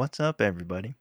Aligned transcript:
What's 0.00 0.18
up, 0.18 0.40
everybody? 0.40 0.94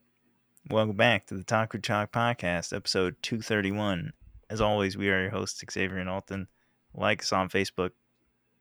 Welcome 0.70 0.98
back 0.98 1.26
to 1.28 1.34
the 1.34 1.46
Taco 1.46 1.78
Chalk 1.78 2.12
Podcast, 2.12 2.76
episode 2.76 3.16
231. 3.22 4.12
As 4.50 4.60
always, 4.60 4.98
we 4.98 5.10
are 5.10 5.22
your 5.22 5.30
hosts, 5.30 5.64
Xavier 5.72 6.00
and 6.00 6.10
Alton. 6.10 6.50
Like 6.94 7.22
us 7.22 7.32
on 7.32 7.48
Facebook, 7.48 7.92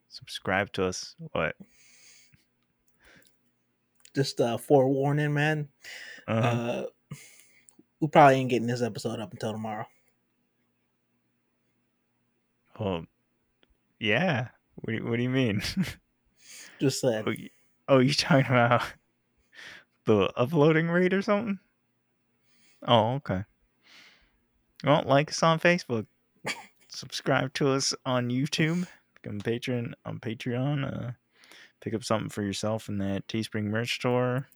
subscribe 0.09 0.73
to 0.75 0.85
us. 0.85 1.17
What? 1.33 1.57
Just 4.15 4.41
uh, 4.41 4.59
forewarning, 4.59 5.35
man. 5.35 5.71
Uh-huh. 6.29 6.47
Uh, 6.47 6.85
we 7.99 8.07
probably 8.07 8.37
ain't 8.37 8.51
getting 8.51 8.69
this 8.69 8.81
episode 8.81 9.19
up 9.19 9.33
until 9.33 9.51
tomorrow. 9.51 9.87
well, 12.79 13.07
yeah. 13.99 14.51
What 14.77 14.93
do 14.93 14.99
you, 14.99 15.05
what 15.05 15.17
do 15.17 15.23
you 15.25 15.31
mean? 15.31 15.63
Just 16.81 17.01
said. 17.01 17.25
oh, 17.27 17.33
oh, 17.89 17.99
you 17.99 18.15
talking 18.15 18.53
about 18.53 18.85
the 20.09 20.33
uploading 20.37 20.89
rate 20.89 21.13
or 21.15 21.23
something? 21.23 21.59
Oh, 22.87 23.15
okay. 23.17 23.45
Well, 24.83 25.03
like 25.07 25.31
us 25.31 25.43
on 25.43 25.61
Facebook. 25.61 26.07
Subscribe 26.89 27.53
to 27.55 27.69
us 27.71 27.95
on 28.07 28.31
YouTube. 28.31 28.87
Become 29.15 29.41
a 29.41 29.43
patron 29.43 29.95
on 30.05 30.19
Patreon. 30.19 31.09
Uh, 31.09 31.11
pick 31.81 31.93
up 31.95 32.03
something 32.05 32.31
for 32.31 32.43
yourself 32.43 32.89
in 32.89 32.99
that 32.99 33.27
Teespring 33.29 33.65
merch 33.65 33.97
store. 33.97 34.47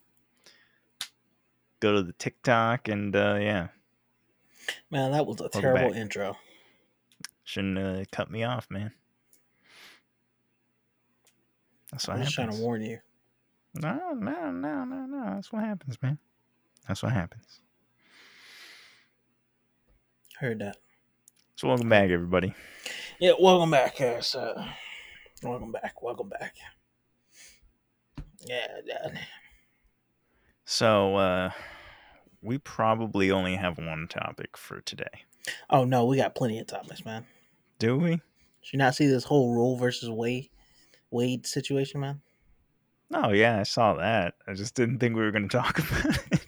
Go 1.80 1.92
to 1.96 2.02
the 2.02 2.12
TikTok 2.14 2.88
and 2.88 3.14
uh, 3.14 3.36
yeah, 3.40 3.68
Man, 4.90 5.10
that 5.12 5.26
was 5.26 5.40
a 5.40 5.44
Welcome 5.44 5.60
terrible 5.60 5.88
back. 5.90 5.98
intro. 6.00 6.36
shouldn't 7.44 7.78
uh, 7.78 8.04
cut 8.12 8.30
me 8.30 8.44
off, 8.44 8.68
man. 8.70 8.92
That's 11.90 12.06
what 12.08 12.18
I'm 12.18 12.26
trying 12.26 12.50
to 12.52 12.56
warn 12.56 12.82
you. 12.82 12.98
No, 13.74 14.12
no, 14.14 14.50
no, 14.50 14.84
no, 14.84 15.06
no. 15.06 15.24
That's 15.34 15.50
what 15.50 15.64
happens, 15.64 16.00
man. 16.02 16.18
That's 16.86 17.02
what 17.02 17.12
happens. 17.12 17.60
Heard 20.38 20.58
that. 20.58 20.76
So 21.56 21.68
welcome 21.68 21.88
back, 21.88 22.10
everybody. 22.10 22.54
Yeah, 23.18 23.32
welcome 23.40 23.70
back, 23.70 23.96
guys. 23.96 24.34
Uh, 24.34 24.66
welcome 25.42 25.72
back. 25.72 26.02
Welcome 26.02 26.28
back. 26.28 26.54
Yeah, 28.44 28.66
yeah. 28.84 29.08
So 30.64 31.16
uh, 31.16 31.50
we 32.42 32.58
probably 32.58 33.30
only 33.30 33.56
have 33.56 33.78
one 33.78 34.06
topic 34.08 34.56
for 34.56 34.80
today. 34.80 35.24
Oh 35.70 35.84
no, 35.84 36.04
we 36.04 36.16
got 36.16 36.34
plenty 36.34 36.58
of 36.58 36.66
topics, 36.66 37.04
man. 37.04 37.24
Do 37.78 37.96
we? 37.96 38.20
Should 38.60 38.74
you 38.74 38.78
not 38.78 38.94
see 38.94 39.06
this 39.06 39.24
whole 39.24 39.54
Roe 39.54 39.76
versus 39.76 40.10
Wade 40.10 40.50
Wade 41.10 41.46
situation, 41.46 42.00
man? 42.00 42.20
Oh 43.12 43.30
yeah, 43.32 43.58
I 43.60 43.62
saw 43.64 43.94
that. 43.94 44.34
I 44.46 44.54
just 44.54 44.74
didn't 44.74 44.98
think 44.98 45.14
we 45.16 45.22
were 45.22 45.30
going 45.30 45.48
to 45.48 45.56
talk 45.56 45.78
about 45.78 46.16
it. 46.32 46.46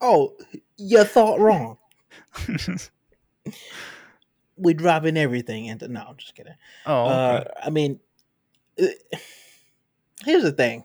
Oh, 0.00 0.36
you 0.76 1.02
thought 1.04 1.40
wrong. 1.40 1.78
it. 2.48 2.90
We 4.58 4.72
dropping 4.72 5.18
everything 5.18 5.66
into 5.66 5.86
no, 5.86 6.00
I'm 6.08 6.16
just 6.16 6.34
kidding. 6.34 6.54
oh, 6.86 7.04
Uh. 7.04 7.44
I 7.62 7.68
mean, 7.68 8.00
uh, 8.82 8.86
here's 10.24 10.44
the 10.44 10.52
thing. 10.52 10.84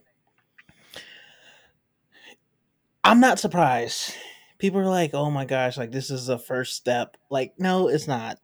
I'm 3.03 3.19
not 3.21 3.39
surprised. 3.39 4.13
People 4.57 4.81
are 4.81 4.89
like, 4.89 5.11
"Oh 5.13 5.31
my 5.31 5.45
gosh, 5.45 5.77
like 5.77 5.91
this 5.91 6.11
is 6.11 6.25
the 6.25 6.37
first 6.37 6.75
step." 6.75 7.15
Like, 7.29 7.53
no, 7.57 7.87
it's 7.87 8.07
not. 8.07 8.39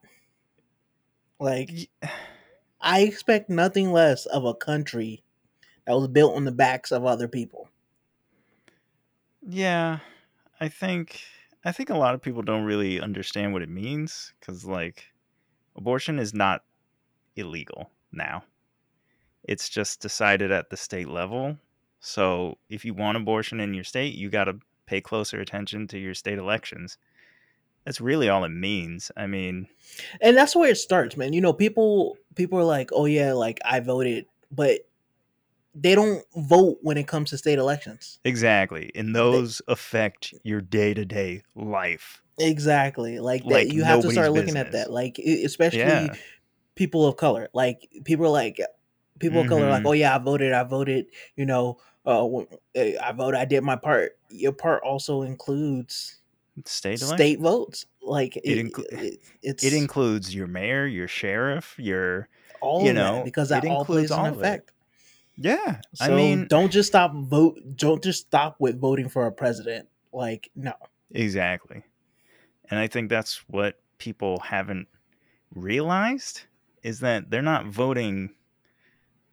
Like, 1.38 1.90
I 2.80 3.00
expect 3.00 3.50
nothing 3.50 3.92
less 3.92 4.24
of 4.26 4.44
a 4.46 4.54
country 4.54 5.22
that 5.88 5.96
was 5.96 6.08
built 6.08 6.36
on 6.36 6.44
the 6.46 6.52
backs 6.52 6.92
of 6.92 7.06
other 7.06 7.28
people. 7.28 7.70
yeah, 9.42 10.00
I 10.60 10.68
think 10.68 11.22
I 11.64 11.72
think 11.72 11.90
a 11.90 11.96
lot 11.98 12.14
of 12.14 12.22
people 12.22 12.42
don't 12.42 12.64
really 12.64 13.00
understand 13.00 13.52
what 13.52 13.62
it 13.62 13.68
means 13.68 14.32
because 14.40 14.64
like 14.64 15.06
abortion 15.76 16.18
is 16.18 16.34
not 16.34 16.64
illegal 17.36 17.90
now. 18.12 18.44
It's 19.44 19.68
just 19.68 20.00
decided 20.00 20.52
at 20.52 20.70
the 20.70 20.76
state 20.76 21.08
level. 21.08 21.58
So 22.00 22.58
if 22.68 22.84
you 22.84 22.94
want 22.94 23.16
abortion 23.16 23.60
in 23.60 23.74
your 23.74 23.84
state, 23.84 24.14
you 24.14 24.30
got 24.30 24.44
to 24.44 24.60
pay 24.86 25.00
closer 25.00 25.40
attention 25.40 25.88
to 25.88 25.98
your 25.98 26.14
state 26.14 26.38
elections. 26.38 26.98
That's 27.84 28.00
really 28.00 28.28
all 28.28 28.44
it 28.44 28.50
means. 28.50 29.10
I 29.16 29.26
mean, 29.26 29.68
And 30.20 30.36
that's 30.36 30.56
where 30.56 30.70
it 30.70 30.76
starts, 30.76 31.16
man. 31.16 31.32
You 31.32 31.40
know, 31.40 31.52
people 31.52 32.18
people 32.34 32.58
are 32.58 32.64
like, 32.64 32.90
"Oh 32.92 33.06
yeah, 33.06 33.32
like 33.32 33.60
I 33.64 33.80
voted," 33.80 34.26
but 34.50 34.87
they 35.74 35.94
don't 35.94 36.24
vote 36.36 36.78
when 36.82 36.96
it 36.96 37.06
comes 37.06 37.30
to 37.30 37.38
state 37.38 37.58
elections. 37.58 38.18
exactly. 38.24 38.90
And 38.94 39.14
those 39.14 39.62
affect 39.68 40.34
your 40.42 40.60
day 40.60 40.94
to 40.94 41.04
day 41.04 41.42
life. 41.54 42.22
Exactly. 42.38 43.18
Like, 43.20 43.42
that, 43.44 43.50
Like 43.50 43.72
you 43.72 43.84
have 43.84 44.00
to 44.00 44.10
start 44.10 44.32
looking 44.32 44.56
at 44.56 44.72
that. 44.72 44.90
Like 44.90 45.18
especially 45.18 45.80
Yeah. 45.80 46.14
people 46.74 47.06
of 47.06 47.16
color. 47.16 47.48
Like 47.52 47.88
people 48.04 48.26
are 48.26 48.30
like 48.30 48.58
people 49.18 49.40
of 49.40 49.48
color 49.48 49.66
are 49.66 49.70
like. 49.70 49.86
"Oh 49.86 49.92
yeah, 49.92 50.14
I 50.14 50.18
voted. 50.18 50.52
I 50.52 50.62
voted, 50.64 51.06
you 51.36 51.46
know, 51.46 51.78
uh 52.06 52.26
eh, 52.74 52.96
I 53.02 53.12
voted. 53.12 53.40
I 53.40 53.44
did 53.44 53.62
my 53.64 53.76
part." 53.76 54.18
Your 54.30 54.52
part 54.52 54.82
also 54.84 55.22
includes 55.22 56.20
State 56.64 57.00
election. 57.02 57.16
state 57.18 57.40
votes. 57.40 57.86
Like 58.02 58.36
it, 58.36 58.44
it- 58.92 59.20
it's 59.42 59.64
It 59.64 59.72
includes 59.74 60.34
your 60.34 60.46
mayor, 60.46 60.86
your 60.86 61.08
sheriff, 61.08 61.74
your 61.78 62.28
all 62.60 62.82
you 62.84 62.90
of 62.90 62.96
know, 62.96 63.12
that 63.16 63.24
because 63.24 63.50
it 63.50 63.62
that 63.62 63.64
all 63.66 63.80
includes 63.80 64.08
plays 64.08 64.10
all 64.10 64.26
of 64.26 64.34
it. 64.34 64.38
effect. 64.40 64.72
Yeah. 65.40 65.80
So 65.94 66.04
I 66.06 66.08
mean, 66.16 66.46
don't 66.48 66.70
just 66.70 66.88
stop 66.88 67.12
vote. 67.14 67.58
Don't 67.76 68.02
just 68.02 68.26
stop 68.26 68.56
with 68.58 68.80
voting 68.80 69.08
for 69.08 69.26
a 69.26 69.32
president. 69.32 69.88
Like 70.12 70.50
no, 70.56 70.72
Exactly. 71.12 71.82
And 72.70 72.78
I 72.78 72.86
think 72.86 73.08
that's 73.08 73.36
what 73.48 73.78
people 73.98 74.40
haven't 74.40 74.88
realized 75.54 76.42
is 76.82 77.00
that 77.00 77.30
they're 77.30 77.40
not 77.42 77.66
voting 77.66 78.30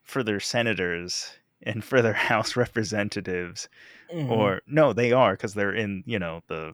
for 0.03 0.23
their 0.23 0.39
senators 0.39 1.31
and 1.63 1.83
for 1.83 2.01
their 2.01 2.13
House 2.31 2.55
representatives 2.55 3.67
Mhm. 4.13 4.29
or 4.29 4.61
no, 4.67 4.93
they 4.93 5.11
are 5.11 5.33
because 5.33 5.55
they're 5.55 5.73
in, 5.73 6.03
you 6.05 6.19
know, 6.19 6.43
the 6.47 6.73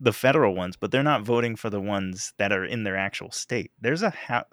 the 0.00 0.12
federal 0.12 0.54
ones, 0.54 0.76
but 0.76 0.90
they're 0.92 1.02
not 1.02 1.22
voting 1.22 1.56
for 1.56 1.70
the 1.70 1.80
ones 1.80 2.32
that 2.36 2.52
are 2.52 2.64
in 2.64 2.84
their 2.84 2.96
actual 2.96 3.30
state. 3.32 3.72
There's 3.80 4.02
a 4.02 4.10
ha- 4.10 4.44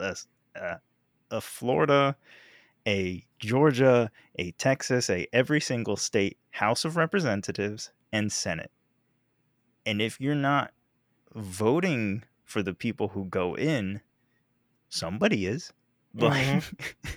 a 1.29 1.41
Florida, 1.41 2.15
a 2.87 3.25
Georgia, 3.39 4.11
a 4.37 4.51
Texas, 4.51 5.09
a 5.09 5.27
every 5.33 5.61
single 5.61 5.95
state 5.95 6.37
House 6.51 6.85
of 6.85 6.97
Representatives 6.97 7.91
and 8.11 8.31
Senate. 8.31 8.71
And 9.85 10.01
if 10.01 10.19
you're 10.19 10.35
not 10.35 10.71
voting 11.33 12.23
for 12.43 12.63
the 12.63 12.73
people 12.73 13.09
who 13.09 13.25
go 13.25 13.55
in, 13.55 14.01
somebody 14.89 15.45
is. 15.45 15.71
Like, 16.17 16.45
mm-hmm. 16.45 17.09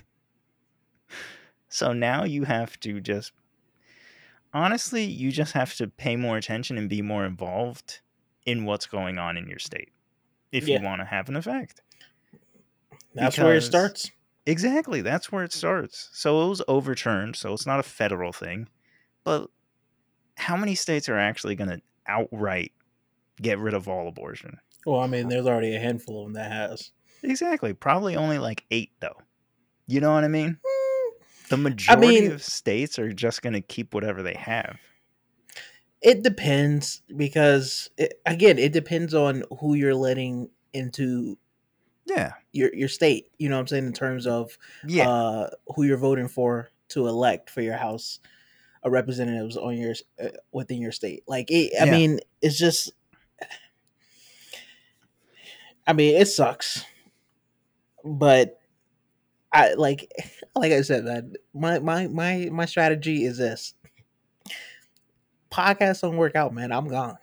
so 1.69 1.93
now 1.93 2.25
you 2.25 2.43
have 2.43 2.77
to 2.81 2.99
just 2.99 3.31
honestly, 4.53 5.05
you 5.05 5.31
just 5.31 5.53
have 5.53 5.73
to 5.75 5.87
pay 5.87 6.17
more 6.17 6.35
attention 6.35 6.77
and 6.77 6.89
be 6.89 7.01
more 7.01 7.23
involved 7.23 8.01
in 8.45 8.65
what's 8.65 8.87
going 8.87 9.17
on 9.17 9.37
in 9.37 9.47
your 9.47 9.59
state 9.59 9.93
if 10.51 10.67
Yeah. 10.67 10.79
you 10.79 10.85
want 10.85 10.99
to 10.99 11.05
have 11.05 11.29
an 11.29 11.37
effect. 11.37 11.81
that's 13.13 13.37
where 13.37 13.55
it 13.55 13.61
starts. 13.61 14.11
Exactly. 14.49 15.01
That's 15.01 15.31
where 15.31 15.43
it 15.43 15.51
mm. 15.51 15.55
starts. 15.55 16.09
So 16.13 16.45
it 16.45 16.49
was 16.49 16.61
overturned. 16.67 17.35
So 17.35 17.53
it's 17.53 17.67
not 17.67 17.79
a 17.79 17.83
federal 17.83 18.33
thing. 18.33 18.67
But 19.23 19.47
how 20.37 20.57
many 20.57 20.75
states 20.75 21.07
are 21.07 21.17
actually 21.17 21.55
going 21.55 21.69
to 21.69 21.81
outright 22.07 22.71
get 23.41 23.59
rid 23.59 23.73
of 23.73 23.87
all 23.87 24.07
abortion? 24.07 24.57
Well, 24.85 25.01
I 25.01 25.07
mean, 25.07 25.27
there's 25.27 25.45
already 25.45 25.75
a 25.75 25.79
handful 25.79 26.21
of 26.21 26.27
them 26.27 26.33
that 26.33 26.51
has. 26.51 26.91
Exactly. 27.21 27.73
Probably 27.73 28.15
only 28.15 28.39
like 28.39 28.65
eight, 28.71 28.91
though. 28.99 29.17
You 29.87 30.01
know 30.01 30.13
what 30.13 30.23
I 30.23 30.29
mean? 30.29 30.57
Mm. 30.65 31.49
The 31.49 31.57
majority 31.57 32.21
mean- 32.21 32.31
of 32.31 32.43
states 32.43 32.97
are 32.97 33.11
just 33.11 33.41
going 33.41 33.53
to 33.53 33.61
keep 33.61 33.93
whatever 33.93 34.23
they 34.23 34.35
have. 34.35 34.77
It 36.01 36.23
depends 36.23 37.01
because 37.17 37.89
it, 37.97 38.21
again, 38.25 38.57
it 38.57 38.71
depends 38.71 39.13
on 39.13 39.43
who 39.59 39.73
you're 39.73 39.93
letting 39.93 40.49
into 40.73 41.37
Yeah. 42.09 42.33
your 42.51 42.73
your 42.73 42.87
state. 42.89 43.31
You 43.37 43.49
know 43.49 43.55
what 43.55 43.61
I'm 43.61 43.67
saying 43.67 43.85
in 43.85 43.93
terms 43.93 44.25
of 44.27 44.57
Yeah. 44.85 45.07
uh, 45.07 45.49
who 45.75 45.83
you're 45.83 45.97
voting 45.97 46.27
for 46.27 46.69
to 46.89 47.07
elect 47.07 47.49
for 47.49 47.61
your 47.61 47.77
house 47.77 48.19
of 48.83 48.91
representatives 48.91 49.57
on 49.57 49.77
your 49.77 49.93
uh, 50.23 50.29
within 50.51 50.81
your 50.81 50.91
state. 50.91 51.23
Like, 51.27 51.51
it, 51.51 51.71
I 51.79 51.85
Yeah. 51.85 51.91
mean, 51.91 52.19
it's 52.41 52.57
just. 52.57 52.91
I 55.87 55.93
mean, 55.93 56.15
it 56.15 56.25
sucks, 56.27 56.83
but 58.05 58.59
I 59.51 59.73
like, 59.73 60.11
like 60.55 60.71
I 60.71 60.81
said, 60.81 61.03
man. 61.05 61.33
My 61.53 61.79
my 61.79 62.07
my 62.07 62.49
my 62.51 62.65
strategy 62.65 63.23
is 63.25 63.37
this: 63.39 63.73
podcast 65.51 66.01
don't 66.01 66.17
work 66.17 66.35
out, 66.35 66.53
man. 66.53 66.71
I'm 66.71 66.87
gone. 66.87 67.17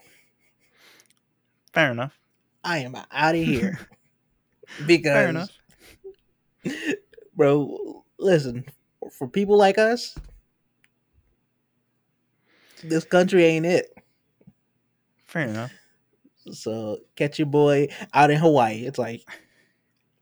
Fair 1.73 1.93
enough. 1.93 2.19
I 2.65 2.79
am 2.79 2.97
out 2.97 3.35
of 3.37 3.41
here 3.41 3.79
because, 4.87 5.51
bro. 7.37 8.05
Listen, 8.19 8.65
for 9.13 9.29
people 9.29 9.59
like 9.59 9.77
us, 9.77 10.15
this 12.83 13.05
country 13.05 13.45
ain't 13.45 13.67
it. 13.67 13.93
Fair 15.27 15.49
enough. 15.49 15.73
So 16.53 16.99
catch 17.15 17.39
your 17.39 17.47
boy 17.47 17.89
out 18.15 18.31
in 18.31 18.39
Hawaii. 18.39 18.87
It's 18.87 18.99
like, 18.99 19.23
oh, 19.29 19.35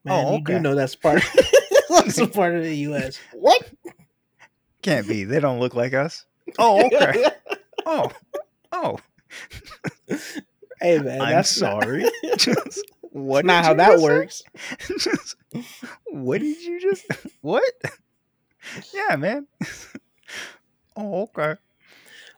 man, 0.05 0.25
Oh, 0.27 0.37
you 0.39 0.45
do 0.45 0.59
know 0.59 0.75
that's 0.75 0.97
part. 0.97 1.23
that's 1.89 2.19
a 2.19 2.27
part 2.27 2.57
of 2.57 2.63
the 2.65 2.75
U.S. 2.79 3.21
What? 3.33 3.71
Can't 4.83 5.07
be. 5.07 5.23
They 5.25 5.39
don't 5.39 5.61
look 5.61 5.75
like 5.75 5.95
us. 5.95 6.25
Oh, 6.59 6.85
okay. 6.87 7.27
Oh, 7.87 8.11
oh. 8.73 8.99
hey 10.81 10.99
man, 11.01 11.21
I'm 11.21 11.33
that's 11.33 11.61
not- 11.61 11.83
sorry. 11.83 12.07
Just, 12.39 12.83
what? 13.15 13.45
not 13.45 13.65
how 13.65 13.75
that 13.75 14.01
works. 14.01 14.43
What 16.07 16.41
did 16.41 16.61
you 16.63 16.81
just? 16.81 17.07
What? 17.41 17.63
Yeah, 18.93 19.15
man. 19.17 19.47
oh, 20.97 21.23
okay. 21.23 21.55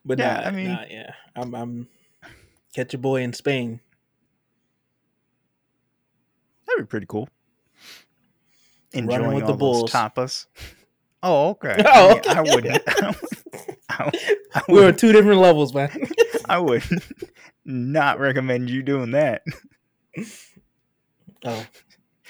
But 0.04 0.18
Yeah, 0.18 0.34
nah, 0.40 0.46
I 0.46 0.50
mean- 0.50 0.68
nah, 0.68 0.84
yeah, 0.90 1.12
I'm, 1.34 1.54
I'm 1.54 1.88
catch 2.74 2.92
your 2.92 3.00
boy 3.00 3.22
in 3.22 3.32
Spain. 3.32 3.80
That'd 6.66 6.84
be 6.84 6.88
pretty 6.90 7.06
cool. 7.06 7.28
Running 8.92 9.10
Enjoying 9.14 9.34
with 9.34 9.44
all 9.44 9.52
the 9.52 9.56
bulls. 9.56 9.92
tapas. 9.92 10.46
Oh, 11.22 11.50
okay. 11.50 11.82
Oh, 11.86 12.10
I, 12.10 12.14
mean, 12.14 12.22
I 12.26 12.40
wouldn't. 12.54 12.82
I, 13.88 14.10
I 14.54 14.62
We're 14.68 14.88
on 14.88 14.96
two 14.96 15.12
different 15.12 15.40
levels, 15.40 15.72
man. 15.72 15.90
I 16.48 16.58
would 16.58 16.82
not 17.64 18.18
recommend 18.20 18.68
you 18.68 18.82
doing 18.82 19.12
that. 19.12 19.42
Oh, 21.46 21.66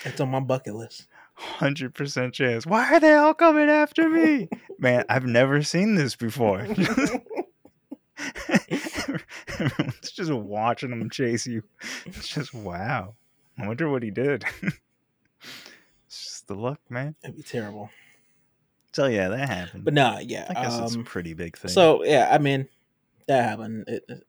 it's 0.05 0.21
on 0.21 0.31
my 0.31 0.41
bucket 0.41 0.75
list. 0.75 1.07
Hundred 1.35 1.95
percent 1.95 2.35
chance. 2.35 2.67
Why 2.67 2.95
are 2.95 3.01
they 3.01 3.15
all 3.15 3.35
coming 3.35 3.69
after 3.69 4.09
me? 4.09 4.49
Man, 4.79 5.05
I've 5.09 5.27
never 5.27 5.63
seen 5.63 5.95
this 5.95 6.17
before. 6.17 6.61
Everyone's 9.59 10.11
just 10.13 10.33
watching 10.33 10.93
him 10.93 11.11
chase 11.11 11.47
you. 11.47 11.63
It's 12.07 12.29
just 12.29 12.55
wow. 12.55 13.15
I 13.59 13.67
wonder 13.67 13.91
what 13.91 14.03
he 14.03 14.11
did. 14.11 14.45
it's 14.63 16.25
just 16.25 16.47
the 16.47 16.55
luck, 16.55 16.81
man. 16.89 17.15
It'd 17.23 17.37
be 17.37 17.43
terrible. 17.43 17.91
So 18.93 19.07
yeah, 19.07 19.29
that 19.29 19.49
happened. 19.49 19.85
But 19.85 19.93
nah, 19.95 20.19
yeah. 20.21 20.47
I 20.49 20.55
guess 20.55 20.79
it's 20.79 20.95
a 20.95 20.99
um, 20.99 21.05
pretty 21.05 21.35
big 21.35 21.59
thing. 21.59 21.71
So 21.71 22.03
yeah, 22.05 22.31
I 22.33 22.39
mean, 22.39 22.69
that 23.27 23.45
happened. 23.45 23.85
It, 23.89 24.05
it- 24.09 24.23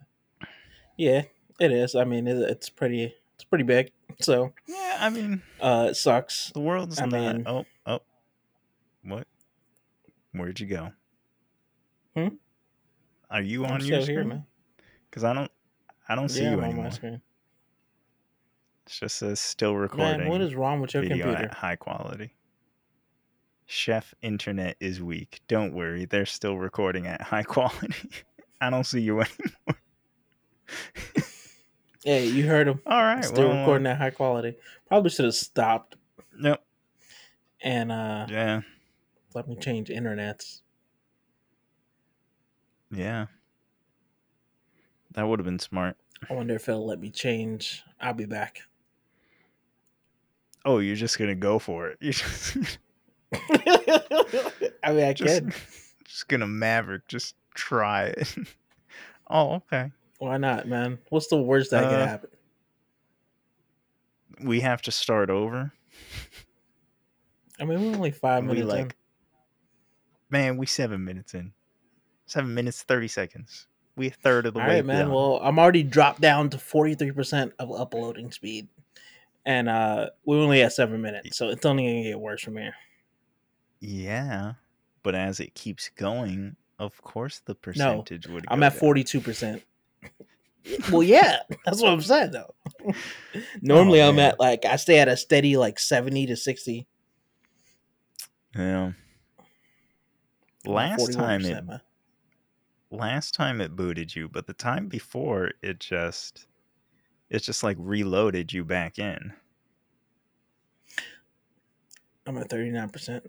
yeah, 0.98 1.22
it 1.60 1.72
is. 1.72 1.94
I 1.96 2.04
mean, 2.06 2.28
it, 2.28 2.38
it's 2.38 2.70
pretty. 2.70 3.14
It's 3.38 3.44
pretty 3.46 3.64
big. 3.64 3.92
So 4.20 4.52
yeah, 4.68 4.98
I 5.00 5.12
mean, 5.12 5.44
uh, 5.62 5.90
it 5.92 5.94
sucks. 5.94 6.50
the 6.56 6.60
world's 6.60 7.00
I 7.00 7.06
not. 7.06 7.36
mean- 7.36 7.44
oh, 7.46 7.66
oh, 7.86 8.00
what? 9.04 9.28
Where'd 10.32 10.60
you 10.60 10.66
go? 10.66 10.92
Hmm? 12.16 12.30
Are 13.30 13.42
you 13.44 13.64
I'm 13.64 13.74
on 13.74 13.86
your 13.86 14.02
screen? 14.02 14.44
Because 15.08 15.24
I 15.24 15.34
don't, 15.34 15.52
I 16.10 16.16
don't 16.16 16.30
see 16.30 16.42
yeah, 16.42 16.50
you 16.52 16.58
I'm 16.58 16.60
on 16.60 16.66
anymore. 16.66 16.84
my 16.86 16.90
screen. 16.90 17.14
It 18.88 18.92
just 18.92 19.18
says 19.18 19.40
still 19.40 19.76
recording. 19.76 20.22
Man, 20.22 20.30
what 20.30 20.42
is 20.42 20.56
wrong 20.56 20.82
with 20.82 20.96
your 20.96 21.04
computer? 21.04 21.36
at 21.36 21.54
high 21.54 21.76
quality. 21.76 22.32
Chef 23.68 24.16
internet 24.24 24.78
is 24.80 25.00
weak. 25.00 25.42
Don't 25.48 25.74
worry, 25.74 26.06
they're 26.06 26.26
still 26.26 26.58
recording 26.58 27.06
at 27.06 27.22
high 27.22 27.44
quality. 27.54 27.94
I 28.60 28.72
don't 28.72 28.86
see 28.86 29.02
you 29.02 29.20
anymore. 29.22 29.78
Hey, 32.08 32.28
you 32.28 32.48
heard 32.48 32.70
him. 32.70 32.80
All 32.86 33.04
right, 33.04 33.22
Still 33.22 33.50
well, 33.50 33.60
recording 33.60 33.86
at 33.86 33.98
high 33.98 34.12
quality. 34.12 34.56
Probably 34.88 35.10
should 35.10 35.26
have 35.26 35.36
stopped 35.36 35.98
Yep. 36.42 36.64
and 37.60 37.92
uh 37.92 38.28
Yeah. 38.30 38.62
let 39.34 39.46
me 39.50 39.58
change 39.58 39.90
internets. 39.90 40.62
Yeah. 42.90 43.26
That 45.16 45.24
would 45.24 45.40
have 45.40 45.46
been 45.46 45.60
smart. 45.60 45.98
I 46.30 46.34
wonder 46.34 46.56
if 46.56 46.70
it'll 46.70 46.86
let 46.88 47.02
me 47.02 47.10
change. 47.10 47.84
I'll 48.00 48.14
be 48.14 48.24
back. 48.24 48.62
Oh, 50.64 50.80
you're 50.80 50.96
just 50.96 51.20
gonna 51.20 51.36
go 51.36 51.60
for 51.60 51.90
it. 51.90 52.00
Just, 52.02 52.58
I 53.34 54.94
mean, 54.94 55.04
I 55.04 55.12
just, 55.12 55.42
can. 55.42 55.54
just 56.06 56.30
gonna 56.30 56.48
maverick. 56.48 57.06
Just 57.10 57.36
try 57.54 58.06
it. 58.06 58.34
oh, 59.30 59.56
okay. 59.56 59.92
Why 60.20 60.38
not, 60.38 60.68
man? 60.68 60.98
What's 61.10 61.28
the 61.28 61.38
worst 61.42 61.72
that 61.72 61.84
could 61.90 62.00
Uh, 62.00 62.08
happen? 62.08 62.30
We 64.44 64.62
have 64.62 64.82
to 64.84 64.92
start 64.92 65.30
over. 65.30 65.72
I 67.60 67.66
mean, 67.66 67.82
we're 67.82 67.96
only 67.96 68.12
five 68.12 68.44
we 68.44 68.50
minutes 68.58 68.74
in. 68.74 68.80
like, 68.84 68.96
man, 70.30 70.58
we 70.58 70.66
seven 70.68 71.04
minutes 71.04 71.34
in. 71.34 71.54
Seven 72.28 72.54
minutes 72.54 72.84
thirty 72.84 73.08
seconds. 73.08 73.68
We 73.96 74.08
a 74.08 74.12
third 74.12 74.46
of 74.46 74.54
the 74.54 74.60
All 74.60 74.68
way 74.68 74.76
right, 74.76 74.86
man. 74.86 75.06
done. 75.06 75.14
Well, 75.14 75.40
I'm 75.42 75.58
already 75.58 75.82
dropped 75.82 76.22
down 76.22 76.52
to 76.52 76.58
43% 76.58 77.52
of 77.58 77.72
uploading 77.72 78.32
speed. 78.32 78.68
And 79.44 79.68
uh 79.70 80.10
we're 80.26 80.38
only 80.40 80.62
at 80.62 80.74
seven 80.74 81.02
minutes, 81.02 81.36
so 81.38 81.48
it's 81.50 81.66
only 81.66 81.88
gonna 81.88 82.04
get 82.04 82.20
worse 82.20 82.42
from 82.44 82.58
here. 82.58 82.76
Yeah, 83.80 84.54
but 85.04 85.16
as 85.16 85.40
it 85.40 85.56
keeps 85.56 85.90
going, 85.96 86.58
of 86.78 87.02
course 87.02 87.40
the 87.46 87.56
percentage 87.56 88.28
would. 88.28 88.46
I'm 88.50 88.62
at 88.62 88.74
down. 88.74 88.82
42%. 88.82 89.62
Well, 90.92 91.04
yeah, 91.04 91.40
that's 91.66 91.82
what 91.82 91.92
I'm 91.92 92.02
saying 92.02 92.32
though. 92.32 92.54
Normally 93.62 94.02
oh, 94.02 94.10
I'm 94.10 94.20
Oh, 94.20 94.22
at 94.22 94.40
like 94.40 94.66
I 94.66 94.76
stay 94.76 95.00
at 95.00 95.08
a 95.08 95.18
steady 95.18 95.58
like 95.58 95.80
70 95.80 96.28
to 96.28 96.36
60. 96.36 96.88
Yeah. 98.56 98.92
Last 100.66 101.14
time 101.14 101.46
it 101.46 101.66
man. 101.66 101.82
last 102.92 103.34
time 103.34 103.62
it 103.62 103.76
booted 103.76 104.16
you, 104.16 104.28
but 104.28 104.48
the 104.48 104.54
time 104.54 104.88
before 104.88 105.52
it 105.62 105.80
just 105.80 106.48
it 107.30 107.40
just 107.40 107.64
like 107.64 107.78
reloaded 107.80 108.52
you 108.52 108.66
back 108.66 109.00
in. 109.00 109.34
I'm 112.26 112.38
at 112.38 112.50
39%. 112.50 113.22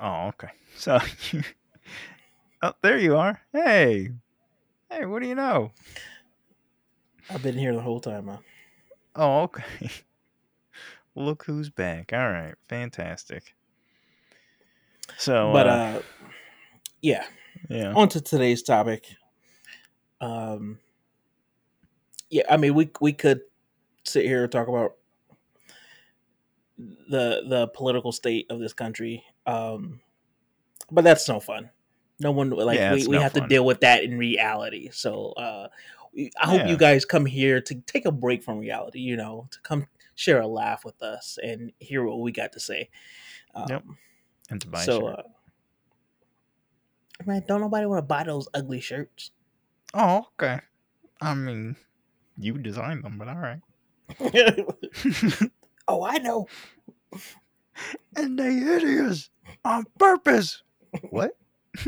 Oh, 0.00 0.28
okay. 0.28 0.50
So 0.76 1.00
Oh, 2.62 2.72
there 2.82 2.98
you 2.98 3.16
are. 3.16 3.40
Hey. 3.52 4.10
Hey, 4.90 5.04
what 5.04 5.22
do 5.22 5.28
you 5.28 5.34
know? 5.34 5.72
I've 7.30 7.42
been 7.42 7.58
here 7.58 7.74
the 7.74 7.80
whole 7.80 8.00
time, 8.00 8.26
man. 8.26 8.38
Oh, 9.14 9.42
okay. 9.42 9.90
Look 11.14 11.44
who's 11.44 11.68
back. 11.68 12.12
All 12.12 12.30
right. 12.30 12.54
Fantastic. 12.68 13.54
So 15.18 15.52
but 15.52 15.66
uh, 15.66 15.70
uh 15.70 16.02
yeah, 17.02 17.24
yeah. 17.68 17.92
on 17.94 18.08
to 18.10 18.20
today's 18.20 18.62
topic. 18.62 19.06
Um, 20.20 20.78
yeah, 22.30 22.44
I 22.50 22.56
mean, 22.56 22.74
we 22.74 22.90
we 23.00 23.12
could 23.12 23.40
sit 24.04 24.24
here 24.24 24.44
and 24.44 24.52
talk 24.52 24.68
about 24.68 24.94
the 26.78 27.42
the 27.48 27.68
political 27.74 28.12
state 28.12 28.46
of 28.50 28.60
this 28.60 28.72
country, 28.72 29.24
um, 29.46 30.00
but 30.90 31.04
that's 31.04 31.28
no 31.28 31.40
fun. 31.40 31.70
No 32.20 32.32
one 32.32 32.50
like 32.50 32.76
Yeah, 32.78 32.94
we, 32.94 33.06
we 33.06 33.16
no 33.16 33.22
have 33.22 33.32
fun. 33.32 33.42
to 33.42 33.48
deal 33.48 33.64
with 33.64 33.80
that 33.80 34.02
in 34.02 34.18
reality. 34.18 34.90
So 34.92 35.32
uh, 35.32 35.68
I 36.40 36.46
hope 36.46 36.60
Yeah. 36.60 36.68
you 36.68 36.76
guys 36.76 37.04
come 37.04 37.26
here 37.26 37.60
to 37.60 37.74
take 37.76 38.06
a 38.06 38.12
break 38.12 38.42
from 38.42 38.58
reality. 38.58 39.00
You 39.00 39.16
know, 39.16 39.46
to 39.50 39.60
come 39.60 39.86
share 40.14 40.40
a 40.40 40.46
laugh 40.46 40.84
with 40.84 41.00
us 41.02 41.38
and 41.42 41.72
hear 41.78 42.04
what 42.04 42.20
we 42.20 42.32
got 42.32 42.52
to 42.54 42.60
say. 42.60 42.90
Um, 43.54 43.66
Yep. 43.68 43.84
And 44.50 44.60
to 44.62 44.68
buy 44.68 44.84
so, 44.84 45.06
uh, 45.08 45.22
man, 47.26 47.44
don't 47.46 47.60
nobody 47.60 47.86
want 47.86 47.98
to 47.98 48.02
buy 48.06 48.24
those 48.24 48.48
ugly 48.54 48.80
shirts. 48.80 49.30
Oh, 49.94 50.26
okay. 50.40 50.60
I 51.20 51.34
mean, 51.34 51.76
you 52.38 52.58
designed 52.58 53.04
them, 53.04 53.18
but 53.18 53.28
all 53.28 53.36
right. 53.36 53.60
oh, 55.88 56.02
I 56.04 56.18
know. 56.18 56.46
and 58.16 58.38
they 58.38 58.54
hideous 58.54 59.30
on 59.64 59.86
purpose. 59.98 60.62
What? 61.10 61.36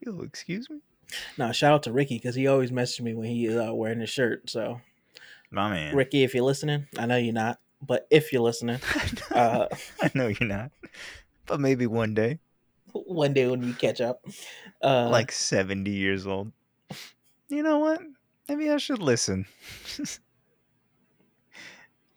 Yo, 0.00 0.20
excuse 0.20 0.68
me? 0.70 0.78
No, 1.38 1.52
shout 1.52 1.72
out 1.72 1.82
to 1.84 1.92
Ricky 1.92 2.16
because 2.16 2.34
he 2.34 2.46
always 2.46 2.70
messages 2.70 3.04
me 3.04 3.14
when 3.14 3.26
he 3.28 3.46
is 3.46 3.56
uh, 3.56 3.74
wearing 3.74 4.00
his 4.00 4.10
shirt. 4.10 4.48
So, 4.50 4.80
My 5.50 5.70
man. 5.70 5.94
Ricky, 5.96 6.22
if 6.22 6.34
you're 6.34 6.44
listening, 6.44 6.86
I 6.98 7.06
know 7.06 7.16
you're 7.16 7.32
not, 7.32 7.58
but 7.80 8.06
if 8.10 8.32
you're 8.32 8.42
listening, 8.42 8.80
uh, 9.34 9.66
I 10.02 10.10
know 10.14 10.28
you're 10.28 10.48
not. 10.48 10.70
But 11.46 11.60
maybe 11.60 11.86
one 11.86 12.14
day, 12.14 12.38
one 12.92 13.32
day 13.32 13.46
when 13.48 13.60
we 13.62 13.72
catch 13.72 14.00
up, 14.00 14.24
uh, 14.82 15.08
like 15.08 15.32
70 15.32 15.90
years 15.90 16.26
old. 16.26 16.52
You 17.48 17.62
know 17.62 17.78
what? 17.78 18.02
Maybe 18.48 18.70
I 18.70 18.76
should 18.76 19.00
listen. 19.02 19.46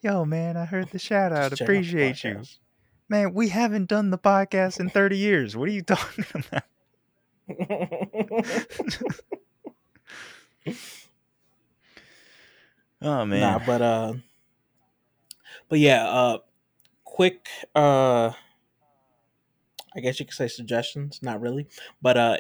Yo, 0.01 0.25
man, 0.25 0.58
I 0.58 0.65
heard 0.65 0.89
the 0.89 1.00
shout 1.00 1.31
out. 1.31 1.51
just 1.51 1.60
check 1.60 1.65
out 1.65 1.67
the 1.67 1.74
Appreciate 1.79 2.24
you. 2.24 2.31
podcast. 2.36 2.58
Man, 3.12 3.34
we 3.34 3.50
haven't 3.50 3.89
done 3.89 4.10
the 4.10 4.18
podcast 4.18 4.80
in 4.80 4.89
30 4.89 5.18
years. 5.18 5.58
What 5.58 5.68
are 5.68 5.74
you 5.74 5.82
talking 5.84 6.25
about? 6.34 6.63
Oh, 13.03 13.25
man. 13.25 13.39
Nah, 13.39 13.60
but 13.65 13.82
uh, 13.82 14.13
but 15.68 15.80
yeah, 15.80 16.08
uh, 16.08 16.38
quick, 17.03 17.48
uh, 17.75 18.32
I 19.96 20.00
guess 20.00 20.20
you 20.20 20.27
could 20.27 20.36
say 20.36 20.48
suggestions. 20.48 21.20
Not 21.24 21.41
really, 21.41 21.65
but 22.00 22.15
uh, 22.15 22.38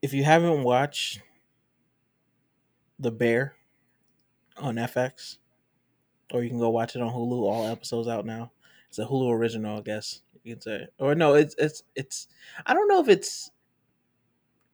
if 0.00 0.14
you 0.14 0.24
haven't 0.24 0.62
watched 0.62 1.20
The 2.98 3.10
Bear 3.10 3.56
on 4.56 4.76
FX, 4.76 5.36
or 6.34 6.42
you 6.42 6.50
can 6.50 6.58
go 6.58 6.68
watch 6.68 6.96
it 6.96 7.00
on 7.00 7.12
Hulu. 7.12 7.44
All 7.44 7.68
episodes 7.68 8.08
out 8.08 8.26
now. 8.26 8.50
It's 8.88 8.98
a 8.98 9.06
Hulu 9.06 9.32
original, 9.32 9.78
I 9.78 9.82
guess 9.82 10.20
you 10.42 10.54
can 10.54 10.60
say. 10.60 10.88
Or 10.98 11.14
no, 11.14 11.34
it's 11.34 11.54
it's 11.56 11.84
it's. 11.94 12.26
I 12.66 12.74
don't 12.74 12.88
know 12.88 13.00
if 13.00 13.08
it's. 13.08 13.50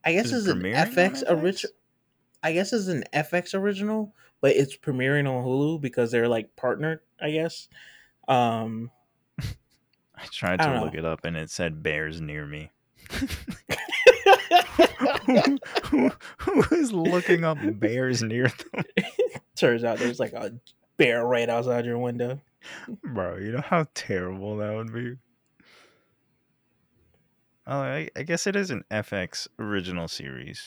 I 0.02 0.14
guess 0.14 0.32
it's 0.32 0.46
an 0.46 0.62
FX 0.62 0.94
FX? 0.94 1.22
original. 1.28 1.72
I 2.42 2.54
guess 2.54 2.72
it's 2.72 2.86
an 2.88 3.04
FX 3.12 3.52
original, 3.54 4.14
but 4.40 4.56
it's 4.56 4.74
premiering 4.74 5.28
on 5.28 5.44
Hulu 5.44 5.82
because 5.82 6.10
they're 6.10 6.28
like 6.28 6.56
partnered. 6.56 7.00
I 7.20 7.30
guess. 7.30 7.68
Um, 8.26 8.90
I 9.38 10.26
tried 10.32 10.60
to 10.60 10.64
don't 10.64 10.80
look 10.80 10.94
know. 10.94 11.00
it 11.00 11.04
up 11.04 11.26
and 11.26 11.36
it 11.36 11.50
said 11.50 11.82
bears 11.82 12.22
near 12.22 12.46
me. 12.46 12.70
who, 15.26 15.58
who, 15.84 16.10
who 16.38 16.62
is 16.74 16.92
looking 16.92 17.44
up 17.44 17.58
bears 17.78 18.22
near 18.22 18.48
them? 18.48 18.84
Turns 19.56 19.84
out 19.84 19.98
there's 19.98 20.20
like 20.20 20.32
a 20.32 20.54
bear 21.00 21.24
right 21.24 21.48
outside 21.48 21.86
your 21.86 21.98
window. 21.98 22.40
Bro, 23.02 23.38
you 23.38 23.52
know 23.52 23.62
how 23.64 23.86
terrible 23.94 24.58
that 24.58 24.74
would 24.74 24.92
be? 24.92 25.16
Oh, 27.66 27.78
I, 27.78 28.10
I 28.14 28.22
guess 28.22 28.46
it 28.46 28.54
is 28.54 28.70
an 28.70 28.84
FX 28.90 29.48
original 29.58 30.08
series. 30.08 30.62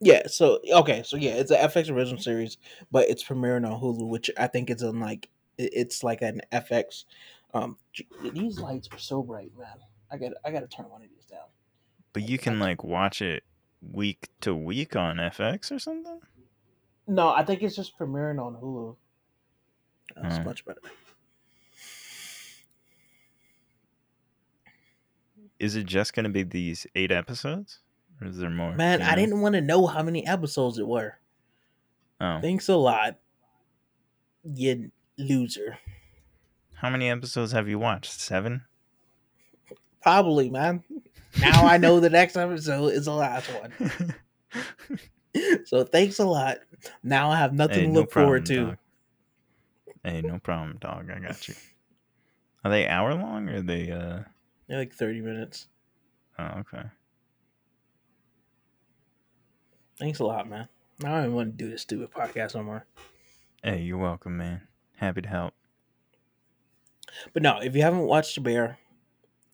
Yeah, 0.00 0.22
so 0.26 0.60
okay, 0.72 1.02
so 1.04 1.16
yeah, 1.16 1.32
it's 1.32 1.50
an 1.50 1.58
FX 1.58 1.90
original 1.90 2.20
series, 2.20 2.56
but 2.90 3.08
it's 3.08 3.22
premiering 3.22 3.70
on 3.70 3.80
Hulu, 3.80 4.08
which 4.08 4.30
I 4.38 4.46
think 4.46 4.70
is 4.70 4.82
on 4.82 4.98
like 5.00 5.28
it's 5.58 6.02
like 6.02 6.22
an 6.22 6.40
FX. 6.50 7.04
Um, 7.54 7.76
these 8.32 8.58
lights 8.58 8.88
are 8.90 8.98
so 8.98 9.22
bright, 9.22 9.52
man. 9.58 9.68
I 10.10 10.16
got 10.16 10.32
I 10.44 10.50
got 10.50 10.60
to 10.60 10.66
turn 10.66 10.86
one 10.88 11.02
of 11.02 11.08
these 11.10 11.26
down. 11.26 11.46
But 12.12 12.28
you 12.28 12.38
can 12.38 12.58
like 12.58 12.82
watch 12.82 13.20
it 13.20 13.44
week 13.82 14.28
to 14.40 14.54
week 14.54 14.96
on 14.96 15.16
FX 15.16 15.70
or 15.70 15.78
something? 15.78 16.20
No, 17.06 17.28
I 17.30 17.44
think 17.44 17.62
it's 17.62 17.76
just 17.76 17.98
premiering 17.98 18.40
on 18.40 18.54
Hulu. 18.54 18.96
That's 20.20 20.44
much 20.44 20.64
better. 20.64 20.80
Is 25.58 25.76
it 25.76 25.86
just 25.86 26.14
going 26.14 26.24
to 26.24 26.30
be 26.30 26.42
these 26.42 26.86
eight 26.94 27.12
episodes? 27.12 27.78
Or 28.20 28.26
is 28.26 28.38
there 28.38 28.50
more? 28.50 28.74
Man, 28.74 29.00
I 29.00 29.04
you 29.04 29.10
know? 29.10 29.16
didn't 29.16 29.40
want 29.40 29.54
to 29.54 29.60
know 29.60 29.86
how 29.86 30.02
many 30.02 30.26
episodes 30.26 30.78
it 30.78 30.86
were. 30.86 31.18
Oh. 32.20 32.40
Thanks 32.40 32.68
a 32.68 32.76
lot, 32.76 33.18
you 34.44 34.90
loser. 35.18 35.78
How 36.74 36.90
many 36.90 37.08
episodes 37.10 37.52
have 37.52 37.68
you 37.68 37.78
watched? 37.78 38.12
Seven? 38.12 38.62
Probably, 40.02 40.50
man. 40.50 40.82
Now 41.40 41.64
I 41.66 41.78
know 41.78 42.00
the 42.00 42.10
next 42.10 42.36
episode 42.36 42.92
is 42.92 43.06
the 43.06 43.14
last 43.14 43.48
one. 43.48 44.14
So 45.64 45.84
thanks 45.84 46.18
a 46.18 46.26
lot. 46.26 46.58
Now 47.02 47.30
I 47.30 47.38
have 47.38 47.54
nothing 47.54 47.74
hey, 47.74 47.86
to 47.86 47.88
no 47.88 48.00
look 48.00 48.10
problem, 48.10 48.26
forward 48.26 48.46
to. 48.46 48.66
dog. 48.66 48.78
Hey, 50.04 50.20
no 50.20 50.38
problem, 50.38 50.78
dog. 50.80 51.10
I 51.10 51.20
got 51.20 51.46
you. 51.48 51.54
Are 52.64 52.70
they 52.70 52.86
hour 52.86 53.14
long 53.14 53.48
or 53.48 53.56
are 53.56 53.62
they 53.62 53.90
uh 53.90 54.20
They're 54.68 54.78
like 54.78 54.94
30 54.94 55.20
minutes. 55.20 55.68
oh 56.38 56.60
okay. 56.60 56.82
Thanks 59.98 60.18
a 60.18 60.24
lot, 60.24 60.48
man. 60.48 60.68
I 61.04 61.08
don't 61.08 61.18
even 61.24 61.34
want 61.34 61.56
to 61.56 61.64
do 61.64 61.70
this 61.70 61.82
stupid 61.82 62.10
podcast 62.10 62.54
no 62.54 62.62
more. 62.62 62.86
Hey, 63.62 63.82
you're 63.82 63.98
welcome, 63.98 64.36
man. 64.36 64.62
Happy 64.96 65.22
to 65.22 65.28
help. 65.28 65.54
But 67.32 67.42
no, 67.42 67.60
if 67.60 67.76
you 67.76 67.82
haven't 67.82 68.06
watched 68.06 68.34
The 68.34 68.40
Bear 68.40 68.78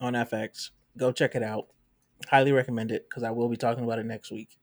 on 0.01 0.15
FX, 0.15 0.71
go 0.97 1.13
check 1.13 1.35
it 1.35 1.43
out. 1.43 1.67
Highly 2.29 2.53
recommend 2.53 2.91
it 2.91 3.07
because 3.09 3.23
I 3.23 3.31
will 3.31 3.49
be 3.49 3.57
talking 3.57 3.85
about 3.85 3.99
it 3.99 4.07
next 4.07 4.31
week. 4.31 4.59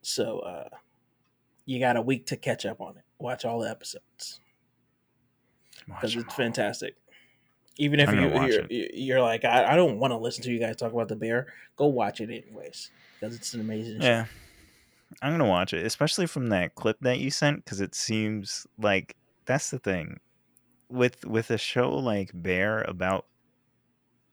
So 0.00 0.38
uh 0.40 0.68
you 1.66 1.78
got 1.78 1.96
a 1.96 2.02
week 2.02 2.26
to 2.26 2.36
catch 2.36 2.64
up 2.66 2.80
on 2.80 2.96
it. 2.96 3.04
Watch 3.18 3.44
all 3.44 3.60
the 3.60 3.70
episodes 3.70 4.40
because 5.86 6.16
it's 6.16 6.34
fantastic. 6.34 6.96
Even 7.78 8.00
if 8.00 8.12
you, 8.12 8.28
you're, 8.28 8.66
you're 8.70 9.20
like, 9.22 9.44
I, 9.44 9.72
I 9.72 9.76
don't 9.76 9.98
want 9.98 10.12
to 10.12 10.18
listen 10.18 10.44
to 10.44 10.52
you 10.52 10.58
guys 10.58 10.76
talk 10.76 10.92
about 10.92 11.08
the 11.08 11.16
bear, 11.16 11.52
go 11.76 11.86
watch 11.86 12.20
it 12.20 12.30
anyways 12.30 12.90
because 13.18 13.34
it's 13.34 13.54
an 13.54 13.60
amazing 13.60 14.00
show. 14.00 14.06
Yeah. 14.06 14.26
I'm 15.20 15.32
gonna 15.32 15.48
watch 15.48 15.72
it, 15.74 15.84
especially 15.84 16.26
from 16.26 16.48
that 16.48 16.74
clip 16.74 16.96
that 17.00 17.18
you 17.18 17.30
sent, 17.30 17.64
because 17.64 17.80
it 17.80 17.94
seems 17.94 18.66
like 18.78 19.14
that's 19.44 19.70
the 19.70 19.78
thing. 19.78 20.20
With 20.88 21.24
with 21.26 21.50
a 21.50 21.58
show 21.58 21.90
like 21.90 22.30
Bear 22.34 22.82
about 22.82 23.26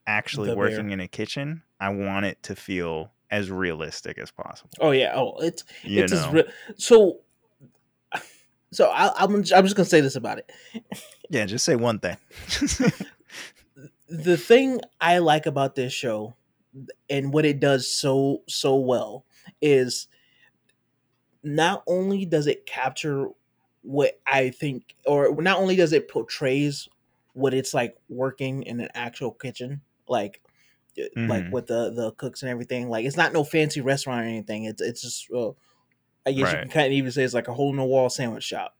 actually 0.07 0.49
The 0.49 0.55
Bear. 0.55 0.69
working 0.69 0.91
in 0.91 0.99
a 0.99 1.07
kitchen, 1.07 1.63
I 1.79 1.89
want 1.89 2.25
it 2.25 2.41
to 2.43 2.55
feel 2.55 3.11
as 3.31 3.51
realistic 3.51 4.17
as 4.17 4.31
possible. 4.31 4.69
Oh 4.79 4.91
yeah. 4.91 5.13
Oh, 5.15 5.37
it's 5.39 5.63
You 5.83 6.03
it's 6.03 6.13
as 6.13 6.27
re- 6.29 6.49
so. 6.77 7.19
So 8.71 8.89
I, 8.89 9.11
I'm 9.17 9.35
I'm 9.35 9.43
just 9.43 9.75
gonna 9.75 9.85
say 9.85 10.01
this 10.01 10.15
about 10.15 10.39
it. 10.39 10.51
yeah, 11.29 11.45
just 11.45 11.65
say 11.65 11.75
one 11.75 11.99
thing. 11.99 12.17
The 14.07 14.37
thing 14.37 14.81
I 14.99 15.19
like 15.19 15.45
about 15.45 15.75
this 15.75 15.93
show, 15.93 16.35
and 17.09 17.31
what 17.31 17.45
it 17.45 17.59
does 17.59 17.91
so 17.93 18.41
so 18.47 18.75
well, 18.75 19.23
is 19.61 20.07
not 21.43 21.83
only 21.87 22.25
does 22.25 22.47
it 22.47 22.65
capture 22.65 23.27
what 23.81 24.19
I 24.27 24.49
think, 24.49 24.95
or 25.05 25.33
not 25.41 25.59
only 25.59 25.75
does 25.75 25.93
it 25.93 26.09
portrays 26.09 26.87
what 27.33 27.53
it's 27.53 27.73
like 27.73 27.95
working 28.09 28.63
in 28.63 28.79
an 28.81 28.89
actual 28.93 29.31
kitchen, 29.31 29.81
like 30.07 30.41
like 31.15 31.45
Mhm. 31.45 31.51
with 31.51 31.67
the 31.67 31.91
the 31.91 32.11
cooks 32.13 32.41
and 32.41 32.49
everything. 32.49 32.89
Like 32.89 33.05
it's 33.05 33.15
not 33.15 33.31
no 33.31 33.43
fancy 33.43 33.79
restaurant 33.79 34.21
or 34.25 34.29
anything. 34.29 34.65
It's 34.65 34.81
it's 34.81 35.01
just 35.01 35.31
uh, 35.31 35.51
I 36.25 36.33
guess 36.33 36.51
you 36.53 36.59
can 36.59 36.69
kind 36.69 36.87
of 36.87 36.93
even 36.93 37.11
say 37.11 37.23
it's 37.23 37.33
like 37.33 37.47
a 37.47 37.53
hole 37.53 37.71
in 37.71 37.77
the 37.77 37.85
wall 37.85 38.09
sandwich 38.09 38.43
shop. 38.43 38.77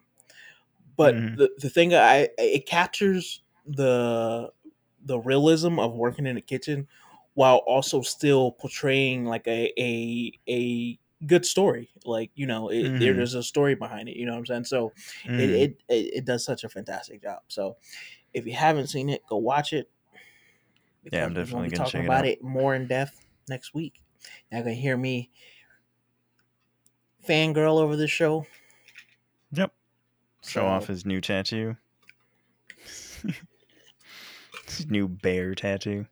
But 0.95 1.21
Mhm. 1.21 1.35
the 1.35 1.49
the 1.57 1.69
thing 1.69 1.93
I 1.93 2.29
it 2.37 2.65
captures 2.65 3.43
the 3.65 4.51
the 5.01 5.19
realism 5.19 5.79
of 5.79 5.93
working 5.95 6.25
in 6.25 6.35
a 6.37 6.41
kitchen 6.41 6.87
while 7.35 7.57
also 7.57 8.01
still 8.01 8.51
portraying 8.53 9.25
like 9.25 9.47
a 9.47 9.71
a 9.79 10.31
a 10.49 10.99
good 11.25 11.45
story. 11.45 11.89
Like 12.05 12.31
you 12.35 12.45
know, 12.47 12.69
it, 12.69 12.93
Mhm. 12.93 12.99
there's 12.99 13.33
a 13.33 13.43
story 13.43 13.75
behind 13.75 14.09
it. 14.09 14.17
You 14.17 14.25
know 14.25 14.33
what 14.33 14.39
I'm 14.39 14.45
saying? 14.45 14.65
So 14.65 14.93
it, 15.37 15.49
Mhm. 15.49 15.71
it 15.71 15.83
it 15.87 16.13
it 16.17 16.25
does 16.25 16.43
such 16.43 16.63
a 16.63 16.69
fantastic 16.69 17.21
job. 17.21 17.43
So 17.47 17.77
if 18.33 18.45
you 18.47 18.53
haven't 18.53 18.87
seen 18.87 19.09
it, 19.09 19.25
go 19.27 19.37
watch 19.37 19.73
it. 19.73 19.91
Yeah, 21.11 21.25
I'm 21.25 21.33
definitely 21.33 21.69
be 21.69 21.69
gonna 21.69 21.83
talking 21.83 21.85
check 21.85 22.13
it 22.13 22.13
about 22.13 22.25
it 22.25 22.43
more 22.43 22.75
in 22.75 22.87
depth 22.87 23.25
next 23.47 23.73
week. 23.73 24.01
You're 24.51 24.61
gonna 24.61 24.73
hear 24.73 24.97
me 24.97 25.31
fangirl 27.29 27.79
over 27.79 27.95
the 27.95 28.07
show. 28.07 28.45
Yep. 29.51 29.71
Show 30.43 30.61
So, 30.61 30.65
off 30.65 30.87
his 30.87 31.05
new 31.05 31.21
tattoo. 31.21 31.77
his 34.65 34.87
new 34.89 35.07
bear 35.07 35.53
tattoo. 35.55 36.07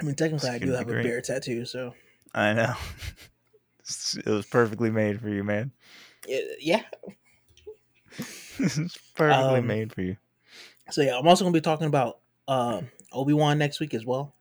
I 0.00 0.04
mean, 0.04 0.14
technically, 0.14 0.50
I 0.50 0.58
do 0.58 0.70
have 0.72 0.86
be 0.86 0.92
a 0.94 1.02
bear 1.02 1.20
tattoo. 1.20 1.64
So 1.64 1.94
I 2.34 2.52
know. 2.52 2.74
it 4.16 4.26
was 4.26 4.46
perfectly 4.46 4.90
made 4.90 5.20
for 5.20 5.28
you, 5.28 5.42
man. 5.42 5.72
yeah. 6.26 6.82
it's 8.58 8.98
perfectly 9.14 9.58
Um, 9.58 9.66
made 9.66 9.92
for 9.92 10.02
you. 10.02 10.16
So 10.90 11.02
yeah, 11.02 11.18
I'm 11.18 11.26
also 11.26 11.44
gonna 11.44 11.52
be 11.52 11.60
talking 11.60 11.86
about 11.86 12.18
um, 12.46 12.90
Obi 13.12 13.32
Wan 13.32 13.58
next 13.58 13.80
week 13.80 13.94
as 13.94 14.04
well, 14.04 14.34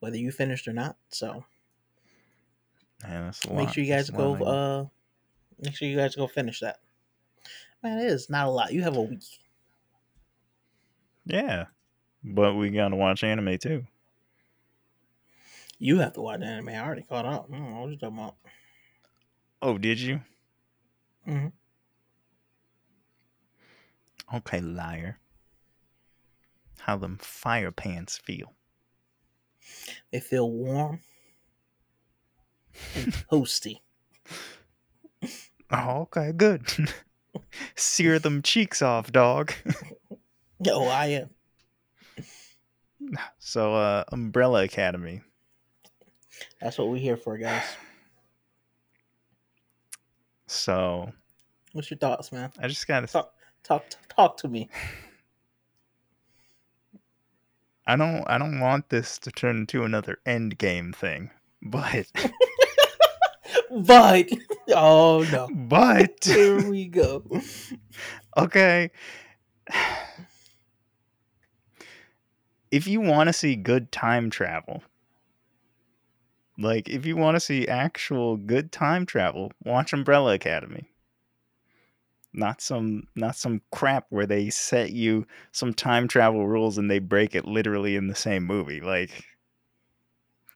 whether 0.00 0.16
you 0.16 0.30
finished 0.30 0.68
or 0.68 0.72
not. 0.72 0.96
So 1.08 1.44
Man, 3.02 3.24
that's 3.26 3.44
a 3.44 3.52
make 3.52 3.70
sure 3.70 3.82
you 3.82 3.90
guys 3.90 4.08
That's 4.08 4.16
go. 4.16 4.34
Uh, 4.34 4.86
make 5.62 5.74
sure 5.74 5.88
you 5.88 5.96
guys 5.96 6.14
go 6.16 6.26
finish 6.26 6.60
that. 6.60 6.78
Man, 7.82 7.98
it 7.98 8.06
is 8.06 8.28
not 8.28 8.46
a 8.46 8.50
lot. 8.50 8.72
You 8.72 8.82
have 8.82 8.96
a 8.96 9.02
week. 9.02 9.22
yeah, 11.24 11.66
but 12.22 12.54
we 12.54 12.70
gotta 12.70 12.96
watch 12.96 13.24
anime 13.24 13.58
too. 13.58 13.84
You 15.78 15.98
have 15.98 16.12
to 16.14 16.20
watch 16.20 16.42
anime. 16.42 16.68
I 16.68 16.80
already 16.80 17.02
caught 17.02 17.24
up. 17.24 17.46
I 17.50 17.56
don't 17.56 17.70
know 17.70 17.80
what 17.80 17.90
you 17.90 17.96
talking 17.96 18.18
about. 18.18 18.36
Oh, 19.62 19.78
did 19.78 19.98
you? 19.98 20.20
Mhm. 21.26 21.52
Okay, 24.34 24.60
liar. 24.60 25.18
How 26.80 26.96
them 26.96 27.18
fire 27.18 27.70
pants 27.72 28.16
feel? 28.18 28.54
They 30.10 30.20
feel 30.20 30.50
warm 30.50 31.00
and 32.94 33.12
toasty. 33.30 33.80
Oh, 35.72 36.00
okay, 36.02 36.32
good. 36.32 36.62
Sear 37.76 38.18
them 38.18 38.42
cheeks 38.42 38.82
off, 38.82 39.12
dog. 39.12 39.52
Oh, 40.68 40.88
I 40.88 41.06
am. 41.06 41.30
so, 43.38 43.74
uh, 43.74 44.04
Umbrella 44.12 44.62
Academy. 44.64 45.22
That's 46.60 46.76
what 46.76 46.88
we're 46.90 46.98
here 46.98 47.16
for, 47.16 47.38
guys. 47.38 47.62
So, 50.46 51.10
What's 51.72 51.90
your 51.90 51.96
thoughts, 51.96 52.30
man? 52.30 52.52
I 52.60 52.68
just 52.68 52.86
gotta. 52.86 53.06
Talk, 53.06 53.32
talk, 53.62 53.84
talk 54.14 54.36
to 54.38 54.48
me. 54.48 54.68
I 57.86 57.96
don't. 57.96 58.22
I 58.28 58.36
don't 58.36 58.60
want 58.60 58.90
this 58.90 59.16
to 59.20 59.30
turn 59.30 59.56
into 59.58 59.84
another 59.84 60.18
end 60.26 60.58
game 60.58 60.92
thing, 60.92 61.30
but 61.62 62.06
but 63.70 64.28
oh 64.74 65.26
no, 65.30 65.48
But 65.52 66.18
here 66.24 66.68
we 66.68 66.86
go. 66.86 67.24
okay. 68.36 68.90
If 72.72 72.86
you 72.86 73.00
want 73.00 73.26
to 73.26 73.32
see 73.32 73.56
good 73.56 73.90
time 73.90 74.30
travel, 74.30 74.84
like 76.56 76.88
if 76.88 77.04
you 77.04 77.16
want 77.16 77.34
to 77.34 77.40
see 77.40 77.66
actual 77.66 78.36
good 78.36 78.70
time 78.70 79.06
travel, 79.06 79.50
watch 79.64 79.92
Umbrella 79.92 80.34
Academy. 80.34 80.88
Not 82.32 82.60
some 82.60 83.08
not 83.16 83.34
some 83.34 83.62
crap 83.72 84.06
where 84.10 84.26
they 84.26 84.50
set 84.50 84.92
you 84.92 85.26
some 85.50 85.74
time 85.74 86.06
travel 86.06 86.46
rules 86.46 86.78
and 86.78 86.88
they 86.88 87.00
break 87.00 87.34
it 87.34 87.44
literally 87.44 87.96
in 87.96 88.06
the 88.06 88.14
same 88.14 88.44
movie. 88.46 88.80
Like 88.80 89.24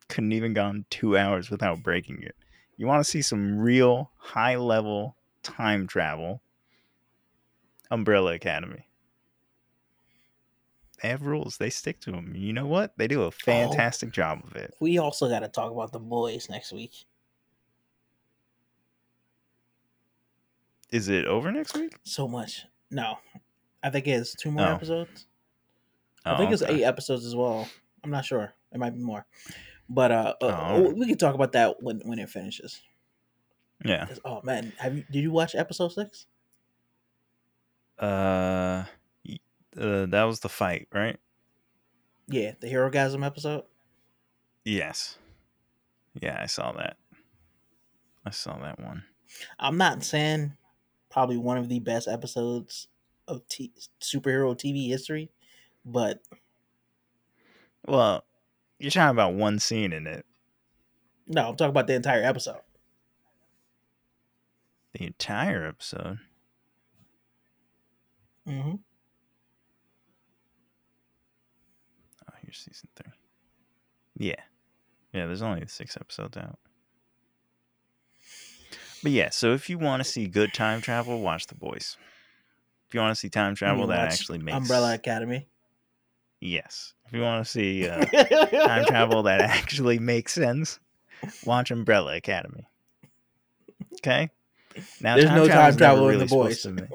couldn't 0.08 0.32
even 0.32 0.52
gone 0.54 0.84
2 0.90 1.16
hours 1.16 1.50
without 1.50 1.82
breaking 1.82 2.22
it. 2.22 2.36
You 2.76 2.86
want 2.86 3.04
to 3.04 3.10
see 3.10 3.22
some 3.22 3.58
real 3.58 4.10
high 4.16 4.56
level 4.56 5.16
time 5.42 5.86
travel? 5.86 6.42
Umbrella 7.90 8.32
Academy. 8.34 8.88
They 11.02 11.08
have 11.10 11.22
rules. 11.22 11.58
They 11.58 11.70
stick 11.70 12.00
to 12.00 12.10
them. 12.12 12.32
You 12.34 12.52
know 12.52 12.66
what? 12.66 12.94
They 12.96 13.06
do 13.06 13.22
a 13.22 13.26
oh, 13.26 13.30
fantastic 13.30 14.10
job 14.10 14.40
of 14.44 14.56
it. 14.56 14.74
We 14.80 14.98
also 14.98 15.28
got 15.28 15.40
to 15.40 15.48
talk 15.48 15.70
about 15.70 15.92
the 15.92 15.98
boys 16.00 16.48
next 16.48 16.72
week. 16.72 17.04
Is 20.90 21.08
it 21.08 21.26
over 21.26 21.50
next 21.52 21.74
week? 21.76 21.94
So 22.04 22.26
much. 22.28 22.64
No, 22.90 23.18
I 23.82 23.90
think 23.90 24.06
it's 24.06 24.34
two 24.34 24.50
more 24.50 24.66
Oh. 24.66 24.74
episodes. 24.74 25.26
I 26.24 26.34
Oh, 26.34 26.36
think 26.38 26.52
it's 26.52 26.62
okay. 26.62 26.76
eight 26.76 26.84
episodes 26.84 27.26
as 27.26 27.34
well. 27.36 27.68
I'm 28.02 28.10
not 28.10 28.24
sure. 28.24 28.54
It 28.72 28.78
might 28.78 28.94
be 28.94 29.00
more. 29.00 29.26
But 29.88 30.10
uh, 30.12 30.34
uh, 30.40 30.68
Oh. 30.72 30.90
we 30.94 31.06
can 31.06 31.18
talk 31.18 31.34
about 31.34 31.52
that 31.52 31.82
when 31.82 32.00
when 32.04 32.18
it 32.18 32.28
finishes. 32.30 32.80
Yeah. 33.84 34.08
Oh 34.24 34.40
man, 34.42 34.72
have 34.78 34.96
you 34.96 35.04
did 35.10 35.20
you 35.22 35.30
watch 35.30 35.54
episode 35.54 35.88
six? 35.88 36.26
Uh, 37.98 38.84
uh, 39.78 40.06
that 40.06 40.24
was 40.24 40.40
the 40.40 40.48
fight, 40.48 40.88
right? 40.92 41.18
Yeah, 42.26 42.52
the 42.60 42.68
hero 42.68 42.90
gasm 42.90 43.24
episode. 43.24 43.64
Yes. 44.64 45.18
Yeah, 46.20 46.38
I 46.40 46.46
saw 46.46 46.72
that. 46.72 46.96
I 48.24 48.30
saw 48.30 48.58
that 48.60 48.80
one. 48.80 49.04
I'm 49.58 49.76
not 49.76 50.02
saying 50.02 50.56
probably 51.10 51.36
one 51.36 51.58
of 51.58 51.68
the 51.68 51.80
best 51.80 52.08
episodes 52.08 52.88
of 53.28 53.46
t- 53.48 53.72
superhero 54.00 54.56
TV 54.56 54.88
history, 54.88 55.30
but 55.84 56.20
Well, 57.86 58.24
you're 58.84 58.90
talking 58.90 59.10
about 59.16 59.34
one 59.34 59.58
scene 59.58 59.92
in 59.92 60.06
it. 60.06 60.26
no, 61.26 61.48
I'm 61.48 61.56
talking 61.56 61.70
about 61.70 61.86
the 61.86 61.94
entire 61.94 62.22
episode. 62.22 62.60
The 64.92 65.06
entire 65.06 65.66
episode. 65.66 66.18
hmm 68.46 68.74
Oh, 72.26 72.34
here's 72.42 72.58
season 72.58 72.88
three. 72.94 73.12
Yeah. 74.16 74.40
Yeah, 75.12 75.26
there's 75.26 75.42
only 75.42 75.64
six 75.66 75.96
episodes 75.96 76.36
out. 76.36 76.58
But 79.02 79.12
yeah, 79.12 79.30
so 79.30 79.52
if 79.52 79.68
you 79.68 79.78
want 79.78 80.02
to 80.02 80.08
see 80.08 80.26
good 80.26 80.54
time 80.54 80.80
travel, 80.80 81.20
watch 81.20 81.46
The 81.46 81.54
Boys. 81.54 81.96
If 82.88 82.94
you 82.94 83.00
want 83.00 83.14
to 83.14 83.20
see 83.20 83.28
time 83.28 83.54
travel 83.54 83.86
that 83.88 84.12
actually 84.12 84.38
makes 84.38 84.56
Umbrella 84.56 84.94
Academy. 84.94 85.48
Yes. 86.40 86.94
If 87.06 87.12
you 87.12 87.20
want 87.20 87.44
to 87.44 87.50
see 87.50 87.88
uh, 87.88 88.04
time 88.04 88.84
travel 88.86 89.22
that 89.24 89.40
actually 89.40 89.98
makes 89.98 90.32
sense, 90.32 90.80
watch 91.44 91.70
Umbrella 91.70 92.16
Academy. 92.16 92.66
Okay. 94.00 94.30
Now 95.00 95.16
There's 95.16 95.30
no 95.30 95.46
time 95.46 95.76
travel 95.76 96.08
never 96.08 96.22
in 96.22 96.26
The 96.26 96.88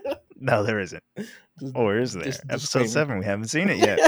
be- 0.00 0.14
No, 0.40 0.62
there 0.64 0.80
isn't. 0.80 1.02
Or 1.76 1.96
is 1.98 2.14
there? 2.14 2.24
Just- 2.24 2.42
Episode 2.50 2.88
seven. 2.88 3.20
We 3.20 3.24
haven't 3.24 3.46
seen 3.46 3.68
it 3.70 3.78
yet. 3.78 3.98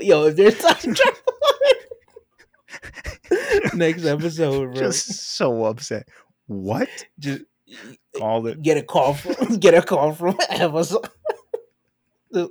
Yo, 0.00 0.26
if 0.26 0.36
there's 0.36 0.58
time 0.58 0.94
travel, 0.94 1.20
next 3.74 4.04
episode, 4.04 4.72
bro, 4.74 4.74
Just 4.74 5.06
so 5.36 5.64
upset. 5.64 6.08
What? 6.46 6.88
just 7.18 7.42
Called 8.16 8.48
it. 8.48 8.60
get 8.62 8.76
a 8.76 8.82
call 8.82 9.14
from 9.14 9.56
get 9.58 9.72
a 9.74 9.80
call 9.82 10.12
from 10.12 10.36
Amazon. 10.50 11.02
Yo, 12.32 12.48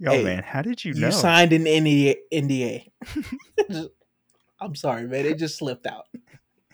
Hey, 0.00 0.24
man, 0.24 0.42
how 0.42 0.62
did 0.62 0.84
you, 0.84 0.92
You 0.94 1.00
know? 1.00 1.06
You 1.08 1.12
signed 1.12 1.52
an 1.52 1.64
NDA. 1.64 2.16
NDA. 2.32 2.90
I'm 4.60 4.74
sorry, 4.74 5.06
man. 5.06 5.26
It 5.26 5.38
just 5.38 5.58
slipped 5.58 5.86
out. 5.86 6.06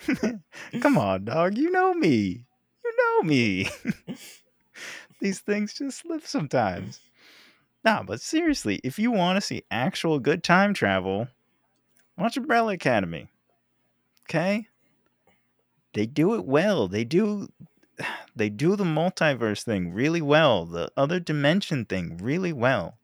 Come 0.81 0.99
on, 0.99 1.25
dog. 1.25 1.57
You 1.57 1.71
know 1.71 1.95
me. 1.95 2.45
You 2.85 2.93
know 2.99 3.23
me. 3.23 3.69
These 5.21 5.41
things 5.41 5.75
just 5.75 5.99
slip 5.99 6.27
sometimes. 6.27 7.01
Nah, 7.85 8.03
but 8.03 8.21
seriously, 8.21 8.81
if 8.83 8.99
you 8.99 9.11
want 9.11 9.37
to 9.37 9.41
see 9.41 9.63
actual 9.71 10.19
good 10.19 10.43
time 10.43 10.75
travel, 10.75 11.29
watch 12.19 12.37
Umbrella 12.37 12.73
Academy. 12.73 13.29
Okay? 14.29 14.67
They 15.95 16.07
do 16.07 16.35
it 16.35 16.45
well. 16.45 16.89
They 16.89 17.05
do 17.05 17.49
they 18.37 18.49
do 18.49 18.77
the 18.77 18.85
multiverse 18.85 19.63
thing 19.63 19.93
really 19.93 20.23
well. 20.23 20.65
The 20.67 20.91
other 20.97 21.21
dimension 21.21 21.85
thing 21.85 22.19
really 22.19 22.53
well. 22.53 22.99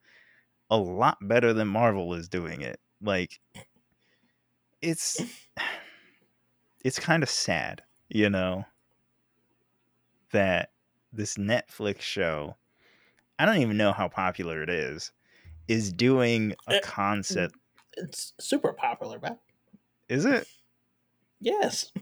A 0.70 0.76
lot 0.76 1.18
better 1.28 1.52
than 1.52 1.68
Marvel 1.68 2.14
is 2.14 2.28
doing 2.28 2.62
it. 2.62 2.80
Like 3.00 3.40
it's 4.80 5.20
it's 6.84 6.98
kind 6.98 7.22
of 7.22 7.28
sad, 7.30 7.82
you 8.08 8.30
know, 8.30 8.64
that 10.32 10.70
this 11.12 11.36
Netflix 11.36 12.00
show, 12.00 12.56
I 13.38 13.44
don't 13.46 13.58
even 13.58 13.76
know 13.76 13.92
how 13.92 14.08
popular 14.08 14.62
it 14.62 14.70
is, 14.70 15.12
is 15.68 15.92
doing 15.92 16.54
a 16.66 16.76
Uh, 16.78 16.80
concept. 16.82 17.56
It's 17.96 18.32
super 18.40 18.72
popular, 18.72 19.18
man. 19.20 19.38
Is 20.08 20.24
it? 20.24 20.46
Yes. 21.40 21.92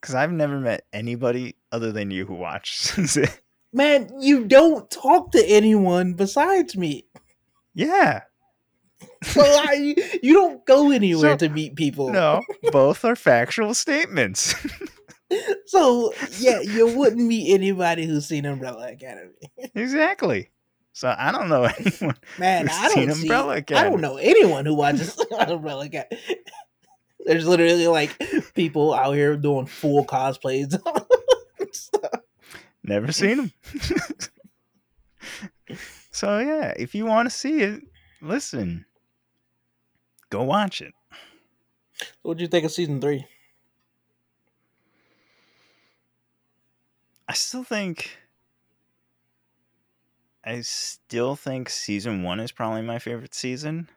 Because 0.00 0.14
I've 0.14 0.32
never 0.32 0.58
met 0.58 0.84
anybody 0.92 1.56
other 1.72 1.92
than 1.92 2.10
you 2.10 2.24
who 2.26 2.34
watches 2.34 3.16
it. 3.16 3.40
Man, 3.72 4.10
you 4.20 4.44
don't 4.46 4.90
talk 4.90 5.32
to 5.32 5.44
anyone 5.46 6.14
besides 6.14 6.76
me. 6.76 7.06
Yeah. 7.74 8.22
So 9.22 9.42
I, 9.44 9.94
you 10.22 10.32
don't 10.32 10.64
go 10.66 10.90
anywhere 10.90 11.32
So- 11.32 11.46
to 11.46 11.48
meet 11.50 11.74
people. 11.76 12.10
No, 12.10 12.40
both 12.72 13.04
are 13.04 13.16
factual 13.16 13.74
statements. 13.74 14.54
So 15.66 16.14
yeah, 16.38 16.60
you 16.60 16.86
wouldn't 16.96 17.26
meet 17.26 17.52
anybody 17.52 18.06
who's 18.06 18.28
seen 18.28 18.46
Umbrella 18.46 18.92
Academy. 18.92 19.32
exactly. 19.74 20.50
So 20.92 21.12
I 21.18 21.32
don't 21.32 21.48
know 21.48 21.64
anyone. 21.64 22.16
Man, 22.38 22.68
Who's 22.68 22.76
I 22.78 22.88
don't 22.94 23.12
see. 23.12 23.22
Umbrella 23.22 23.54
I 23.56 23.60
don't 23.60 24.00
know 24.00 24.18
anyone 24.18 24.64
who 24.66 24.74
watches 24.76 25.18
Umbrella 25.36 25.86
Academy. 25.86 26.20
There's 27.26 27.46
literally 27.46 27.88
like 27.88 28.16
people 28.54 28.94
out 28.94 29.12
here 29.12 29.36
doing 29.36 29.66
full 29.66 30.06
cosplays. 30.06 30.72
Never 32.84 33.10
seen 33.10 33.36
them. 33.36 33.52
so 36.12 36.38
yeah, 36.38 36.72
if 36.76 36.94
you 36.94 37.04
want 37.04 37.28
to 37.28 37.36
see 37.36 37.62
it, 37.62 37.82
listen. 38.22 38.86
Go 40.30 40.44
watch 40.44 40.80
it. 40.80 40.94
What'd 42.22 42.40
you 42.40 42.46
think 42.46 42.64
of 42.64 42.70
season 42.70 43.00
three? 43.00 43.26
I 47.28 47.32
still 47.32 47.64
think 47.64 48.18
I 50.44 50.60
still 50.60 51.34
think 51.34 51.68
season 51.68 52.22
1 52.22 52.38
is 52.38 52.52
probably 52.52 52.82
my 52.82 53.00
favorite 53.00 53.34
season 53.34 53.88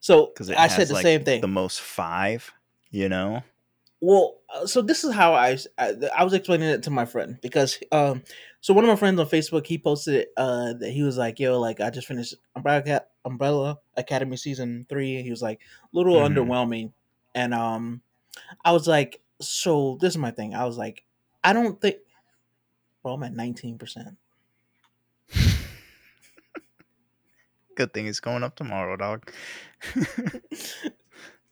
So 0.00 0.32
I 0.56 0.68
said 0.68 0.88
the 0.88 0.94
like, 0.94 1.02
same 1.02 1.24
thing. 1.24 1.40
the 1.40 1.48
most 1.48 1.80
5, 1.80 2.52
you 2.90 3.08
know. 3.08 3.42
Well, 4.00 4.36
uh, 4.52 4.66
so 4.66 4.82
this 4.82 5.02
is 5.02 5.14
how 5.14 5.32
I, 5.32 5.56
I 5.78 5.94
I 6.14 6.24
was 6.24 6.34
explaining 6.34 6.68
it 6.68 6.82
to 6.82 6.90
my 6.90 7.06
friend 7.06 7.38
because 7.40 7.78
um 7.90 8.22
so 8.60 8.74
one 8.74 8.84
of 8.84 8.88
my 8.88 8.96
friends 8.96 9.18
on 9.18 9.26
Facebook 9.26 9.66
he 9.66 9.78
posted 9.78 10.26
uh 10.36 10.74
that 10.74 10.90
he 10.90 11.02
was 11.02 11.16
like 11.16 11.40
yo 11.40 11.58
like 11.58 11.80
I 11.80 11.88
just 11.88 12.06
finished 12.06 12.34
Umbrella 12.54 13.02
Umbrella 13.24 13.78
Academy 13.96 14.36
season 14.36 14.84
3 14.90 15.16
and 15.16 15.24
he 15.24 15.30
was 15.30 15.40
like 15.40 15.60
a 15.62 15.96
little 15.96 16.16
Mhm. 16.16 16.34
underwhelming 16.34 16.92
and 17.34 17.54
um 17.54 18.02
I 18.62 18.72
was 18.72 18.86
like 18.86 19.22
so 19.40 19.96
this 20.02 20.12
is 20.12 20.18
my 20.18 20.32
thing 20.32 20.54
I 20.54 20.66
was 20.66 20.76
like 20.76 21.04
I 21.42 21.54
don't 21.54 21.80
think 21.80 21.96
well 23.02 23.14
I'm 23.14 23.22
at 23.22 23.32
19%. 23.32 24.16
Good 27.76 27.92
thing 27.92 28.06
it's 28.06 28.20
going 28.20 28.42
up 28.42 28.56
tomorrow, 28.56 28.96
dog. 28.96 29.30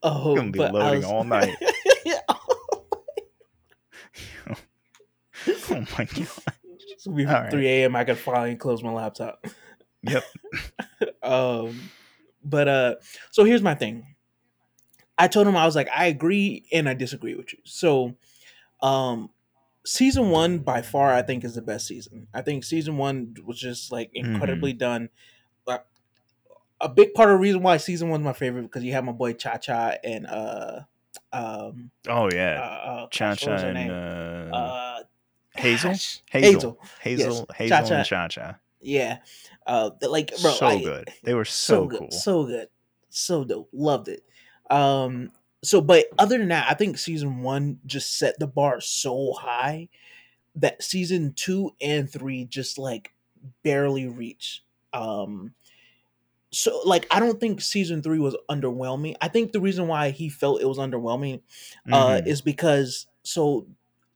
Oh, 0.05 0.35
Gonna 0.35 0.51
be 0.51 0.59
loading 0.59 0.97
was- 0.97 1.05
all 1.05 1.23
night. 1.23 1.55
oh 5.71 5.87
my 5.97 6.05
god. 6.05 6.29
It's 6.91 7.05
gonna 7.07 7.17
be 7.17 7.25
All 7.27 7.33
right. 7.35 7.51
3 7.51 7.67
a.m. 7.69 7.95
I 7.97 8.03
could 8.05 8.19
finally 8.19 8.57
close 8.57 8.83
my 8.83 8.91
laptop. 8.93 9.47
Yep. 10.03 10.25
um, 11.23 11.79
but 12.45 12.67
uh, 12.69 12.95
so 13.31 13.45
here's 13.45 13.63
my 13.63 13.75
thing. 13.77 14.05
I 15.17 15.29
told 15.29 15.47
him 15.47 15.57
I 15.57 15.67
was 15.67 15.77
like, 15.77 15.89
I 15.95 16.07
agree 16.07 16.65
and 16.73 16.89
I 16.89 16.95
disagree 16.95 17.37
with 17.37 17.53
you. 17.53 17.61
So, 17.65 18.17
um, 18.81 19.31
season 19.85 20.31
one 20.31 20.59
by 20.59 20.83
far 20.83 21.13
I 21.13 21.23
think 21.23 21.45
is 21.45 21.55
the 21.55 21.63
best 21.63 21.87
season. 21.87 22.27
I 22.35 22.43
think 22.43 22.65
season 22.65 22.97
one 22.97 23.37
was 23.45 23.59
just 23.61 23.93
like 23.93 24.11
hmm 24.11 24.27
incredibly 24.27 24.73
done. 24.73 25.11
Uh, 26.83 26.87
a 26.87 26.89
big 26.89 27.15
part 27.15 27.31
of 27.31 27.37
the 27.37 27.41
reason 27.41 27.63
why 27.63 27.77
season 27.77 28.09
one's 28.09 28.25
my 28.25 28.33
favorite 28.33 28.63
because 28.63 28.85
you 28.85 28.93
have 28.93 29.05
my 29.05 29.13
boy 29.13 29.33
Cha 29.33 29.57
Cha 29.57 29.95
and 30.05 30.27
uh, 30.27 30.81
um, 31.33 31.91
Oh 32.09 32.27
uh, 32.27 32.31
yeah, 32.33 32.61
uh, 32.61 33.07
Cha 33.09 33.31
gosh, 33.31 33.47
what 33.47 33.59
Cha 33.59 33.67
and 33.67 33.91
uh, 33.91 34.57
Uh, 34.57 35.03
Hazel, 35.55 35.91
gosh, 35.91 36.23
Hazel, 36.31 36.53
Hazel. 36.53 36.79
Yes, 36.81 37.01
Hazel, 37.01 37.47
Cha 37.47 37.55
Hazel, 37.55 37.93
and 37.97 38.07
Cha. 38.07 38.29
Cha 38.29 38.29
Cha. 38.29 38.59
Yeah, 38.81 39.19
uh, 39.67 39.91
like 40.03 40.31
bro, 40.41 40.51
So 40.53 40.67
I 40.67 40.83
good. 40.83 41.13
They 41.23 41.35
were 41.35 41.45
so 41.45 41.75
so 41.75 41.87
good, 41.89 41.99
cool. 41.99 42.11
so 42.11 42.45
good, 42.45 42.69
so 43.11 43.45
dope. 43.45 43.69
Loved 43.73 44.09
it. 44.09 44.25
Um, 44.71 45.31
so, 45.63 45.81
but 45.81 46.07
other 46.19 46.39
than 46.39 46.49
that, 46.49 46.69
I 46.69 46.75
think 46.75 46.99
season 46.99 47.43
one 47.43 47.79
just 47.87 48.19
set 48.19 48.39
the 48.39 48.49
bar 48.49 48.81
so 48.81 49.33
high 49.33 49.89
that 50.57 50.83
season 50.83 51.33
two 51.35 51.71
and 51.81 52.11
three 52.11 52.45
just 52.45 52.79
like 52.79 53.13
barely 53.63 54.07
reach. 54.09 54.65
Um, 54.93 55.55
so 56.53 56.81
like 56.85 57.07
I 57.11 57.19
don't 57.21 57.41
think 57.41 57.61
season 57.61 58.03
three 58.03 58.19
was 58.19 58.37
underwhelming. 58.51 59.17
I 59.21 59.29
think 59.29 59.53
the 59.53 59.61
reason 59.61 59.89
why 59.89 60.11
he 60.11 60.29
felt 60.29 60.61
it 60.61 60.69
was 60.69 60.79
underwhelming 60.79 61.43
uh 61.91 62.21
hmm 62.21 62.27
is 62.27 62.43
because 62.43 63.07
so 63.23 63.67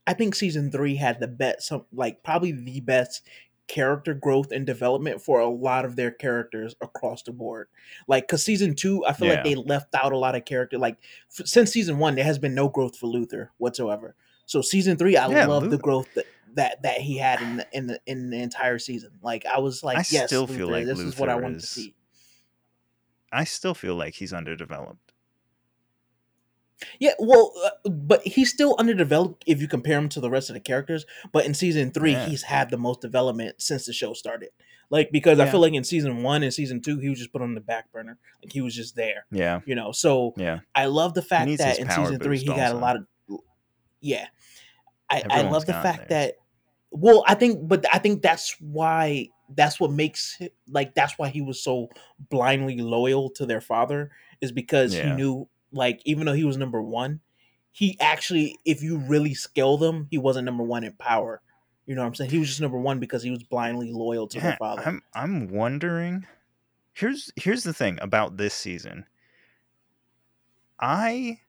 I 0.05 0.13
think 0.13 0.35
season 0.35 0.71
three 0.71 0.95
had 0.95 1.19
the 1.19 1.27
best 1.27 1.67
some 1.67 1.85
like 1.91 2.23
probably 2.23 2.51
the 2.51 2.79
best 2.81 3.27
character 3.67 4.13
growth 4.13 4.51
and 4.51 4.65
development 4.65 5.21
for 5.21 5.41
a 5.41 5.49
lot 5.49 5.83
of 5.83 5.97
their 5.97 6.11
characters 6.11 6.75
across 6.81 7.23
the 7.23 7.33
board. 7.33 7.67
Like 8.07 8.27
cause 8.27 8.43
season 8.45 8.75
two, 8.75 9.05
I 9.05 9.13
feel 9.13 9.27
like 9.27 9.43
they 9.43 9.55
left 9.55 9.93
out 9.95 10.13
a 10.13 10.17
lot 10.17 10.35
of 10.35 10.45
character 10.45 10.77
like 10.77 10.97
f- 11.37 11.47
since 11.47 11.71
season 11.71 11.97
one, 11.97 12.15
there 12.15 12.23
has 12.23 12.39
been 12.39 12.55
no 12.55 12.69
growth 12.69 12.97
for 12.97 13.07
Luther 13.07 13.51
whatsoever. 13.57 14.15
So 14.45 14.61
season 14.61 14.95
three, 14.97 15.17
I 15.17 15.27
yeah. 15.27 15.45
love 15.47 15.69
the 15.69 15.77
growth 15.77 16.13
that 16.13 16.25
that 16.53 16.81
that 16.83 16.99
he 17.01 17.17
had 17.17 17.41
in 17.41 17.57
the 17.57 17.67
in 17.73 17.87
the 17.87 17.99
in 18.05 18.29
the 18.29 18.41
entire 18.41 18.79
season. 18.79 19.11
Like 19.21 19.45
I 19.45 19.59
was 19.59 19.83
I 19.93 19.97
like, 19.97 20.11
yes, 20.11 20.27
still 20.27 20.47
feel 20.47 20.67
Luther, 20.67 20.71
like 20.71 20.85
this 20.85 20.99
is 20.99 21.17
what 21.17 21.29
I 21.29 21.35
Luther 21.35 21.41
wanted 21.43 21.59
to 21.59 21.67
see. 21.67 21.93
I 23.31 23.43
still 23.43 23.73
feel 23.73 23.95
like 23.95 24.15
he's 24.15 24.33
underdeveloped. 24.33 25.13
Yeah, 26.99 27.13
well, 27.17 27.53
uh, 27.65 27.89
but 27.89 28.21
he's 28.21 28.51
still 28.51 28.75
underdeveloped 28.77 29.43
if 29.47 29.61
you 29.61 29.67
compare 29.67 29.97
him 29.97 30.09
to 30.09 30.19
the 30.19 30.29
rest 30.29 30.49
of 30.49 30.53
the 30.53 30.59
characters. 30.59 31.05
But 31.31 31.45
in 31.45 31.53
season 31.55 31.91
three, 31.91 32.11
Yeah, 32.11 32.27
he's 32.27 32.43
had 32.43 32.69
the 32.69 32.77
most 32.77 33.01
development 33.01 33.61
since 33.61 33.87
the 33.87 33.93
show 33.93 34.13
started. 34.13 34.49
Like 34.89 35.09
because 35.11 35.39
I 35.39 35.49
feel 35.49 35.59
like 35.59 35.73
in 35.73 35.83
season 35.83 36.23
one 36.23 36.43
and 36.43 36.53
season 36.53 36.81
two, 36.81 36.99
he 36.99 37.09
was 37.09 37.17
just 37.17 37.33
put 37.33 37.41
on 37.41 37.55
the 37.55 37.61
back 37.61 37.91
burner. 37.91 38.17
Like 38.41 38.53
he 38.53 38.61
was 38.61 38.73
just 38.73 38.95
there, 38.95 39.25
yeah, 39.31 39.59
you 39.65 39.75
know. 39.75 39.91
So 39.91 40.33
yeah. 40.37 40.59
I 40.73 40.85
love 40.85 41.13
the 41.13 41.21
fact 41.21 41.57
that 41.57 41.79
in 41.79 41.89
season 41.89 42.19
three 42.19 42.37
he 42.37 42.45
got 42.45 42.73
a 42.73 42.77
lot 42.77 42.95
of 42.95 43.05
yeah. 43.99 44.27
I 45.09 45.23
I 45.29 45.41
love 45.41 45.65
the 45.65 45.73
fact 45.73 46.07
theirs. 46.07 46.31
that 46.31 46.35
well, 46.91 47.23
I 47.27 47.35
think, 47.35 47.67
but 47.67 47.85
I 47.93 47.99
think 47.99 48.21
that's 48.21 48.55
why 48.59 49.27
that's 49.55 49.79
what 49.79 49.91
makes 49.91 50.41
like 50.67 50.93
that's 50.95 51.17
why 51.17 51.29
he 51.29 51.41
was 51.41 51.61
so 51.61 51.89
blindly 52.29 52.77
loyal 52.77 53.29
to 53.31 53.45
their 53.45 53.61
father 53.61 54.11
is 54.41 54.51
because 54.51 54.93
he 54.93 55.09
knew 55.11 55.47
like 55.71 56.01
even 56.05 56.25
though 56.25 56.33
he 56.33 56.43
was 56.43 56.57
number 56.57 56.81
one, 56.81 57.21
he 57.71 57.97
actually 57.99 58.57
if 58.65 58.81
you 58.81 58.97
really 58.97 59.33
scale 59.33 59.77
them, 59.77 60.07
he 60.09 60.17
wasn't 60.17 60.45
number 60.45 60.63
one 60.63 60.83
in 60.83 60.93
power. 60.93 61.41
You 61.85 61.95
know 61.95 62.01
what 62.01 62.07
I'm 62.07 62.15
saying? 62.15 62.31
He 62.31 62.39
was 62.39 62.49
just 62.49 62.61
number 62.61 62.77
one 62.77 62.99
because 62.99 63.23
he 63.23 63.31
was 63.31 63.43
blindly 63.43 63.93
loyal 63.93 64.27
to 64.27 64.39
their 64.39 64.57
father. 64.57 64.83
I'm 64.85 65.01
I'm 65.13 65.47
wondering. 65.47 66.25
Here's 66.93 67.31
here's 67.35 67.63
the 67.63 67.73
thing 67.73 67.99
about 68.01 68.37
this 68.37 68.53
season. 68.53 69.05
I 70.79 71.39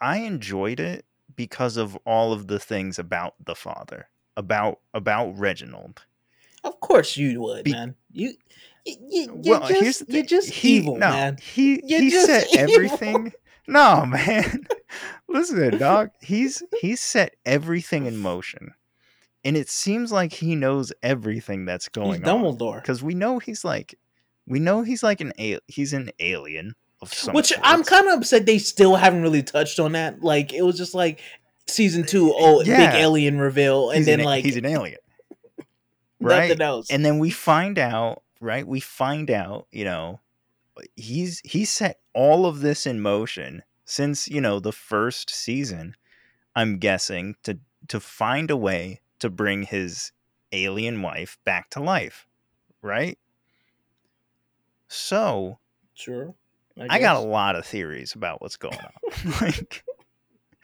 I 0.00 0.18
enjoyed 0.18 0.80
it 0.80 1.04
because 1.34 1.76
of 1.76 1.96
all 2.04 2.32
of 2.32 2.46
the 2.46 2.58
things 2.58 2.98
about 2.98 3.34
the 3.44 3.54
father, 3.54 4.08
about 4.36 4.80
about 4.92 5.36
Reginald. 5.38 6.04
Of 6.64 6.80
course 6.80 7.16
you 7.16 7.40
would, 7.42 7.64
Be, 7.64 7.72
man. 7.72 7.94
You 8.10 8.32
you, 8.84 8.96
you 9.08 9.40
you're 9.42 9.60
well, 9.60 9.68
here's 9.68 9.98
just 9.98 10.06
the 10.08 10.14
you're 10.14 10.24
just 10.24 10.50
He 10.50 10.78
evil, 10.78 10.96
no, 10.96 11.10
man. 11.10 11.36
he 11.40 11.80
You're 11.84 12.00
he 12.00 12.10
set 12.10 12.46
evil. 12.52 12.58
everything. 12.74 13.32
No, 13.68 14.04
man. 14.08 14.66
Listen, 15.28 15.78
dog. 15.78 16.10
He's 16.20 16.62
he's 16.80 17.00
set 17.00 17.36
everything 17.46 18.06
in 18.06 18.16
motion. 18.18 18.74
And 19.46 19.56
it 19.58 19.68
seems 19.68 20.10
like 20.10 20.32
he 20.32 20.56
knows 20.56 20.92
everything 21.02 21.64
that's 21.66 21.84
He's 21.86 21.90
going 21.90 22.24
on 22.26 22.42
Dumbledore. 22.42 22.82
cuz 22.82 23.02
we 23.02 23.14
know 23.14 23.38
he's 23.38 23.64
like 23.64 23.94
we 24.46 24.58
know 24.58 24.82
he's 24.82 25.02
like 25.02 25.20
an 25.20 25.32
a- 25.38 25.60
he's 25.68 25.92
an 25.92 26.10
alien 26.18 26.74
of 27.00 27.12
some 27.12 27.34
Which 27.34 27.52
I'm 27.62 27.82
kind 27.84 28.06
of 28.08 28.18
upset 28.18 28.46
they 28.46 28.58
still 28.58 28.96
haven't 28.96 29.22
really 29.22 29.42
touched 29.42 29.78
on 29.80 29.92
that. 29.92 30.22
Like 30.22 30.52
it 30.52 30.62
was 30.62 30.76
just 30.78 30.94
like 30.94 31.20
season 31.66 32.04
two, 32.04 32.32
oh 32.36 32.60
big 32.64 32.70
alien 32.78 33.38
reveal, 33.38 33.90
and 33.90 33.98
he's 33.98 34.06
then 34.06 34.20
an 34.20 34.42
he's 34.42 34.54
like 34.56 34.64
an 34.64 34.70
alien. 34.70 34.98
Right? 36.24 36.48
nothing 36.48 36.62
else. 36.62 36.90
And 36.90 37.04
then 37.04 37.18
we 37.18 37.30
find 37.30 37.78
out, 37.78 38.22
right? 38.40 38.66
We 38.66 38.80
find 38.80 39.30
out, 39.30 39.66
you 39.70 39.84
know, 39.84 40.20
he's 40.96 41.40
he 41.44 41.64
set 41.64 42.00
all 42.14 42.46
of 42.46 42.60
this 42.60 42.86
in 42.86 43.00
motion 43.00 43.62
since, 43.84 44.28
you 44.28 44.40
know, 44.40 44.60
the 44.60 44.72
first 44.72 45.30
season, 45.30 45.94
I'm 46.56 46.78
guessing, 46.78 47.36
to 47.44 47.58
to 47.88 48.00
find 48.00 48.50
a 48.50 48.56
way 48.56 49.00
to 49.18 49.30
bring 49.30 49.64
his 49.64 50.12
alien 50.52 51.02
wife 51.02 51.38
back 51.44 51.70
to 51.70 51.82
life, 51.82 52.26
right? 52.82 53.18
So, 54.88 55.58
Sure, 55.94 56.34
I 56.78 56.96
I 56.96 56.98
got 56.98 57.16
a 57.16 57.20
lot 57.20 57.56
of 57.56 57.66
theories 57.66 58.14
about 58.14 58.40
what's 58.40 58.56
going 58.56 58.78
on. 58.78 59.32
like 59.40 59.84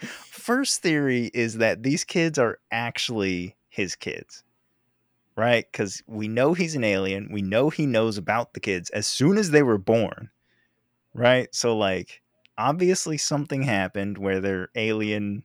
first 0.07 0.81
theory 0.81 1.31
is 1.35 1.59
that 1.59 1.83
these 1.83 2.05
kids 2.05 2.39
are 2.39 2.59
actually 2.71 3.57
his 3.69 3.95
kids 3.95 4.43
right? 5.41 5.65
Because 5.73 6.03
we 6.07 6.29
know 6.29 6.53
he's 6.53 6.75
an 6.75 6.85
alien. 6.85 7.31
We 7.33 7.41
know 7.41 7.71
he 7.71 7.87
knows 7.87 8.19
about 8.19 8.53
the 8.53 8.61
kids 8.61 8.91
as 8.91 9.07
soon 9.07 9.39
as 9.39 9.51
they 9.51 9.63
were 9.63 9.79
born, 9.79 10.29
right? 11.15 11.49
So, 11.55 11.77
like, 11.77 12.21
obviously 12.59 13.17
something 13.17 13.63
happened 13.63 14.19
where 14.19 14.41
their 14.41 14.69
alien 14.75 15.45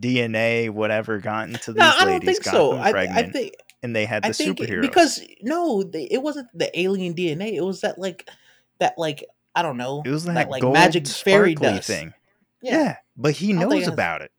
DNA, 0.00 0.70
whatever, 0.70 1.18
got 1.18 1.48
into 1.48 1.72
these 1.72 1.82
No, 1.82 1.90
these 1.90 2.00
I 2.00 2.04
don't 2.04 2.20
ladies, 2.20 2.38
think 2.38 2.44
got 2.44 2.52
so. 2.52 2.70
them 2.70 2.80
I 2.82 2.88
I 2.88 2.92
pregnant, 2.92 3.32
think 3.32 3.54
and 3.82 3.96
they 3.96 4.04
had 4.04 4.24
I 4.24 4.28
the 4.28 4.34
think 4.34 4.58
superheroes. 4.58 4.82
because 4.82 5.20
no, 5.42 5.82
they, 5.82 6.04
it 6.04 6.22
wasn't 6.22 6.46
the 6.54 6.78
alien 6.78 7.14
DNA. 7.14 7.54
It 7.54 7.62
was 7.64 7.80
that 7.80 7.98
like 7.98 8.30
that 8.78 8.94
like 8.96 9.24
I 9.56 9.62
don't 9.62 9.76
know 9.76 10.02
it 10.06 10.10
was 10.10 10.24
that 10.24 10.34
that 10.34 10.50
like 10.50 10.62
gold 10.62 10.74
magic 10.74 11.08
fairy 11.08 11.56
dust. 11.56 11.88
thing. 11.88 12.14
Yeah, 12.62 12.78
Yeah, 12.78 12.96
but 13.16 13.32
he 13.34 13.52
I 13.52 13.56
knows 13.56 13.88
about 13.88 14.22
it. 14.22 14.30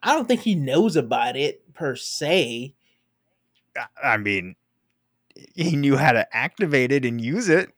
I 0.00 0.14
don't 0.14 0.28
think 0.28 0.42
he 0.42 0.54
knows 0.54 0.94
about 0.94 1.36
it 1.36 1.74
per 1.74 1.96
se. 1.96 2.74
I- 4.02 4.16
mean, 4.16 4.56
he 5.54 5.76
knew 5.76 5.96
how 5.96 6.12
to 6.12 6.36
activate 6.36 6.92
it 6.92 7.04
and 7.04 7.20
use 7.20 7.48
it. 7.48 7.72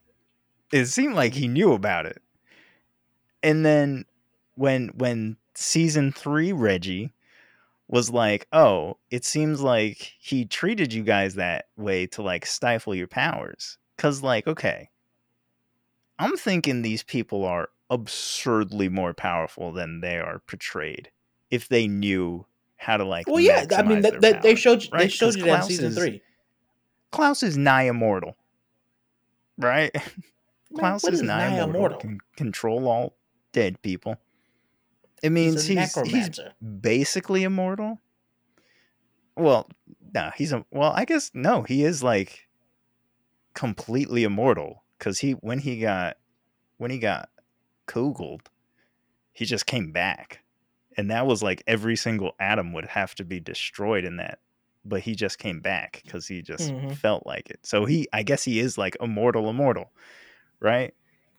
It 0.72 0.86
seemed 0.86 1.14
like 1.14 1.34
he 1.34 1.48
knew 1.48 1.72
about 1.72 2.06
it. 2.06 2.22
And 3.42 3.64
then 3.64 4.04
when 4.54 4.88
when 4.88 5.36
season 5.54 6.12
3 6.12 6.52
Reggie 6.52 7.12
was 7.88 8.10
like, 8.10 8.46
"Oh, 8.52 8.98
it 9.10 9.24
seems 9.24 9.60
like 9.62 10.14
he 10.18 10.44
treated 10.46 10.92
you 10.92 11.02
guys 11.04 11.34
that 11.36 11.66
way 11.76 12.06
to 12.08 12.22
like 12.22 12.46
stifle 12.46 12.94
your 12.94 13.08
powers." 13.08 13.78
Cuz 13.98 14.22
like, 14.22 14.46
okay, 14.48 14.90
I'm 16.18 16.36
thinking 16.36 16.82
these 16.82 17.02
people 17.02 17.44
are 17.44 17.70
absurdly 17.90 18.88
more 18.88 19.12
powerful 19.14 19.72
than 19.72 20.00
they 20.00 20.18
are 20.18 20.38
portrayed 20.40 21.10
if 21.50 21.68
they 21.68 21.86
knew 21.86 22.46
how 22.82 22.96
to 22.96 23.04
like 23.04 23.26
Well, 23.28 23.40
yeah, 23.40 23.64
I 23.76 23.82
mean 23.82 24.02
that, 24.02 24.20
that 24.20 24.42
they 24.42 24.54
showed 24.54 24.82
you, 24.82 24.90
they 24.90 24.98
right? 24.98 25.12
showed 25.12 25.36
you 25.36 25.44
that 25.44 25.56
in 25.56 25.62
season 25.62 25.86
is 25.86 25.96
three. 25.96 26.22
Klaus 27.12 27.42
is 27.42 27.56
nigh 27.56 27.84
immortal, 27.84 28.36
right? 29.58 29.90
Man, 30.74 30.80
Klaus 30.80 31.04
is 31.04 31.14
is 31.14 31.22
nigh 31.22 31.48
nigh 31.48 31.62
immortal, 31.62 31.74
immortal? 31.76 31.98
can 32.00 32.18
control 32.36 32.88
all 32.88 33.16
dead 33.52 33.80
people. 33.82 34.16
It 35.22 35.30
means 35.30 35.66
He's 35.66 35.94
he's 35.94 36.10
he's 36.10 36.40
basically 36.80 37.44
immortal. 37.44 38.00
Well, 39.36 39.68
no, 40.14 40.30
he's 40.36 40.52
a 40.52 40.64
well, 40.70 40.92
I 40.94 41.04
guess 41.04 41.30
no, 41.34 41.62
he 41.62 41.84
is 41.84 42.02
like 42.02 42.48
completely 43.54 44.24
immortal 44.24 44.82
cuz 44.98 45.18
he 45.18 45.32
when 45.32 45.58
he 45.60 45.78
got 45.78 46.16
when 46.78 46.90
he 46.90 46.98
got 46.98 47.28
koogled, 47.86 48.46
he 49.32 49.44
just 49.44 49.66
came 49.66 49.92
back. 49.92 50.41
And 50.96 51.10
that 51.10 51.26
was 51.26 51.42
like 51.42 51.62
every 51.66 51.96
single 51.96 52.32
atom 52.40 52.72
would 52.72 52.86
have 52.86 53.14
to 53.16 53.24
be 53.24 53.40
destroyed 53.40 54.04
in 54.04 54.16
that. 54.16 54.40
But 54.84 55.02
he 55.02 55.14
just 55.14 55.38
came 55.38 55.60
back 55.60 56.02
cuz 56.08 56.26
he 56.26 56.42
just 56.42 56.74
Mhm. 56.74 56.90
felt 56.90 57.26
like 57.26 57.50
it. 57.50 57.60
So 57.64 57.84
he 57.84 58.08
I 58.12 58.22
guess 58.22 58.44
he 58.44 58.58
is 58.60 58.78
like 58.78 58.96
immortal 59.00 59.48
immortal, 59.50 59.92
right? 60.60 60.94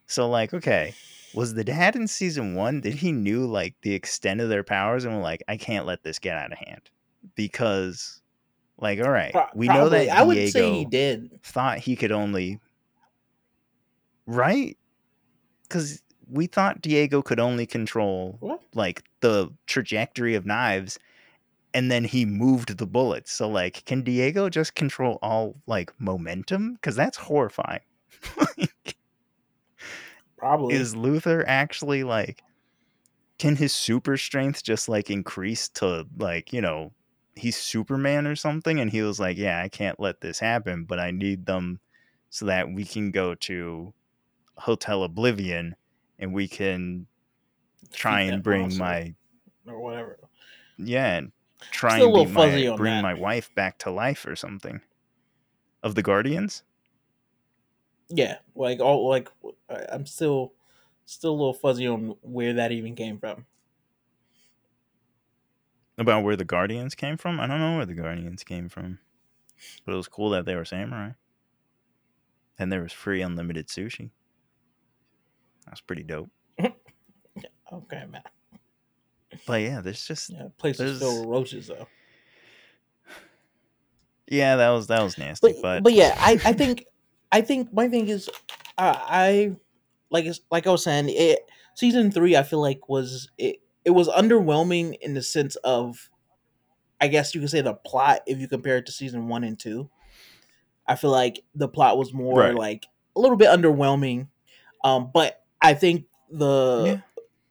So 0.07 0.29
like 0.29 0.53
okay, 0.53 0.97
was 1.33 1.53
the 1.55 1.63
dad 1.63 1.95
in 1.95 2.07
season 2.07 2.55
1 2.55 2.81
did 2.81 2.95
he 2.95 3.11
knew 3.11 3.45
like 3.47 3.75
the 3.83 3.93
extent 3.95 4.41
of 4.41 4.49
their 4.49 4.63
powers 4.63 5.05
and 5.05 5.15
were 5.15 5.21
like 5.21 5.43
I 5.47 5.57
can't 5.57 5.85
let 5.85 6.03
this 6.03 6.19
get 6.19 6.37
out 6.37 6.51
of 6.53 6.59
hand 6.59 6.91
because 7.35 8.21
like 8.77 8.99
all 9.01 9.11
right, 9.11 9.35
Pro- 9.35 9.47
we 9.53 9.69
know 9.69 9.89
that 9.89 10.09
I 10.09 10.23
would 10.23 10.47
say 10.47 10.71
he 10.71 10.85
did. 10.85 11.39
thought 11.43 11.79
he 11.79 11.95
could 11.97 12.11
only 12.13 12.59
right? 14.25 14.77
Cuz 15.69 16.02
we 16.29 16.47
thought 16.47 16.81
Diego 16.81 17.21
could 17.21 17.39
only 17.39 17.65
control 17.65 18.37
What? 18.39 18.61
like 18.73 19.03
the 19.21 19.51
trajectory 19.67 20.35
of 20.35 20.45
knives 20.45 20.99
and 21.73 21.91
then 21.91 22.03
he 22.03 22.25
moved 22.25 22.77
the 22.77 22.87
bullets. 22.87 23.31
So 23.31 23.49
like 23.49 23.85
can 23.85 24.03
Diego 24.03 24.49
just 24.49 24.75
control 24.75 25.19
all 25.21 25.55
like 25.67 25.91
momentum 25.99 26.77
cuz 26.81 26.95
that's 26.95 27.17
horrifying. 27.17 27.81
like, 28.57 28.97
Probably. 30.37 30.75
is 30.75 30.95
Luther 30.95 31.43
actually 31.47 32.03
like 32.03 32.43
can 33.39 33.55
his 33.55 33.73
super 33.73 34.17
strength 34.17 34.63
just 34.63 34.87
like 34.89 35.09
increase 35.09 35.69
to 35.69 36.05
like, 36.17 36.53
you 36.53 36.61
know, 36.61 36.93
he's 37.35 37.57
Superman 37.57 38.27
or 38.27 38.35
something 38.35 38.79
and 38.79 38.91
he 38.91 39.01
was 39.01 39.19
like, 39.19 39.37
"Yeah, 39.37 39.59
I 39.61 39.69
can't 39.69 39.99
let 39.99 40.21
this 40.21 40.39
happen, 40.39 40.85
but 40.85 40.99
I 40.99 41.11
need 41.11 41.45
them 41.45 41.79
so 42.29 42.45
that 42.45 42.71
we 42.71 42.85
can 42.85 43.11
go 43.11 43.35
to 43.35 43.93
Hotel 44.57 45.03
Oblivion 45.03 45.75
and 46.23 46.33
we 46.33 46.47
can 46.47 47.05
try 47.91 48.21
and 48.21 48.41
bring 48.41 48.61
monster 48.61 48.79
my 48.83 49.15
or 49.67 49.79
whatever. 49.79 50.19
yeah, 50.77 51.17
and 51.17 51.31
try 51.71 51.97
Still 51.97 52.17
and 52.21 52.33
my 52.33 52.47
bring 52.75 52.93
that. 52.95 53.03
my 53.03 53.13
wife 53.13 53.53
back 53.53 53.77
to 53.79 53.91
life 53.91 54.25
or 54.25 54.35
something." 54.35 54.81
Of 55.83 55.95
the 55.95 56.01
Guardians? 56.01 56.63
Yeah, 58.09 58.37
like 58.55 58.79
all 58.79 59.07
like 59.09 59.29
I'm 59.69 60.05
still 60.05 60.53
still 61.05 61.31
a 61.31 61.35
little 61.35 61.53
fuzzy 61.53 61.87
on 61.87 62.15
where 62.21 62.53
that 62.53 62.71
even 62.71 62.95
came 62.95 63.19
from. 63.19 63.45
About 65.97 66.23
where 66.23 66.35
the 66.37 66.45
Guardians 66.45 66.95
came 66.95 67.17
from? 67.17 67.39
I 67.39 67.47
don't 67.47 67.59
know 67.59 67.75
where 67.77 67.85
the 67.85 67.93
Guardians 67.93 68.43
came 68.43 68.69
from. 68.69 68.99
But 69.85 69.93
it 69.93 69.97
was 69.97 70.07
cool 70.07 70.29
that 70.31 70.45
they 70.45 70.55
were 70.55 70.65
samurai. 70.65 71.11
And 72.57 72.71
there 72.71 72.81
was 72.81 72.93
free 72.93 73.21
unlimited 73.21 73.67
sushi. 73.67 74.11
That's 75.73 75.81
pretty 75.81 76.03
dope. 76.03 76.29
Okay, 77.73 78.03
man. 78.07 78.21
But 79.47 79.61
yeah, 79.63 79.81
there's 79.81 80.05
just 80.05 80.29
Yeah, 80.29 80.49
place 80.59 80.75
is 80.79 80.79
There's- 80.79 80.99
filled 80.99 81.21
with 81.25 81.35
roaches 81.35 81.65
though. 81.67 81.87
yeah, 84.27 84.55
that 84.57 84.69
was 84.69 84.85
that 84.87 85.01
was 85.01 85.17
nasty. 85.17 85.53
But 85.53 85.61
But 85.63 85.83
but, 85.85 85.93
yeah, 85.93 86.15
I 86.19 86.33
I 86.45 86.53
think 86.53 86.85
I 87.31 87.41
think 87.41 87.73
my 87.73 87.87
thing 87.89 88.07
is 88.09 88.29
uh, 88.77 88.95
I 88.95 89.55
like 90.11 90.25
it's 90.25 90.41
like 90.51 90.67
I 90.67 90.69
was 90.69 90.83
saying 90.83 91.07
it 91.09 91.39
season 91.73 92.11
three 92.11 92.35
I 92.37 92.43
feel 92.43 92.61
like 92.61 92.87
was 92.87 93.29
it 93.39 93.57
it 93.83 93.89
was 93.91 94.07
underwhelming 94.07 94.95
in 95.01 95.15
the 95.15 95.23
sense 95.23 95.55
of 95.57 96.11
I 97.01 97.07
guess 97.07 97.33
you 97.33 97.41
could 97.41 97.49
say 97.49 97.61
the 97.61 97.73
plot 97.73 98.19
if 98.27 98.37
you 98.37 98.47
compare 98.47 98.77
it 98.77 98.85
to 98.85 98.91
season 98.91 99.27
one 99.27 99.43
and 99.43 99.59
two. 99.59 99.89
I 100.87 100.95
feel 100.95 101.09
like 101.11 101.43
the 101.55 101.67
plot 101.67 101.97
was 101.97 102.13
more 102.13 102.39
Right. 102.41 102.55
like 102.55 102.85
a 103.15 103.19
little 103.19 103.37
bit 103.37 103.49
underwhelming. 103.49 104.27
Um, 104.83 105.09
but 105.11 105.42
I 105.63 105.73
think 105.73 106.05
the 106.29 106.83
Yeah. 106.85 107.01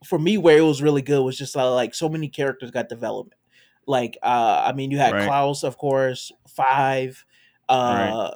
for 0.05 0.19
me 0.19 0.37
where 0.39 0.59
it 0.59 0.63
was 0.63 0.83
really 0.83 1.03
good 1.03 1.23
was 1.23 1.37
just 1.39 1.57
uh, 1.57 1.73
like 1.75 1.95
so 1.95 2.09
many 2.09 2.29
characters 2.29 2.71
got 2.71 2.89
development. 2.89 3.41
Like 3.87 4.17
uh, 4.23 4.63
I 4.67 4.73
mean, 4.73 4.91
you 4.91 4.99
had 4.99 5.13
Right. 5.15 5.27
Klaus, 5.27 5.65
of 5.65 5.77
course, 5.79 6.31
Five, 6.47 7.25
uh, 7.69 8.31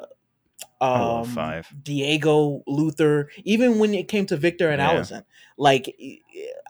love 0.81 1.29
um, 1.29 1.35
Five. 1.35 1.73
Diego, 1.83 2.63
Luther. 2.67 3.31
Even 3.45 3.79
when 3.79 3.95
it 3.95 4.09
came 4.09 4.27
to 4.27 4.37
Victor 4.37 4.71
and 4.71 4.81
Yeah. 4.81 4.91
Allison, 4.91 5.23
like 5.57 5.95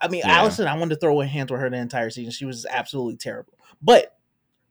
I 0.03 0.09
mean, 0.09 0.23
Yeah. 0.25 0.39
Allison, 0.41 0.67
I 0.67 0.75
wanted 0.77 0.95
to 0.97 1.01
throw 1.01 1.21
a 1.23 1.27
hands 1.27 1.51
with 1.51 1.61
her 1.61 1.71
the 1.71 1.77
entire 1.77 2.11
season. 2.11 2.33
She 2.33 2.45
was 2.45 2.67
absolutely 2.69 3.17
terrible, 3.17 3.55
but 3.81 4.13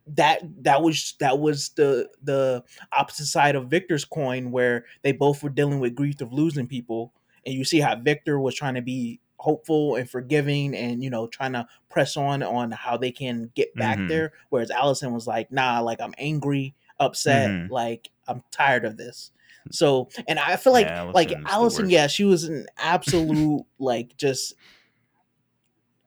that 0.07 0.41
that 0.63 0.83
was 0.83 1.15
that 1.19 1.39
was 1.39 1.69
the 1.69 2.07
the 2.21 2.63
opposite 2.91 3.25
side 3.25 3.55
of 3.55 3.69
Victor's 3.69 4.05
coin 4.05 4.51
where 4.51 4.85
they 5.01 5.11
both 5.11 5.41
were 5.41 5.49
dealing 5.49 5.79
with 5.79 5.95
grief 5.95 6.21
of 6.21 6.31
losing 6.31 6.67
people 6.67 7.11
and 7.45 7.53
you 7.55 7.63
see 7.65 7.79
how 7.79 7.95
Victor 7.95 8.39
was 8.39 8.55
trying 8.55 8.75
to 8.75 8.81
be 8.81 9.19
hopeful 9.37 9.95
and 9.95 10.09
forgiving 10.09 10.75
and 10.75 11.03
you 11.03 11.09
know 11.09 11.27
trying 11.27 11.53
to 11.53 11.67
press 11.89 12.17
on 12.17 12.41
on 12.41 12.71
how 12.71 12.97
they 12.97 13.11
can 13.11 13.51
get 13.55 13.73
back 13.75 13.97
Mhm. 13.99 14.07
there 14.07 14.33
whereas 14.49 14.71
Allison 14.71 15.13
was 15.13 15.27
like 15.27 15.51
nah 15.51 15.79
like 15.81 16.01
I'm 16.01 16.13
angry 16.17 16.73
upset 16.99 17.51
Mhm. 17.51 17.69
like 17.69 18.09
I'm 18.27 18.43
tired 18.51 18.85
of 18.85 18.97
this 18.97 19.31
so 19.71 20.09
and 20.27 20.39
I 20.39 20.55
feel 20.55 20.73
like 20.73 20.87
Yeah, 20.87 21.11
like 21.13 21.33
Allison 21.47 21.89
yeah 21.89 22.07
she 22.07 22.23
was 22.23 22.45
an 22.45 22.65
absolute 22.77 23.65
like 23.79 24.15
just 24.17 24.53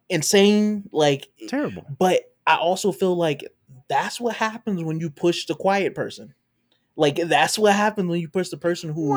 insane 0.08 0.88
like 0.92 1.28
Terrible. 1.48 1.86
but 1.98 2.22
I 2.46 2.56
also 2.56 2.92
feel 2.92 3.14
like 3.14 3.44
that's 3.88 4.20
what 4.20 4.36
happens 4.36 4.82
when 4.82 5.00
you 5.00 5.10
push 5.10 5.44
the 5.46 5.54
quiet 5.54 5.94
person. 5.94 6.34
Like 6.96 7.16
that's 7.16 7.58
what 7.58 7.74
happens 7.74 8.08
when 8.08 8.20
you 8.20 8.28
push 8.28 8.48
the 8.48 8.56
person 8.56 8.90
who 8.90 9.10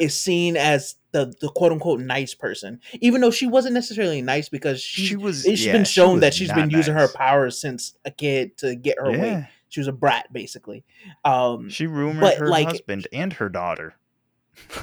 is 0.00 0.18
seen 0.18 0.56
as 0.56 0.96
the 1.12 1.32
the 1.40 1.48
quote 1.48 1.72
unquote 1.72 2.00
nice 2.00 2.34
person, 2.34 2.80
even 3.00 3.20
though 3.20 3.30
she 3.30 3.46
wasn't 3.46 3.74
necessarily 3.74 4.22
nice 4.22 4.48
because 4.48 4.80
she. 4.80 5.06
she 5.06 5.16
was. 5.16 5.44
it's 5.46 5.64
yeah, 5.64 5.72
been 5.72 5.84
shown 5.84 6.14
was 6.14 6.20
that 6.22 6.34
she's 6.34 6.52
been 6.52 6.70
using 6.70 6.94
her 6.94 7.08
powers 7.08 7.60
since 7.60 7.94
a 8.04 8.10
kid 8.10 8.56
to 8.58 8.74
get 8.74 8.98
her 8.98 9.10
way. 9.10 9.48
She 9.68 9.78
was 9.78 9.86
a 9.86 9.92
brat, 9.92 10.32
basically. 10.32 10.84
Um, 11.24 11.68
she 11.68 11.86
rumored 11.86 12.34
her 12.34 12.48
like- 12.48 12.66
husband 12.66 13.06
and 13.12 13.32
her 13.34 13.48
daughter. 13.48 13.94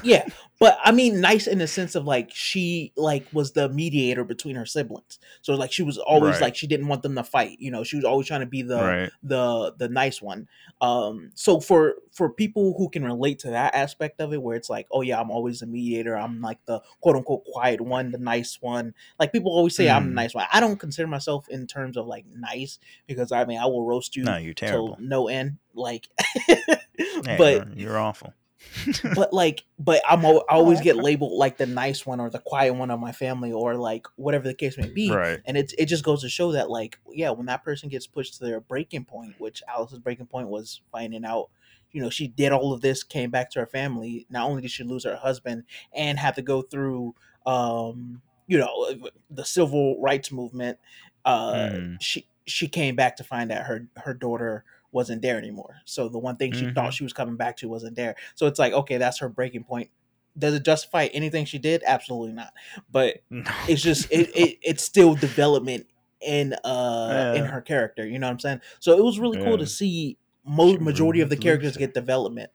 Yeah 0.02 0.24
but 0.60 0.76
i 0.84 0.90
mean 0.92 1.20
nice 1.20 1.46
in 1.46 1.58
the 1.58 1.66
sense 1.66 1.94
of 1.94 2.04
like 2.04 2.30
she 2.32 2.92
like 2.96 3.26
was 3.32 3.52
the 3.52 3.68
mediator 3.70 4.22
between 4.24 4.54
her 4.56 4.66
siblings 4.66 5.18
so 5.42 5.54
like 5.54 5.72
she 5.72 5.82
was 5.82 5.96
always 5.98 6.32
Right. 6.34 6.42
like 6.42 6.56
she 6.56 6.66
didn't 6.66 6.88
want 6.88 7.02
them 7.02 7.14
to 7.14 7.24
fight 7.24 7.56
you 7.60 7.70
know 7.70 7.84
she 7.84 7.96
was 7.96 8.04
always 8.04 8.26
trying 8.26 8.40
to 8.40 8.46
be 8.46 8.62
the 8.62 8.76
right. 8.82 9.10
the 9.22 9.72
the 9.78 9.88
nice 9.88 10.20
one 10.20 10.46
um 10.80 11.30
so 11.34 11.58
for 11.60 11.94
for 12.12 12.28
people 12.30 12.74
who 12.76 12.88
can 12.90 13.04
relate 13.04 13.38
to 13.40 13.50
that 13.50 13.74
aspect 13.74 14.20
of 14.20 14.32
it 14.32 14.42
where 14.42 14.56
it's 14.56 14.68
like 14.70 14.86
oh 14.90 15.00
yeah 15.02 15.18
i'm 15.20 15.30
always 15.30 15.60
the 15.60 15.66
mediator 15.66 16.16
i'm 16.16 16.40
like 16.40 16.58
the 16.66 16.80
quote 17.00 17.16
unquote 17.16 17.44
quiet 17.44 17.80
one 17.80 18.10
the 18.10 18.18
nice 18.18 18.58
one 18.60 18.92
like 19.18 19.32
people 19.32 19.50
always 19.52 19.74
say 19.74 19.88
i'm 19.88 20.04
the 20.06 20.10
Mm. 20.10 20.14
nice 20.14 20.34
one 20.34 20.46
i 20.52 20.60
don't 20.60 20.78
consider 20.78 21.06
myself 21.08 21.48
in 21.48 21.66
terms 21.66 21.96
of 21.96 22.06
like 22.06 22.24
nice 22.36 22.78
because 23.06 23.32
i 23.32 23.44
mean 23.44 23.58
i 23.58 23.64
will 23.66 23.84
roast 23.86 24.16
you 24.16 24.24
No, 24.24 24.36
you're 24.36 24.54
terrible. 24.54 24.96
no 25.00 25.28
end 25.28 25.58
like 25.74 26.08
but 27.38 27.68
you're, 27.68 27.68
you're 27.76 27.98
awful. 27.98 28.32
but 29.14 29.32
like 29.32 29.64
but 29.78 30.02
i'm 30.08 30.24
I 30.24 30.40
always 30.48 30.80
get 30.80 30.96
labeled 30.96 31.32
like 31.32 31.56
the 31.56 31.66
nice 31.66 32.04
one 32.04 32.20
or 32.20 32.28
the 32.28 32.40
quiet 32.40 32.74
one 32.74 32.90
of 32.90 32.98
my 32.98 33.12
family 33.12 33.52
or 33.52 33.74
like 33.76 34.06
whatever 34.16 34.48
the 34.48 34.54
case 34.54 34.76
may 34.76 34.88
be 34.88 35.10
right. 35.10 35.40
and 35.44 35.56
it, 35.56 35.72
it 35.78 35.86
just 35.86 36.04
goes 36.04 36.22
to 36.22 36.28
show 36.28 36.52
that 36.52 36.70
like 36.70 36.98
yeah 37.12 37.30
when 37.30 37.46
that 37.46 37.64
person 37.64 37.88
gets 37.88 38.06
pushed 38.06 38.34
to 38.38 38.44
their 38.44 38.60
breaking 38.60 39.04
point 39.04 39.34
which 39.38 39.62
alice's 39.68 39.98
breaking 39.98 40.26
point 40.26 40.48
was 40.48 40.80
finding 40.90 41.24
out 41.24 41.50
you 41.92 42.00
know 42.00 42.10
she 42.10 42.28
did 42.28 42.52
all 42.52 42.72
of 42.72 42.80
this 42.80 43.02
came 43.02 43.30
back 43.30 43.50
to 43.50 43.60
her 43.60 43.66
family 43.66 44.26
not 44.28 44.48
only 44.48 44.62
did 44.62 44.70
she 44.70 44.84
lose 44.84 45.04
her 45.04 45.16
husband 45.16 45.62
and 45.92 46.18
have 46.18 46.34
to 46.34 46.42
go 46.42 46.62
through 46.62 47.14
um 47.46 48.20
you 48.46 48.58
know 48.58 48.92
the 49.30 49.44
civil 49.44 50.00
rights 50.00 50.32
movement 50.32 50.78
uh 51.24 51.54
Mm. 51.54 51.96
she 52.00 52.26
she 52.46 52.66
came 52.68 52.96
back 52.96 53.16
to 53.16 53.24
find 53.24 53.52
out 53.52 53.64
her 53.66 53.86
her 53.96 54.14
daughter 54.14 54.64
wasn't 54.92 55.22
there 55.22 55.38
anymore. 55.38 55.76
So 55.84 56.08
the 56.08 56.18
one 56.18 56.36
thing 56.36 56.52
she 56.52 56.66
Mhm. 56.66 56.74
thought 56.74 56.94
she 56.94 57.04
was 57.04 57.12
coming 57.12 57.36
back 57.36 57.56
to 57.58 57.68
wasn't 57.68 57.96
there. 57.96 58.16
So 58.34 58.46
it's 58.46 58.58
like 58.58 58.72
okay 58.72 58.96
that's 58.96 59.18
her 59.20 59.28
breaking 59.28 59.64
point. 59.64 59.90
Does 60.36 60.54
it 60.54 60.64
justify 60.64 61.06
anything 61.06 61.44
she 61.44 61.58
did? 61.58 61.82
Absolutely 61.86 62.32
not. 62.32 62.52
But 62.90 63.18
No. 63.30 63.42
it's 63.68 63.82
just 63.82 64.10
it, 64.10 64.30
it 64.36 64.58
it's 64.62 64.82
still 64.84 65.14
development 65.14 65.86
in 66.20 66.52
uh 66.64 67.32
in 67.36 67.44
her 67.44 67.60
character 67.60 68.04
you 68.04 68.18
know 68.18 68.26
what 68.26 68.32
i'm 68.32 68.40
saying? 68.40 68.60
So 68.80 68.98
it 68.98 69.04
was 69.04 69.20
really 69.20 69.36
cool 69.38 69.52
Yeah. 69.52 69.58
to 69.58 69.66
see 69.66 70.18
mo- 70.44 70.72
She 70.72 70.78
majority 70.78 71.20
of 71.20 71.28
the 71.30 71.36
characters 71.36 71.76
get 71.76 71.94
development. 71.94 72.50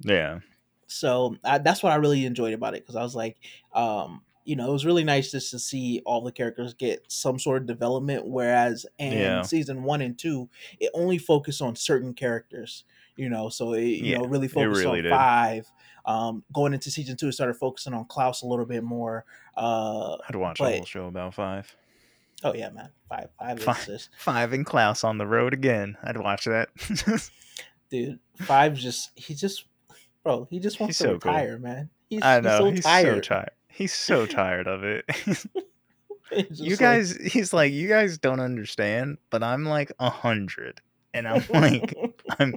Yeah. 0.00 0.40
so 0.86 1.36
I, 1.44 1.58
that's 1.58 1.82
what 1.82 1.92
i 1.92 1.96
really 1.96 2.26
enjoyed 2.26 2.52
about 2.54 2.74
it 2.74 2.82
because 2.82 2.96
i 2.96 3.02
was 3.02 3.14
like 3.14 3.38
um 3.72 4.22
you 4.44 4.56
know 4.56 4.68
it 4.68 4.72
was 4.72 4.84
really 4.86 5.04
nice 5.04 5.30
just 5.30 5.50
to 5.50 5.58
see 5.58 6.02
all 6.04 6.20
the 6.22 6.32
characters 6.32 6.74
get 6.74 7.04
some 7.08 7.38
sort 7.38 7.62
of 7.62 7.66
development 7.66 8.26
whereas 8.26 8.84
in 8.98 9.12
Yeah. 9.12 9.42
season 9.42 9.82
one 9.84 10.00
and 10.00 10.18
two 10.18 10.48
it 10.80 10.90
only 10.94 11.18
focused 11.18 11.62
on 11.62 11.76
certain 11.76 12.12
characters 12.14 12.84
you 13.16 13.28
know 13.28 13.48
so 13.48 13.72
it 13.74 13.82
you 13.84 14.12
Yeah, 14.12 14.18
know 14.18 14.24
really 14.26 14.48
focused 14.48 14.80
really 14.84 14.98
on 14.98 15.02
did. 15.04 15.10
five 15.10 15.70
um 16.06 16.42
going 16.52 16.74
into 16.74 16.90
season 16.90 17.16
two 17.16 17.28
it 17.28 17.32
started 17.32 17.54
focusing 17.54 17.94
on 17.94 18.04
klaus 18.06 18.42
a 18.42 18.46
little 18.46 18.66
bit 18.66 18.82
more 18.82 19.24
uh 19.56 20.16
I'd 20.28 20.34
watch 20.36 20.58
but- 20.58 20.72
a 20.72 20.76
whole 20.76 20.84
show 20.86 21.06
about 21.06 21.34
five. 21.34 21.74
Oh 22.44 22.52
yeah, 22.54 22.70
man. 22.70 22.88
Five 23.08 23.28
five 23.38 23.58
is 23.60 23.64
just 23.86 24.10
Five 24.18 24.52
and 24.52 24.66
Klaus 24.66 25.04
on 25.04 25.16
the 25.18 25.26
road 25.28 25.54
again. 25.54 25.96
I'd 26.02 26.16
watch 26.16 26.46
that. 26.46 26.70
dude. 27.90 28.18
five 28.40 28.74
just 28.74 29.10
he 29.14 29.32
just 29.34 29.66
bro, 30.24 30.48
he 30.50 30.58
just 30.58 30.80
wants 30.80 30.98
He's 30.98 31.06
to 31.06 31.14
so 31.14 31.18
cool. 31.20 31.32
retire, 31.32 31.58
man. 31.60 31.90
He's, 32.08 32.20
I 32.22 32.36
he's 32.36 32.44
know. 32.44 32.58
so 32.58 32.70
he's 32.72 32.84
tired. 32.84 33.24
so 33.24 33.34
tired. 33.34 33.50
He's 33.72 33.92
so 33.94 34.26
tired 34.26 34.66
of 34.66 34.84
it. 34.84 35.04
You 36.50 36.70
like- 36.70 36.78
guys, 36.78 37.14
he's 37.16 37.52
like, 37.52 37.72
you 37.74 37.88
guys 37.88 38.16
don't 38.16 38.40
understand, 38.40 39.18
but 39.28 39.42
I'm 39.42 39.64
like 39.66 39.92
a 39.98 40.08
hundred, 40.08 40.80
and 41.12 41.28
I'm 41.28 41.44
like, 41.52 41.94
I'm, 42.38 42.54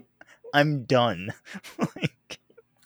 I'm 0.54 0.84
done. 0.86 1.34
like, 1.78 2.40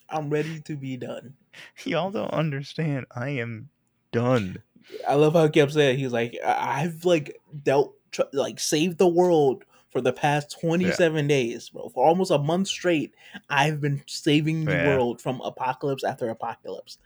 I'm 0.10 0.32
ready 0.32 0.62
to 0.62 0.76
be 0.76 0.98
done. 0.98 1.36
y'all 1.84 2.10
don't 2.10 2.34
understand. 2.34 3.06
I 3.16 3.30
am 3.32 3.70
done. 4.12 4.64
I 5.08 5.14
love 5.14 5.34
how 5.34 5.44
he 5.44 5.50
kept 5.52 5.74
saying 5.74 6.00
he's 6.00 6.12
like 6.14 6.36
I've 6.44 7.06
like 7.06 7.40
dealt 7.64 7.94
tr- 8.12 8.24
like 8.34 8.60
saved 8.60 8.98
the 8.98 9.08
world 9.08 9.66
for 9.92 10.02
the 10.02 10.14
past 10.14 10.60
27 10.60 11.28
days, 11.28 11.70
bro. 11.70 11.90
For 11.90 12.04
almost 12.04 12.32
a 12.32 12.40
month 12.40 12.68
straight, 12.68 13.14
I've 13.48 13.80
been 13.80 14.02
saving 14.08 14.66
the 14.66 14.72
Yeah. 14.72 14.88
world 14.88 15.22
from 15.22 15.40
apocalypse 15.42 16.04
after 16.04 16.30
apocalypse. 16.30 16.98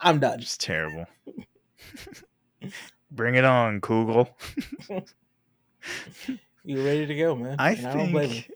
I'm 0.00 0.20
done. 0.20 0.40
Just 0.40 0.60
terrible. 0.60 1.06
Bring 3.10 3.34
it 3.34 3.44
on, 3.44 3.80
Google. 3.80 4.36
You 6.62 6.84
ready 6.84 7.06
to 7.06 7.14
go, 7.16 7.34
man? 7.34 7.58
I 7.58 7.74
And 7.76 7.86
I 7.86 7.96
think 7.96 8.50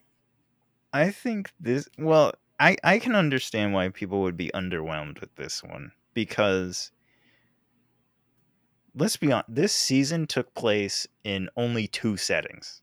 I 0.93 1.11
think 1.11 1.53
this 1.61 1.89
well, 1.99 2.33
I 2.61 2.77
I 2.85 2.99
can 2.99 3.15
understand 3.15 3.75
why 3.75 3.89
people 3.91 4.23
would 4.23 4.37
be 4.37 4.51
underwhelmed 4.55 5.21
with 5.21 5.35
this 5.37 5.63
one 5.63 5.93
because 6.15 6.93
let's 8.95 9.17
be 9.17 9.33
honest, 9.33 9.55
this 9.55 9.75
season 9.75 10.27
took 10.27 10.55
place 10.55 11.07
in 11.25 11.49
only 11.57 11.87
two 11.89 12.17
settings. 12.17 12.83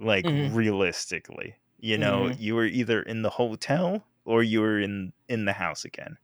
Like 0.00 0.26
Mhm. 0.26 0.52
realistically. 0.52 1.56
You 1.78 1.98
know, 1.98 2.28
Mhm. 2.28 2.36
you 2.36 2.54
were 2.56 2.66
either 2.66 3.02
in 3.02 3.22
the 3.22 3.30
hotel 3.30 4.06
or 4.24 4.42
you 4.42 4.60
were 4.60 4.80
in 4.80 5.12
in 5.28 5.44
the 5.44 5.52
house 5.54 5.84
again. 5.84 6.18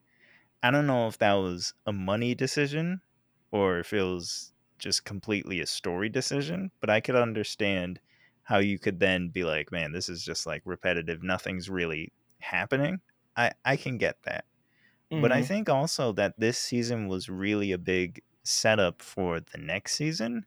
I 0.62 0.70
don't 0.70 0.86
know 0.86 1.08
if 1.08 1.18
that 1.18 1.34
was 1.34 1.74
a 1.86 1.92
money 1.92 2.34
decision 2.34 3.02
or 3.50 3.78
if 3.80 3.92
it 3.92 4.02
was 4.02 4.52
just 4.78 5.04
completely 5.04 5.60
a 5.60 5.66
story 5.66 6.08
decision, 6.08 6.70
but 6.80 6.90
I 6.90 7.00
could 7.00 7.16
understand 7.16 8.00
how 8.44 8.58
you 8.58 8.78
could 8.78 8.98
then 9.00 9.28
be 9.30 9.44
like, 9.44 9.70
man, 9.72 9.92
this 9.92 10.08
is 10.08 10.24
just 10.24 10.46
like 10.46 10.62
repetitive. 10.64 11.22
Nothing's 11.22 11.70
really 11.70 12.12
happening. 12.40 13.00
I, 13.36 13.52
I 13.64 13.76
can 13.76 13.98
get 13.98 14.16
that. 14.24 14.44
But 15.16 15.32
I 15.32 15.42
Mhm. 15.42 15.42
think 15.42 15.68
also 15.68 16.12
that 16.14 16.34
this 16.38 16.58
season 16.58 17.08
was 17.08 17.28
really 17.28 17.72
a 17.72 17.78
big 17.78 18.22
setup 18.44 19.02
for 19.02 19.40
the 19.40 19.58
next 19.58 19.94
season, 19.94 20.46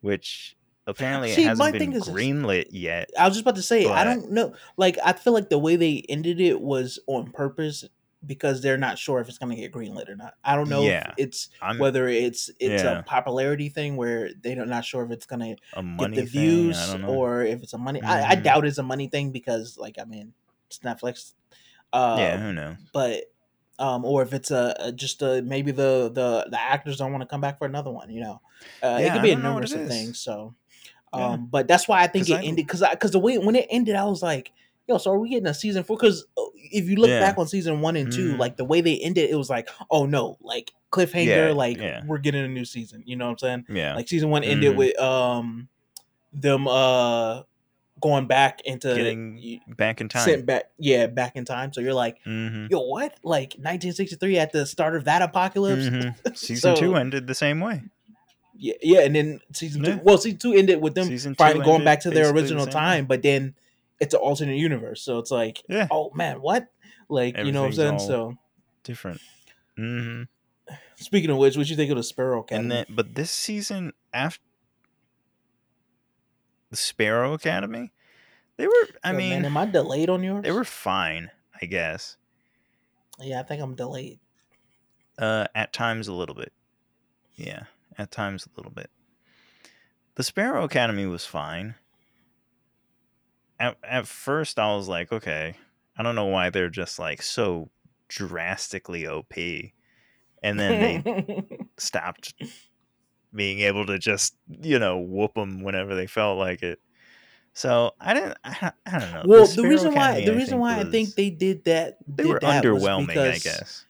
which 0.00 0.56
apparently 0.86 1.32
See, 1.32 1.46
it 1.46 1.46
hasn't 1.46 1.72
been 1.72 1.94
is 1.94 1.94
greenlit 1.98 2.66
yet. 2.70 3.10
I 3.18 3.26
was 3.28 3.34
just 3.36 3.42
about 3.42 3.56
to 3.56 3.62
say, 3.62 3.90
I 3.90 4.04
don't 4.04 4.30
know. 4.32 4.54
Like, 4.76 4.98
I 5.04 5.12
feel 5.12 5.32
like 5.32 5.50
the 5.50 5.58
way 5.58 5.76
they 5.76 6.04
ended 6.08 6.40
it 6.40 6.60
was 6.60 6.98
on 7.06 7.32
purpose 7.32 7.84
because 8.26 8.62
they're 8.62 8.78
not 8.78 8.98
sure 8.98 9.20
if 9.20 9.28
it's 9.28 9.38
going 9.38 9.50
to 9.54 9.60
get 9.60 9.72
greenlit 9.72 10.08
or 10.08 10.16
not. 10.16 10.34
I 10.44 10.56
don't 10.56 10.68
know 10.68 10.88
yeah, 10.88 11.00
if 11.00 11.08
it's 11.16 11.48
I'm 11.60 11.76
whether 11.76 12.08
it's 12.08 12.50
it's 12.60 12.82
yeah, 12.82 12.84
a 12.84 13.02
popularity 13.06 13.68
thing 13.68 13.96
where 13.96 14.30
they're 14.42 14.64
not 14.66 14.84
sure 14.84 15.04
if 15.04 15.10
it's 15.10 15.26
going 15.26 15.40
to 15.40 15.56
get 15.96 16.14
the 16.14 16.24
thing. 16.24 16.24
Views 16.24 16.96
or 17.06 17.42
if 17.42 17.62
it's 17.62 17.72
a 17.72 17.78
money. 17.78 18.02
I, 18.04 18.32
I 18.32 18.34
hmm 18.34 18.36
doubt 18.36 18.66
it's 18.66 18.78
a 18.78 18.82
money 18.82 19.08
thing 19.08 19.32
because, 19.32 19.76
like, 19.78 19.96
I 20.00 20.04
mean, 20.04 20.34
it's 20.68 20.78
Netflix. 20.80 21.34
Yeah, 22.14 22.38
Um, 22.38 22.38
who 22.38 22.52
knows? 22.52 22.78
but 22.92 23.24
um, 23.78 24.04
or 24.04 24.22
if 24.22 24.32
it's 24.32 24.50
a, 24.50 24.74
a 24.78 24.92
just 24.92 25.22
a 25.22 25.42
maybe 25.42 25.72
the 25.72 26.10
the 26.12 26.46
the 26.50 26.60
actors 26.60 26.98
don't 26.98 27.12
want 27.12 27.22
to 27.22 27.28
come 27.28 27.40
back 27.40 27.58
for 27.58 27.66
another 27.66 27.90
one. 27.90 28.10
You 28.10 28.20
know, 28.22 28.42
uh, 28.82 29.00
it 29.04 29.10
could 29.12 29.22
be 29.22 29.32
a 29.32 29.36
don't 29.36 29.42
know 29.42 29.52
what 29.54 29.64
it 29.64 29.70
numerous 29.70 29.74
of 29.74 29.84
things. 29.84 30.20
So. 30.20 30.54
Yeah, 31.12 31.36
Um, 31.36 31.46
but 31.46 31.68
that's 31.68 31.88
why 31.88 32.02
I 32.02 32.06
think 32.06 32.28
it 32.28 32.38
I 32.38 32.42
ended 32.42 32.66
because 32.66 32.82
because 32.90 33.12
the 33.12 33.18
way 33.18 33.38
when 33.38 33.54
it 33.56 33.66
ended, 33.70 33.96
I 33.96 34.04
was 34.04 34.22
like, 34.22 34.52
yo, 34.88 34.98
so 34.98 35.12
are 35.12 35.18
we 35.18 35.30
getting 35.30 35.46
a 35.46 35.54
season 35.54 35.84
four? 35.84 35.96
Because 35.96 36.26
if 36.56 36.88
you 36.88 36.96
look 36.96 37.10
yeah, 37.10 37.20
back 37.20 37.38
on 37.38 37.46
season 37.46 37.80
one 37.80 37.96
and 37.96 38.12
two, 38.12 38.32
hmm 38.32 38.36
like 38.38 38.56
the 38.56 38.64
way 38.64 38.80
they 38.80 38.98
ended, 38.98 39.30
it 39.30 39.36
was 39.36 39.50
like, 39.50 39.68
oh 39.90 40.06
no, 40.06 40.38
like 40.40 40.72
cliffhanger, 40.90 41.26
yeah, 41.48 41.52
like 41.52 41.78
yeah, 41.78 42.02
we're 42.06 42.18
getting 42.18 42.44
a 42.44 42.48
new 42.48 42.64
season. 42.64 43.02
You 43.06 43.16
know 43.16 43.26
what 43.26 43.32
I'm 43.32 43.38
saying? 43.38 43.66
yeah. 43.70 43.94
Like 43.94 44.08
season 44.08 44.30
one 44.30 44.44
ended 44.44 44.72
hmm 44.72 44.78
with 44.78 44.98
um 45.00 45.68
them 46.32 46.66
uh 46.66 47.42
going 48.00 48.26
back 48.26 48.62
into 48.64 48.94
Getting 48.94 49.60
back 49.76 50.00
in 50.00 50.08
time. 50.08 50.24
sent 50.24 50.46
back 50.46 50.64
yeah 50.78 51.06
back 51.06 51.36
in 51.36 51.44
time. 51.44 51.72
So 51.72 51.80
you're 51.80 51.94
like, 51.94 52.18
hmm 52.24 52.66
yo, 52.68 52.80
what? 52.80 53.14
Like 53.22 53.54
1963 53.54 54.38
at 54.38 54.52
the 54.52 54.66
start 54.66 54.96
of 54.96 55.04
that 55.04 55.22
apocalypse. 55.22 55.88
hmm 55.88 56.08
Season 56.34 56.74
two 56.74 56.96
ended 56.96 57.26
the 57.26 57.34
same 57.34 57.60
way. 57.60 57.82
yeah, 58.56 58.74
yeah, 58.82 59.00
and 59.00 59.14
then 59.14 59.40
season 59.52 59.82
two. 59.84 60.00
Well, 60.02 60.18
season 60.18 60.38
two 60.38 60.52
ended 60.52 60.80
with 60.82 60.94
them 60.94 61.08
finally 61.36 61.64
going 61.64 61.74
ended 61.76 61.84
back 61.84 62.00
to 62.00 62.10
their 62.10 62.32
basically 62.32 62.42
the 62.42 62.54
original 62.54 62.66
way. 62.66 62.72
time, 62.72 63.06
but 63.06 63.22
then 63.22 63.54
it's 64.02 64.12
an 64.14 64.20
alternate 64.20 64.56
universe. 64.58 65.02
So 65.02 65.18
it's 65.18 65.30
like, 65.30 65.62
Yeah, 65.68 65.88
oh 65.90 66.10
man, 66.14 66.42
what? 66.42 66.66
Like, 67.08 67.36
you 67.38 67.52
know 67.52 67.62
what 67.62 67.68
I'm 67.68 67.72
saying? 67.72 67.98
So 68.00 68.36
different. 68.84 69.20
Mm-hmm. 69.78 70.74
speaking 70.96 71.30
of 71.30 71.38
which, 71.38 71.56
what 71.56 71.68
you 71.70 71.76
think 71.76 71.90
of 71.90 71.96
the 71.96 72.02
Sparrow 72.02 72.44
And 72.50 72.66
Academy? 72.66 72.68
then, 72.68 72.86
but 72.90 73.14
this 73.14 73.30
season 73.30 73.92
after 74.12 74.42
the 76.70 76.76
Sparrow 76.76 77.32
Academy, 77.34 77.92
they 78.56 78.66
were. 78.66 78.88
I 79.04 79.10
Yo, 79.12 79.16
man, 79.16 79.30
mean, 79.30 79.44
am 79.44 79.56
I 79.56 79.66
delayed 79.66 80.10
on 80.10 80.22
yours? 80.22 80.42
they 80.42 80.52
were 80.52 80.64
fine, 80.64 81.30
I 81.60 81.66
guess. 81.66 82.16
Yeah, 83.20 83.40
I 83.40 83.42
think 83.44 83.62
I'm 83.62 83.74
delayed. 83.74 84.18
Uh, 85.18 85.46
at 85.54 85.72
times 85.72 86.08
a 86.08 86.12
little 86.14 86.34
bit. 86.34 86.52
Yeah, 87.34 87.64
at 87.98 88.10
times 88.10 88.46
a 88.46 88.50
little 88.56 88.72
bit. 88.72 88.90
The 90.14 90.22
Sparrow 90.22 90.64
Academy 90.64 91.06
was 91.06 91.24
fine. 91.26 91.74
At 93.62 93.78
at 93.84 94.06
first, 94.08 94.58
I 94.58 94.74
was 94.74 94.88
like, 94.88 95.12
okay, 95.12 95.56
I 95.96 96.02
don't 96.02 96.16
know 96.16 96.26
why 96.26 96.50
they're 96.50 96.68
just 96.70 96.98
like 96.98 97.22
so 97.22 97.70
drastically 98.08 99.06
OP, 99.06 99.74
and 100.42 100.58
then 100.58 100.80
they 100.80 101.04
stopped 101.78 102.34
being 103.34 103.60
able 103.60 103.86
to 103.86 103.98
just 103.98 104.36
you 104.48 104.78
know 104.78 104.98
whoop 104.98 105.34
them 105.34 105.62
whenever 105.62 105.94
they 105.94 106.06
felt 106.06 106.38
like 106.38 106.62
it. 106.62 106.80
So 107.54 107.92
I 108.00 108.14
didn't. 108.14 108.38
I, 108.44 108.72
I 108.86 108.98
don't 108.98 109.12
know. 109.12 109.26
well, 109.26 109.46
The 109.46 109.54
the 109.54 109.64
reason 109.64 109.94
why 109.94 110.20
the 110.20 110.34
I 110.34 110.34
reason 110.34 110.58
why 110.58 110.80
I 110.80 110.84
think 110.84 111.14
they 111.16 111.30
did 111.30 111.64
that 111.64 111.98
they 112.06 112.24
were 112.24 112.40
did 112.40 112.40
that 112.40 112.68
was 112.68 112.88
underwhelming. 112.88 113.26
I 113.26 113.38
guess 113.38 113.86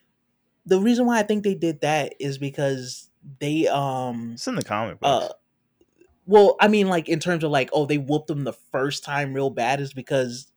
the 0.64 0.80
reason 0.80 1.06
why 1.06 1.18
I 1.18 1.22
think 1.22 1.44
they 1.44 1.54
did 1.54 1.80
that 1.80 2.14
is 2.20 2.38
because 2.38 3.10
they 3.40 3.66
um 3.68 4.32
it's 4.34 4.46
in 4.48 4.54
the 4.54 4.64
comic 4.64 5.00
uh 5.02 5.28
books. 5.28 5.34
Well 6.26 6.56
I 6.60 6.68
mean 6.68 6.88
like 6.88 7.08
in 7.08 7.20
terms 7.20 7.44
of 7.44 7.50
like 7.50 7.70
oh 7.72 7.86
they 7.86 7.98
whooped 7.98 8.28
them 8.28 8.44
the 8.44 8.52
first 8.52 9.04
time 9.04 9.34
real 9.34 9.50
bad 9.50 9.80
is 9.80 9.92
because 9.92 10.52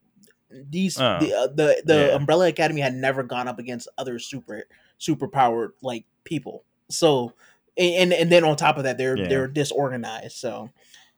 these 0.50 1.00
Oh 1.00 1.20
the 1.20 1.34
uh, 1.34 1.48
the 1.48 1.82
the 1.86 2.08
yeah, 2.08 2.16
Umbrella 2.16 2.48
Academy 2.48 2.82
had 2.82 2.94
never 2.94 3.24
gone 3.24 3.48
up 3.48 3.60
against 3.60 3.88
other 3.98 4.20
super 4.20 4.64
super 4.98 5.28
powered 5.28 5.72
like 5.82 6.06
people. 6.24 6.64
So 6.90 7.34
and 7.78 8.14
and 8.14 8.32
then 8.32 8.44
on 8.44 8.56
top 8.56 8.78
of 8.78 8.84
that 8.84 8.98
they're 8.98 9.18
yeah, 9.18 9.28
they're 9.28 9.48
disorganized. 9.48 10.38
So 10.38 10.70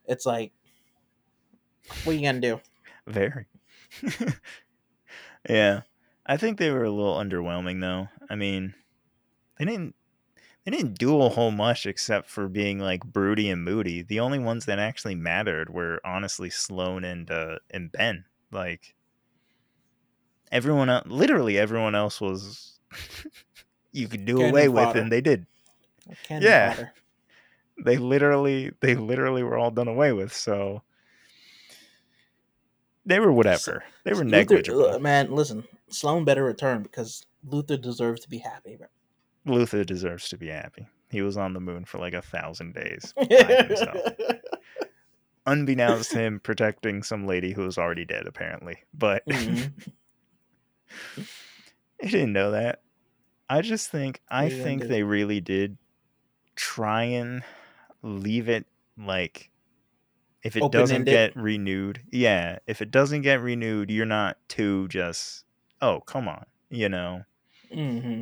it's 0.06 0.26
like 0.26 0.54
what 2.04 2.14
are 2.14 2.16
you 2.16 2.26
gonna 2.26 2.40
do? 2.40 2.60
very. 3.08 3.46
yeah, 5.50 5.82
I 6.26 6.38
think 6.38 6.58
they 6.58 6.72
were 6.72 6.84
a 6.84 6.92
little 6.92 7.16
underwhelming 7.16 7.80
though. 7.80 8.10
I 8.30 8.36
mean, 8.36 8.74
they 9.58 9.66
didn't 9.66 9.96
they 10.68 10.72
didn't 10.76 10.98
do 10.98 11.22
a 11.22 11.30
whole 11.30 11.52
much 11.52 11.86
except 11.86 12.30
for 12.30 12.50
being 12.50 12.78
like 12.78 13.02
broody 13.06 13.50
and 13.50 13.64
moody. 13.64 14.02
The 14.02 14.20
only 14.20 14.38
ones 14.38 14.66
that 14.66 14.80
actually 14.80 15.16
mattered 15.16 15.70
were 15.70 16.02
honestly 16.04 16.50
Sloane 16.50 17.06
and 17.06 17.32
uh 17.32 17.60
and 17.72 17.90
Ben. 17.90 18.26
Like 18.52 18.94
everyone 20.52 20.90
else, 20.90 21.06
literally 21.08 21.58
everyone 21.58 21.96
else 21.96 22.20
was 22.20 22.80
you 23.94 24.10
could 24.10 24.26
do 24.26 24.40
away 24.40 24.64
Cannon 24.64 24.74
with 24.74 24.88
fodder. 24.88 25.00
and 25.00 25.10
they 25.10 25.22
did. 25.22 25.46
Cannon 26.26 26.44
Yeah, 26.44 26.76
fodder. 26.76 26.94
they 27.86 27.96
literally 27.96 28.72
they 28.82 28.96
literally 28.96 29.44
were 29.44 29.58
all 29.58 29.72
done 29.72 29.88
away 29.88 30.12
with. 30.12 30.34
So 30.34 30.82
they 33.06 33.22
were 33.22 33.32
whatever. 33.32 33.86
They 34.04 34.14
were 34.14 34.26
Luther, 34.26 34.32
negligible. 34.32 34.96
uh, 34.96 35.00
man, 35.00 35.32
listen, 35.32 35.64
Sloane 35.88 36.26
better 36.26 36.44
return 36.44 36.84
because 36.84 37.26
Luther 37.46 37.78
deserves 37.78 38.20
to 38.24 38.30
be 38.30 38.40
happy. 38.40 38.76
bro. 38.76 38.88
Luther 39.50 39.84
deserves 39.84 40.30
to 40.30 40.38
be 40.38 40.48
happy. 40.48 40.88
He 41.10 41.22
was 41.22 41.38
on 41.38 41.54
the 41.54 41.60
moon 41.60 41.86
for 41.86 42.00
like 42.00 42.14
a 42.14 42.22
thousand 42.22 42.74
days 42.74 43.14
by 43.18 43.56
himself. 43.56 43.98
Unbeknownst 45.46 46.12
to 46.12 46.20
him, 46.20 46.40
protecting 46.42 47.04
some 47.04 47.26
lady 47.26 47.54
who 47.54 47.62
was 47.64 47.78
already 47.78 48.04
dead, 48.06 48.28
apparently. 48.28 48.84
But 48.94 49.24
Mhm. 49.30 49.74
he 52.02 52.10
didn't 52.10 52.34
know 52.34 52.52
that. 52.52 52.82
I 53.50 53.62
just 53.62 53.90
think 53.90 54.22
I 54.30 54.44
What 54.44 54.52
are 54.52 54.56
you 54.56 54.58
gonna 54.58 54.64
think 54.64 54.88
they 54.88 55.04
really 55.04 55.40
did 55.40 55.78
try 56.56 57.04
and 57.04 57.44
leave 58.04 58.50
it 58.50 58.66
like 58.98 59.52
if 60.44 60.56
it 60.56 60.64
Open 60.64 60.72
doesn't 60.72 60.96
ended. 60.96 61.14
get 61.14 61.36
renewed, 61.36 62.02
yeah, 62.12 62.60
if 62.68 62.82
it 62.82 62.92
doesn't 62.92 63.22
get 63.22 63.42
renewed, 63.42 63.90
you're 63.92 64.06
not 64.06 64.38
too 64.50 64.88
just 64.90 65.46
oh, 65.82 66.02
come 66.02 66.28
on, 66.28 66.46
you 66.70 66.90
know. 66.90 67.24
hmm 67.72 68.22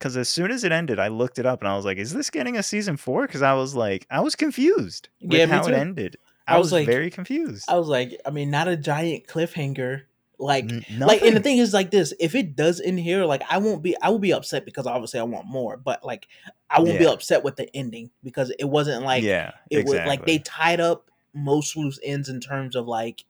Cuz 0.00 0.16
as 0.16 0.28
soon 0.28 0.50
as 0.50 0.62
it 0.62 0.72
ended, 0.72 0.98
I 0.98 1.08
looked 1.08 1.38
it 1.38 1.46
up 1.46 1.60
and 1.60 1.68
I 1.68 1.76
was 1.76 1.84
like, 1.84 1.96
is 1.96 2.12
this 2.12 2.28
getting 2.30 2.56
a 2.56 2.62
season 2.62 2.96
4? 2.96 3.26
Cuz 3.28 3.40
I 3.42 3.54
was 3.54 3.74
like 3.74 4.06
I 4.10 4.20
was 4.20 4.34
confused 4.36 5.08
with 5.22 5.38
Yeah, 5.38 5.46
how 5.46 5.66
it 5.66 5.74
ended. 5.74 6.16
I 6.46 6.54
I 6.54 6.58
was 6.58 6.66
was 6.66 6.72
like, 6.72 6.86
very 6.86 7.10
confused. 7.10 7.66
I 7.68 7.78
was 7.78 7.88
like, 7.88 8.20
I 8.26 8.30
mean, 8.30 8.50
not 8.50 8.68
a 8.68 8.76
giant 8.76 9.26
cliffhanger. 9.26 10.02
Like, 10.38 10.70
N- 10.70 10.84
like, 11.00 11.22
and 11.22 11.34
the 11.34 11.40
thing 11.40 11.56
is, 11.56 11.72
like 11.72 11.90
this: 11.90 12.12
if 12.20 12.34
it 12.34 12.54
does 12.54 12.78
end 12.80 13.00
here, 13.00 13.24
like, 13.24 13.42
I 13.50 13.56
won't 13.56 13.82
be, 13.82 13.96
I 14.02 14.10
will 14.10 14.18
be 14.18 14.34
upset 14.34 14.66
because 14.66 14.86
obviously 14.86 15.18
I 15.18 15.22
want 15.22 15.46
more. 15.46 15.78
But 15.78 16.04
like, 16.04 16.28
I 16.68 16.80
won't 16.80 16.98
be 16.98 17.06
upset 17.06 17.42
with 17.42 17.56
the 17.56 17.74
ending 17.74 18.10
because 18.22 18.50
it 18.58 18.66
wasn't 18.66 19.02
like 19.02 19.24
Yeah, 19.24 19.52
it 19.70 19.86
was 19.86 19.94
like 20.04 20.26
they 20.26 20.38
tied 20.40 20.78
up 20.78 21.10
most 21.32 21.74
loose 21.74 21.98
ends 22.02 22.28
in 22.28 22.38
terms 22.40 22.76
of 22.76 22.86
like 22.86 23.24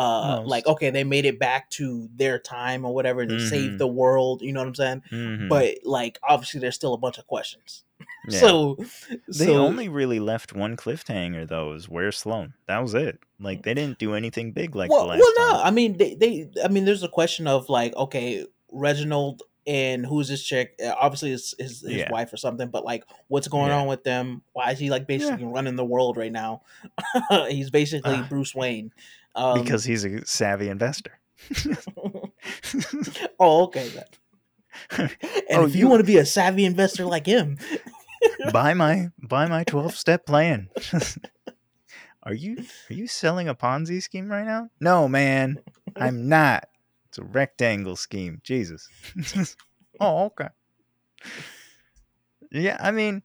uh 0.00 0.42
like 0.46 0.66
okay 0.66 0.90
they 0.90 1.04
made 1.04 1.26
it 1.26 1.38
back 1.38 1.68
to 1.70 2.08
their 2.16 2.38
time 2.38 2.84
or 2.86 2.94
whatever 2.94 3.20
and 3.22 3.30
they 3.30 3.38
saved 3.38 3.74
Mhm. 3.74 3.78
the 3.78 3.86
world 3.86 4.40
you 4.42 4.52
know 4.52 4.60
what 4.60 4.68
i'm 4.68 4.74
saying 4.74 5.02
Mhm. 5.10 5.48
but 5.48 5.74
like 5.84 6.18
obviously 6.28 6.60
there's 6.60 6.74
still 6.76 6.94
a 6.94 6.98
bunch 6.98 7.18
of 7.18 7.26
questions 7.26 7.84
Yeah. 8.28 8.40
so 8.40 8.76
They 9.28 9.46
so 9.46 9.66
only 9.66 9.88
really 9.88 10.20
left 10.20 10.54
one 10.54 10.76
cliffhanger 10.76 11.46
though, 11.48 11.72
is 11.74 11.88
where 11.88 12.12
Sloane. 12.12 12.54
That 12.66 12.78
was 12.80 12.94
it. 12.94 13.18
Like 13.38 13.62
they 13.62 13.74
didn't 13.74 13.98
do 13.98 14.14
anything 14.14 14.52
big 14.52 14.74
like 14.74 14.88
the 14.90 14.94
last 14.96 15.18
well 15.20 15.34
no 15.38 15.50
time. 15.56 15.66
i 15.66 15.70
mean 15.70 15.96
they, 15.98 16.14
they 16.14 16.48
i 16.64 16.68
mean 16.68 16.84
there's 16.86 17.02
a 17.02 17.08
question 17.08 17.46
of 17.46 17.68
like 17.68 17.94
okay 17.96 18.46
reginald 18.72 19.42
and 19.66 20.06
who's 20.06 20.26
this 20.28 20.42
chick? 20.42 20.74
Uh, 20.84 20.94
Obviously, 20.98 21.32
it's 21.32 21.54
his 21.58 21.82
his 21.82 21.92
Yeah. 21.92 22.10
wife 22.10 22.32
or 22.32 22.38
something. 22.38 22.70
But 22.70 22.82
like, 22.82 23.04
what's 23.28 23.46
going 23.46 23.68
Yeah. 23.68 23.80
on 23.80 23.86
with 23.88 24.02
them? 24.04 24.42
Why 24.54 24.70
is 24.72 24.78
he 24.78 24.88
like 24.88 25.02
Yeah. 25.02 25.16
basically 25.18 25.44
running 25.44 25.76
the 25.76 25.84
world 25.84 26.16
right 26.16 26.32
now? 26.32 26.62
He's 27.48 27.70
basically 27.70 28.14
Ah. 28.16 28.26
Bruce 28.28 28.54
Wayne. 28.54 28.90
Um, 29.34 29.62
because 29.62 29.84
he's 29.84 30.04
a 30.04 30.24
savvy 30.26 30.68
investor. 30.68 31.18
oh, 33.38 33.64
okay. 33.64 33.88
then. 33.88 34.04
And 35.50 35.58
Oh, 35.62 35.66
if 35.66 35.74
you, 35.74 35.80
you- 35.82 35.88
want 35.88 36.00
to 36.00 36.06
be 36.06 36.18
a 36.18 36.26
savvy 36.26 36.64
investor 36.64 37.04
like 37.04 37.26
him, 37.26 37.58
buy 38.52 38.74
my 38.74 39.08
buy 39.18 39.46
my 39.46 39.64
12 39.64 39.94
step 39.96 40.26
plan. 40.26 40.68
are 42.22 42.34
you 42.34 42.58
are 42.88 42.94
you 42.94 43.06
selling 43.06 43.48
a 43.48 43.54
Ponzi 43.54 44.02
scheme 44.02 44.28
right 44.30 44.46
now? 44.46 44.68
No, 44.80 45.08
man. 45.08 45.58
I'm 45.96 46.28
not. 46.28 46.68
It's 47.08 47.18
a 47.18 47.24
rectangle 47.24 47.96
scheme. 47.96 48.40
Jesus. 48.44 48.88
oh, 50.00 50.26
okay. 50.26 50.48
Yeah, 52.52 52.76
I 52.80 52.90
mean 52.92 53.22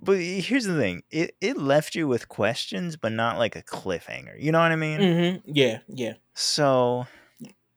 but 0.00 0.18
here's 0.18 0.64
the 0.64 0.76
thing. 0.76 1.02
It 1.10 1.36
it 1.40 1.56
left 1.56 1.94
you 1.94 2.06
with 2.08 2.28
questions 2.28 2.96
but 2.96 3.12
not 3.12 3.38
like 3.38 3.56
a 3.56 3.62
cliffhanger. 3.62 4.40
You 4.40 4.52
know 4.52 4.60
what 4.60 4.72
I 4.72 4.76
mean? 4.76 5.00
Mhm. 5.00 5.42
yeah, 5.46 5.78
yeah. 5.88 6.14
So, 6.34 7.06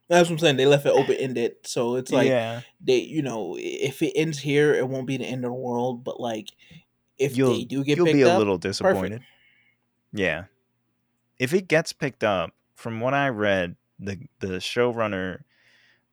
That's 0.07 0.29
what 0.29 0.35
I'm 0.35 0.39
saying. 0.39 0.57
They 0.57 0.65
left 0.65 0.85
it 0.85 0.89
open 0.89 1.15
ended, 1.15 1.55
so 1.63 1.95
it's 1.95 2.11
like 2.11 2.27
yeah. 2.27 2.61
they, 2.79 2.97
you 2.97 3.21
know, 3.21 3.55
if 3.59 4.01
it 4.01 4.13
ends 4.15 4.39
here, 4.39 4.73
it 4.73 4.87
won't 4.87 5.07
be 5.07 5.17
the 5.17 5.25
end 5.25 5.45
of 5.45 5.49
the 5.49 5.55
world. 5.55 6.03
But 6.03 6.19
like, 6.19 6.49
if 7.17 7.37
You'll 7.37 7.53
they 7.53 7.63
do 7.63 7.83
get 7.83 7.97
picked 7.97 8.01
up, 8.01 8.07
you'll 8.07 8.13
be 8.13 8.21
a 8.23 8.33
up, 8.33 8.39
little 8.39 8.57
disappointed. 8.57 9.21
Yeah. 10.13 10.45
If 11.39 11.53
it 11.53 11.67
gets 11.67 11.93
picked 11.93 12.23
up, 12.23 12.51
from 12.75 12.99
what 12.99 13.13
I 13.13 13.29
read, 13.29 13.75
the 13.99 14.19
the 14.39 14.57
showrunner 14.57 15.41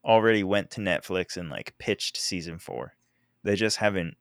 already 0.04 0.42
went 0.44 0.70
to 0.72 0.80
Netflix 0.80 1.36
and 1.36 1.50
like 1.50 1.74
pitched 1.78 2.16
season 2.16 2.58
4. 2.58 2.94
They 3.42 3.56
just 3.56 3.78
haven't 3.78 4.16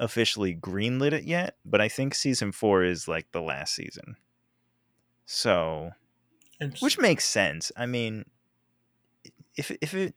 officially 0.00 0.56
greenlit 0.56 1.12
it 1.12 1.24
yet, 1.24 1.58
but 1.64 1.80
I 1.80 1.88
think 1.88 2.14
season 2.16 2.52
4 2.52 2.84
is 2.84 3.08
like 3.08 3.32
the 3.32 3.42
last 3.42 3.74
season. 3.76 4.16
So, 5.26 5.92
which 6.80 6.98
makes 6.98 7.24
sense. 7.24 7.72
I 7.76 7.86
mean, 7.86 8.24
if 9.56 9.70
if 9.80 9.94
it 9.94 10.14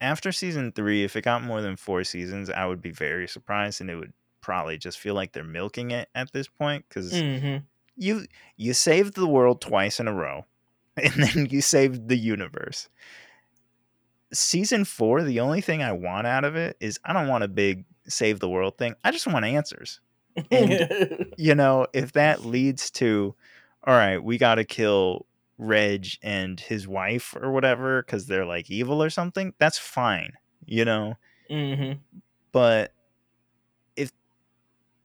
after 0.00 0.32
season 0.32 0.72
3, 0.72 1.04
if 1.04 1.16
it 1.16 1.22
got 1.24 1.42
more 1.42 1.62
than 1.62 1.76
4 1.76 2.04
seasons, 2.04 2.50
I 2.50 2.66
would 2.66 2.82
be 2.82 2.90
very 2.92 3.28
surprised 3.28 3.80
and 3.80 3.90
it 3.90 3.96
would 3.96 4.12
probably 4.40 4.78
just 4.78 4.98
feel 4.98 5.14
like 5.14 5.32
they're 5.32 5.44
milking 5.44 5.90
it 5.92 6.08
at 6.14 6.32
this 6.32 6.48
point 6.48 6.88
cuz 6.90 7.24
Mhm. 7.24 7.64
you 7.96 8.26
you 8.56 8.74
saved 8.74 9.14
the 9.14 9.28
world 9.28 9.60
twice 9.60 10.00
in 10.00 10.08
a 10.08 10.14
row 10.14 10.46
and 10.96 11.14
then 11.14 11.46
you 11.46 11.60
saved 11.62 12.08
the 12.08 12.16
universe 12.18 12.88
season 14.32 14.84
four 14.84 15.22
the 15.22 15.40
only 15.40 15.60
thing 15.60 15.82
i 15.82 15.92
want 15.92 16.26
out 16.26 16.44
of 16.44 16.56
it 16.56 16.76
is 16.80 16.98
i 17.04 17.12
don't 17.12 17.28
want 17.28 17.44
a 17.44 17.48
big 17.48 17.84
save 18.08 18.40
the 18.40 18.48
world 18.48 18.76
thing 18.78 18.94
i 19.04 19.10
just 19.10 19.26
want 19.26 19.44
answers. 19.44 20.00
And- 20.50 21.26
you 21.38 21.54
know 21.54 21.86
if 21.92 22.12
that 22.12 22.44
leads 22.44 22.90
to 22.92 23.34
all 23.86 23.94
right 23.94 24.22
we 24.22 24.38
gotta 24.38 24.64
kill 24.64 25.26
reg 25.58 26.06
and 26.22 26.58
his 26.58 26.88
wife 26.88 27.36
or 27.40 27.52
whatever 27.52 28.02
because 28.02 28.26
they're 28.26 28.46
like 28.46 28.70
evil 28.70 29.02
or 29.02 29.10
something 29.10 29.52
that's 29.58 29.78
fine 29.78 30.32
you 30.64 30.84
know? 30.84 31.14
Mhm. 31.50 31.98
but 32.52 32.92
if 33.96 34.12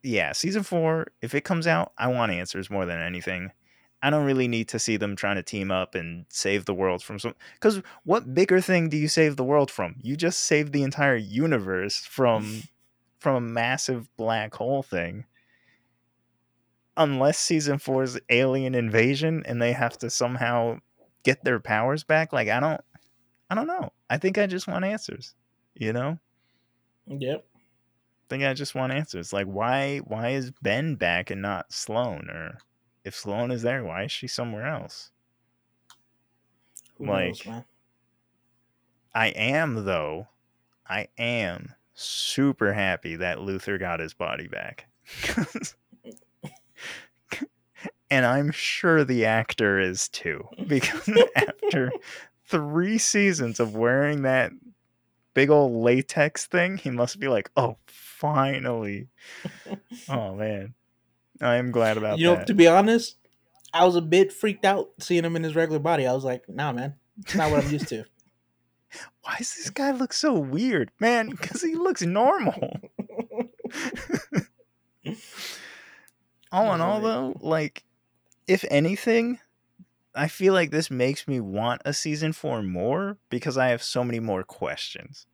yeah 0.03 0.31
season 0.31 0.63
four 0.63 1.07
if 1.21 1.35
it 1.35 1.41
comes 1.43 1.67
out 1.67 1.91
i 1.97 2.07
want 2.07 2.31
answers 2.31 2.69
more 2.69 2.85
than 2.85 2.99
anything 3.01 3.51
i 4.07 4.09
don't 4.09 4.25
really 4.25 4.47
need 4.47 4.67
to 4.67 4.79
see 4.79 4.97
them 4.97 5.15
trying 5.15 5.35
to 5.35 5.43
team 5.43 5.71
up 5.71 5.95
and 5.95 6.25
save 6.29 6.65
the 6.65 6.73
world 6.73 7.03
from 7.03 7.19
some 7.19 7.35
because 7.53 7.81
what 8.03 8.33
bigger 8.33 8.61
thing 8.61 8.89
do 8.89 8.97
you 8.97 9.07
save 9.07 9.35
the 9.35 9.43
world 9.43 9.69
from 9.69 9.95
you 10.01 10.15
just 10.15 10.39
saved 10.39 10.73
the 10.73 10.83
entire 10.83 11.15
universe 11.15 11.97
from 11.97 12.63
from 13.19 13.35
a 13.35 13.41
massive 13.41 14.09
black 14.17 14.53
hole 14.55 14.83
thing 14.83 15.25
unless 16.95 17.37
season 17.37 17.77
four 17.77 18.03
is 18.03 18.19
alien 18.29 18.73
invasion 18.73 19.43
and 19.45 19.61
they 19.61 19.73
have 19.73 19.97
to 19.97 20.09
somehow 20.09 20.77
get 21.23 21.43
their 21.43 21.59
powers 21.59 22.03
back 22.03 22.31
like 22.31 22.47
i 22.47 22.59
don't 22.59 22.81
i 23.49 23.55
don't 23.55 23.67
know 23.67 23.91
i 24.09 24.17
think 24.17 24.37
i 24.37 24.47
just 24.47 24.67
want 24.67 24.85
answers 24.85 25.35
you 25.75 25.91
know 25.93 26.17
Yep. 27.07 27.45
I 27.55 28.29
think 28.29 28.43
I 28.43 28.53
just 28.53 28.75
want 28.75 28.93
answers. 28.93 29.31
Like 29.31 29.47
why 29.47 29.99
why 29.99 30.29
is 30.29 30.51
Ben 30.61 30.95
back 30.95 31.29
and 31.29 31.41
not 31.41 31.71
Sloane? 31.71 32.29
Or 32.29 32.57
if 33.07 33.15
Sloane 33.15 33.51
is 33.51 33.61
there, 33.61 33.83
why 33.83 34.03
is 34.03 34.11
she 34.11 34.27
somewhere 34.27 34.67
else? 34.67 35.11
Who 36.97 37.05
knows, 37.05 37.45
Like- 37.45 37.47
man? 37.47 37.65
I 39.15 39.27
am 39.29 39.85
though. 39.85 40.27
I 40.87 41.07
am 41.17 41.73
super 41.93 42.73
happy 42.73 43.15
that 43.15 43.39
Luther 43.41 43.77
got 43.79 43.99
his 43.99 44.13
body 44.13 44.47
back. 44.47 44.87
and 48.11 48.25
I'm 48.25 48.51
sure 48.51 49.03
the 49.03 49.25
actor 49.25 49.79
is 49.79 50.07
too. 50.09 50.47
Because 50.67 51.09
after 51.35 51.91
three 52.45 52.97
seasons 52.99 53.59
of 53.59 53.75
wearing 53.75 54.21
that 54.21 54.51
big 55.33 55.49
old 55.49 55.71
latex 55.83 56.45
thing, 56.45 56.77
he 56.77 56.89
must 56.91 57.19
be 57.19 57.27
like, 57.27 57.49
oh, 57.57 57.77
finally. 57.87 59.07
oh, 60.09 60.35
man. 60.35 60.75
I 61.41 61.55
am 61.55 61.71
glad 61.71 61.97
about 61.97 62.11
that. 62.11 62.19
You 62.19 62.27
know, 62.27 62.35
that. 62.35 62.47
to 62.47 62.53
be 62.53 62.67
honest, 62.67 63.17
I 63.73 63.85
was 63.85 63.95
a 63.95 64.01
bit 64.01 64.31
freaked 64.33 64.65
out 64.65 64.89
seeing 64.99 65.23
him 65.25 65.35
in 65.35 65.43
his 65.43 65.55
regular 65.55 65.79
body. 65.79 66.07
I 66.07 66.13
was 66.13 66.23
like, 66.23 66.47
nah, 66.49 66.71
man, 66.71 66.95
it's 67.19 67.35
not 67.35 67.51
what 67.51 67.63
I'm 67.63 67.71
used 67.71 67.87
to. 67.89 68.05
Why 69.23 69.35
does 69.37 69.55
this 69.55 69.69
guy 69.69 69.91
look 69.91 70.13
so 70.13 70.33
weird? 70.33 70.91
Man, 70.99 71.29
because 71.29 71.61
he 71.61 71.75
looks 71.75 72.01
normal. 72.01 72.79
all 76.51 76.73
in 76.73 76.81
all, 76.81 77.01
though, 77.01 77.35
like, 77.39 77.83
if 78.47 78.63
anything, 78.69 79.39
I 80.15 80.27
feel 80.27 80.53
like 80.53 80.71
this 80.71 80.89
makes 80.89 81.27
me 81.27 81.39
want 81.39 81.81
a 81.85 81.93
season 81.93 82.33
four 82.33 82.63
more 82.63 83.17
because 83.29 83.57
I 83.57 83.67
have 83.69 83.83
so 83.83 84.03
many 84.03 84.19
more 84.19 84.43
questions 84.43 85.25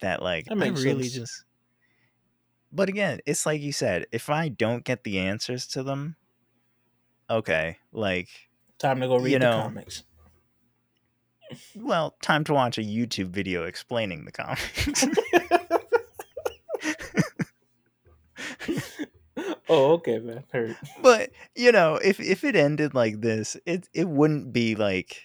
that, 0.00 0.22
like, 0.22 0.46
That 0.46 0.60
I 0.60 0.68
really 0.68 1.08
sense. 1.08 1.14
just. 1.14 1.44
But 2.72 2.88
again, 2.88 3.20
it's 3.26 3.46
like 3.46 3.60
you 3.60 3.72
said, 3.72 4.06
if 4.12 4.28
I 4.28 4.48
don't 4.48 4.84
get 4.84 5.04
the 5.04 5.18
answers 5.18 5.66
to 5.68 5.82
them, 5.82 6.16
okay, 7.30 7.78
like, 7.92 8.28
Time 8.78 9.00
to 9.00 9.06
go 9.08 9.16
read 9.16 9.32
You 9.32 9.38
the 9.38 9.50
comics. 9.50 10.02
well, 11.74 12.14
time 12.20 12.44
to 12.44 12.52
watch 12.52 12.76
a 12.76 12.82
YouTube 12.82 13.28
video 13.28 13.64
explaining 13.64 14.24
the 14.26 14.32
comics. 14.32 15.06
oh, 19.68 19.92
okay, 19.92 20.18
man. 20.18 20.44
Heard. 20.52 20.76
but 21.02 21.30
you 21.54 21.72
know 21.72 21.96
if 21.96 22.20
if 22.20 22.44
it 22.44 22.56
ended 22.56 22.94
like 22.94 23.20
this 23.20 23.56
it 23.66 23.88
it 23.94 24.08
wouldn't 24.08 24.52
be 24.52 24.74
like 24.74 25.22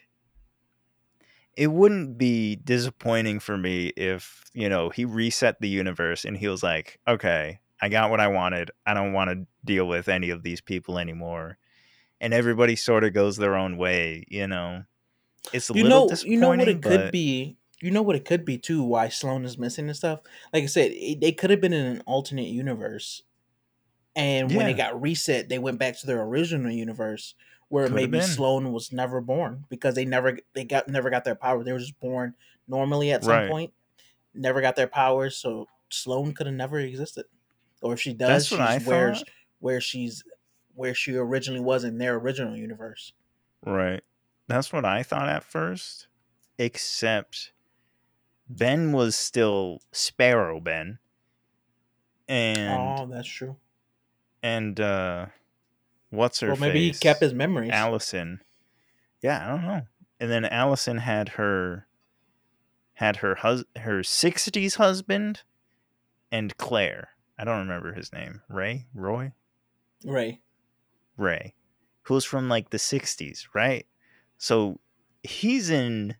it 1.58 1.68
wouldn't 1.68 2.18
be 2.18 2.56
disappointing 2.58 3.40
for 3.40 3.58
me 3.58 3.88
if 3.98 4.46
you 4.54 4.70
know 4.70 4.90
he 4.90 5.06
reset 5.06 5.60
the 5.62 5.70
universe 5.70 6.26
and 6.26 6.38
he 6.38 6.48
was 6.48 6.64
like 6.64 7.00
okay 7.08 7.60
i 7.82 7.90
got 7.90 8.10
what 8.10 8.20
i 8.20 8.28
wanted 8.28 8.72
i 8.86 8.94
don't 8.94 9.14
want 9.14 9.30
to 9.30 9.46
deal 9.66 9.88
with 9.88 10.08
any 10.08 10.30
of 10.30 10.44
these 10.44 10.62
people 10.62 10.98
anymore 10.98 11.58
and 12.22 12.34
everybody 12.34 12.76
sort 12.76 13.04
of 13.04 13.14
goes 13.14 13.38
their 13.38 13.56
own 13.56 13.78
way 13.78 14.24
you 14.30 14.48
know 14.48 14.84
it's 15.54 15.70
a 15.70 15.74
You 15.74 15.84
little 15.84 16.02
know, 16.02 16.08
disappointing 16.08 16.32
you 16.32 16.38
know 16.38 16.52
what 16.52 16.68
it 16.70 16.82
could 16.82 17.12
be. 17.12 17.58
You 17.82 17.92
know 17.92 18.02
what 18.04 18.16
it 18.16 18.26
could 18.26 18.46
be 18.46 18.58
too. 18.58 18.84
Why 18.84 19.10
Sloane 19.10 19.46
is 19.46 19.58
missing 19.58 19.88
and 19.88 19.98
stuff. 19.98 20.20
Like 20.54 20.64
I 20.64 20.68
said, 20.68 20.92
it, 20.94 21.20
they 21.20 21.32
could 21.32 21.50
have 21.50 21.62
been 21.62 21.74
in 21.74 21.86
an 21.86 22.02
alternate 22.06 22.48
universe, 22.48 23.24
and 24.16 24.56
when 24.56 24.68
Yeah. 24.68 24.72
it 24.72 24.78
got 24.78 25.02
reset, 25.02 25.50
they 25.50 25.60
went 25.60 25.80
back 25.80 25.98
to 26.00 26.08
their 26.08 26.22
original 26.22 26.72
universe 26.72 27.36
where 27.72 27.88
Could 27.88 27.96
maybe 27.96 28.20
been. 28.20 28.28
Sloane 28.28 28.72
was 28.74 28.92
never 28.92 29.22
born 29.22 29.66
because 29.70 29.96
they 29.96 30.06
never 30.06 30.38
they 30.54 30.66
got 30.66 30.88
never 30.90 31.10
got 31.10 31.24
their 31.24 31.36
power. 31.36 31.64
They 31.64 31.72
were 31.72 31.80
just 31.80 32.00
born 32.00 32.36
normally 32.68 33.12
at 33.12 33.24
some 33.24 33.32
Right. 33.32 33.50
point, 33.50 33.74
never 34.34 34.62
got 34.62 34.76
their 34.76 34.88
powers, 34.88 35.38
so 35.38 35.68
Sloane 35.90 36.34
could 36.34 36.48
have 36.48 36.56
never 36.56 36.80
existed. 36.80 37.26
Or 37.82 37.94
if 37.94 38.02
she 38.02 38.14
does, 38.14 38.48
she's 38.48 38.86
where 38.86 39.16
where 39.60 39.82
she's 39.82 40.24
where 40.76 40.94
she 40.94 41.16
originally 41.16 41.62
was 41.62 41.84
in 41.84 41.98
their 41.98 42.16
original 42.16 42.56
universe. 42.58 43.14
Right. 43.66 44.04
That's 44.48 44.74
what 44.74 44.86
I 44.86 45.04
thought 45.04 45.30
at 45.30 45.44
first. 45.44 46.08
Except 46.58 47.54
Ben 48.50 48.92
was 48.92 49.16
still 49.16 49.82
Sparrow 49.92 50.60
Ben. 50.60 51.00
And 52.28 53.00
oh, 53.00 53.06
that's 53.08 53.28
true. 53.28 53.56
and 54.44 54.80
uh 54.80 55.28
what's 56.12 56.40
her 56.42 56.50
Well, 56.50 56.58
maybe 56.58 56.92
he 56.92 56.94
kept 56.94 57.22
his 57.22 57.34
memories. 57.34 57.72
Allison. 57.72 58.42
Yeah, 59.22 59.44
I 59.44 59.50
don't 59.50 59.64
know. 59.66 59.82
And 60.20 60.30
then 60.30 60.46
Allison 60.46 61.00
had 61.00 61.30
her 61.30 61.88
had 62.94 63.18
her 63.18 63.36
hus- 63.36 63.66
her 63.78 64.02
60s 64.02 64.76
husband 64.76 65.42
and 66.32 66.56
Claire. 66.58 67.10
I 67.40 67.44
don't 67.44 67.58
remember 67.60 67.94
his 67.94 68.14
name. 68.14 68.42
Ray? 68.48 68.86
Roy? 68.94 69.32
Ray. 70.06 70.42
Ray, 71.18 71.56
who's 72.04 72.26
from 72.26 72.48
like 72.48 72.70
the 72.70 72.78
60s, 72.78 73.48
right? 73.56 73.88
So 74.38 74.80
he's 75.24 75.72
in 75.72 76.16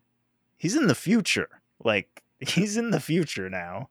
he's 0.56 0.76
in 0.76 0.88
the 0.88 0.94
future. 0.96 1.48
Like 1.84 2.22
He's 2.48 2.76
in 2.76 2.90
the 2.90 2.98
future 2.98 3.48
now. 3.48 3.88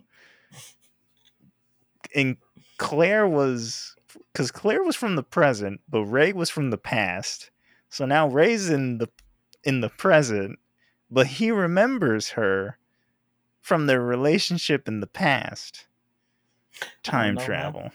And 2.14 2.36
Claire 2.78 3.26
was 3.28 3.95
because 4.32 4.51
Claire 4.51 4.84
was 4.84 4.95
from 4.95 5.16
the 5.16 5.24
present, 5.24 5.82
but 5.89 6.03
Ray 6.03 6.34
was 6.34 6.49
from 6.49 6.70
the 6.70 6.78
past. 6.78 7.51
So 7.89 8.05
now 8.05 8.28
Ray's 8.28 8.70
in 8.70 8.97
the 8.97 9.09
in 9.64 9.82
the 9.82 9.89
present, 9.89 10.59
but 11.09 11.28
he 11.28 11.51
remembers 11.51 12.32
her 12.32 12.78
from 13.62 13.86
their 13.86 14.01
relationship 14.01 14.88
in 14.88 14.99
the 14.99 15.07
past. 15.07 15.88
Time 17.03 17.36
know, 17.36 17.39
man. 17.39 17.45
travel. 17.47 17.91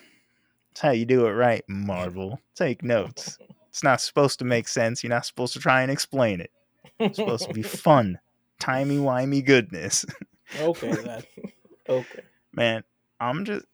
That's 0.71 0.81
how 0.81 0.91
you 0.91 1.07
do 1.07 1.27
it 1.27 1.33
right, 1.33 1.65
Marvel. 1.69 2.41
Take 2.55 2.85
notes. 2.85 3.39
It's 3.71 3.83
not 3.83 4.01
supposed 4.01 4.39
to 4.39 4.45
make 4.45 4.69
sense. 4.69 5.03
You're 5.03 5.11
not 5.11 5.27
supposed 5.27 5.55
to 5.55 5.59
try 5.59 5.83
and 5.83 5.91
explain 5.91 6.41
it. 6.41 6.51
It's 6.99 7.17
supposed 7.17 7.49
to 7.49 7.55
be 7.55 7.63
fun, 7.63 8.19
timey 8.59 8.99
wimey 8.99 9.45
goodness. 9.45 10.05
okay. 10.61 11.23
Okay. 11.89 12.23
Man, 12.53 12.83
I'm 13.21 13.45
just 13.45 13.65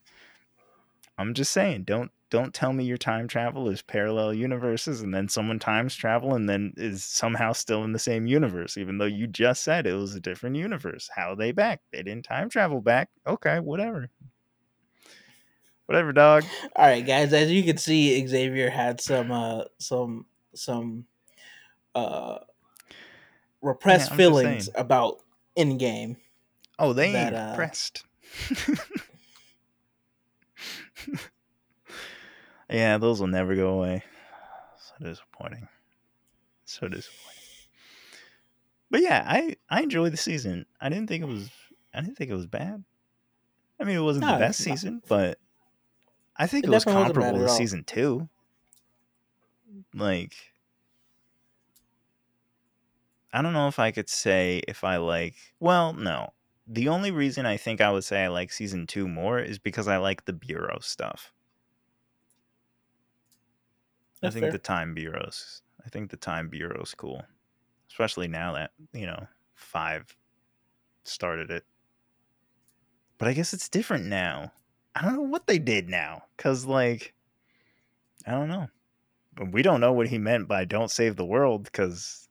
I'm 1.17 1.33
just 1.33 1.51
saying, 1.51 1.85
don't 1.85 2.11
don't 2.33 2.55
tell 2.55 2.73
me 2.73 2.83
your 2.83 2.97
time 2.97 3.29
travel 3.29 3.69
is 3.69 3.83
parallel 3.83 4.33
universes 4.33 5.03
and 5.03 5.15
then 5.15 5.29
someone 5.29 5.59
times 5.59 5.95
travel 5.95 6.35
and 6.35 6.49
then 6.49 6.73
is 6.79 7.05
somehow 7.05 7.53
still 7.53 7.85
in 7.85 7.93
the 7.93 7.99
same 7.99 8.27
universe, 8.27 8.79
even 8.79 8.97
though 8.97 9.05
you 9.05 9.27
just 9.27 9.63
said 9.63 9.87
it 9.87 9.93
was 9.93 10.15
a 10.15 10.21
different 10.21 10.57
universe. 10.57 11.11
How 11.15 11.33
are 11.33 11.37
they 11.37 11.53
back? 11.53 11.83
They 11.93 12.03
didn't 12.03 12.25
time 12.25 12.49
travel 12.49 12.81
back. 12.81 13.11
Okay, 13.27 13.61
whatever. 13.61 14.09
Whatever, 15.85 16.15
dog. 16.15 16.45
All 16.75 16.87
right, 16.87 17.07
guys. 17.07 17.35
As 17.35 17.53
you 17.53 17.63
can 17.65 17.77
see, 17.77 18.27
Xavier 18.27 18.71
had 18.71 18.99
some 18.99 19.31
uh 19.31 19.65
some 19.79 20.25
some 20.55 21.05
uh 21.95 22.39
repressed 23.61 24.13
I'm 24.13 24.17
feelings 24.17 24.71
about 24.75 25.19
Endgame 25.59 26.17
Oh, 26.79 26.95
they 26.95 27.13
That, 27.13 27.35
ain't 27.35 27.37
uh, 27.37 27.55
pressed. 27.55 28.07
yeah, 32.73 32.99
those 32.99 33.21
will 33.21 33.29
never 33.29 33.55
go 33.55 33.69
away. 33.71 34.03
So 34.79 35.05
disappointing. 35.05 35.69
So 36.65 36.89
disappointing. 36.89 37.39
But 38.91 39.01
yeah, 39.03 39.25
I 39.27 39.57
I 39.71 39.83
enjoyed 39.83 40.13
the 40.13 40.19
season. 40.19 40.67
I 40.81 40.89
didn't 40.89 41.09
think 41.09 41.23
it 41.23 41.29
was 41.29 41.51
I 41.95 42.01
didn't 42.01 42.17
think 42.17 42.31
it 42.31 42.35
was 42.35 42.47
bad. 42.47 42.85
I 43.81 43.85
mean, 43.85 43.97
it 43.97 44.01
wasn't 44.01 44.27
No, 44.27 44.33
the 44.35 44.39
best 44.39 44.61
season, 44.61 45.03
but 45.09 45.39
I 46.37 46.47
think 46.47 46.65
It 46.65 46.69
it, 46.69 46.71
was 46.71 46.85
definitely 46.85 47.03
wasn't 47.03 47.15
bad 47.19 47.23
comparable 47.25 47.49
to 47.49 47.55
season 47.55 47.85
two. 47.85 48.29
Like, 49.95 50.35
I 53.33 53.43
don't 53.43 53.53
know 53.55 53.69
if 53.69 53.79
I 53.79 53.91
could 53.91 54.09
say 54.09 54.63
if 54.69 54.85
I 54.85 54.97
like. 54.97 55.35
Well, 55.59 55.93
no. 55.95 56.33
The 56.67 56.89
only 56.89 57.11
reason 57.11 57.45
I 57.45 57.57
think 57.57 57.81
I 57.81 57.91
would 57.91 58.05
say 58.05 58.25
I 58.25 58.29
like 58.29 58.53
season 58.53 58.87
two 58.87 59.09
more 59.09 59.39
is 59.39 59.59
because 59.59 59.89
I 59.89 59.97
like 59.97 60.25
the 60.27 60.33
bureau 60.33 60.79
stuff. 60.81 61.33
That's 64.23 64.35
I 64.37 64.41
think 64.41 64.45
fair. 64.45 64.53
the 64.53 64.59
time 64.59 64.95
bureaus. 64.95 65.63
I 65.85 65.91
think 65.91 66.11
the 66.11 66.17
time 66.17 66.49
bureau's 66.49 66.95
cool, 66.95 67.23
especially 67.91 68.29
now 68.29 68.55
that 68.55 68.73
you 68.95 69.05
know 69.07 69.27
five 69.55 70.17
started 71.05 71.51
it. 71.51 71.65
But 73.19 73.29
I 73.29 73.35
guess 73.35 73.53
it's 73.53 73.69
different 73.69 74.07
now. 74.07 74.53
I 74.95 75.03
don't 75.03 75.15
know 75.15 75.23
what 75.23 75.47
they 75.47 75.59
did 75.59 75.89
now, 75.89 76.25
cause 76.37 76.65
like, 76.67 77.15
I 78.27 78.33
don't 78.33 78.49
know. 78.49 78.69
But 79.35 79.53
we 79.53 79.63
don't 79.63 79.81
know 79.81 79.93
what 79.93 80.09
he 80.09 80.19
meant 80.19 80.49
by 80.49 80.65
"don't 80.65 80.91
save 80.91 81.17
the 81.17 81.27
world" 81.27 81.65
because 81.65 82.29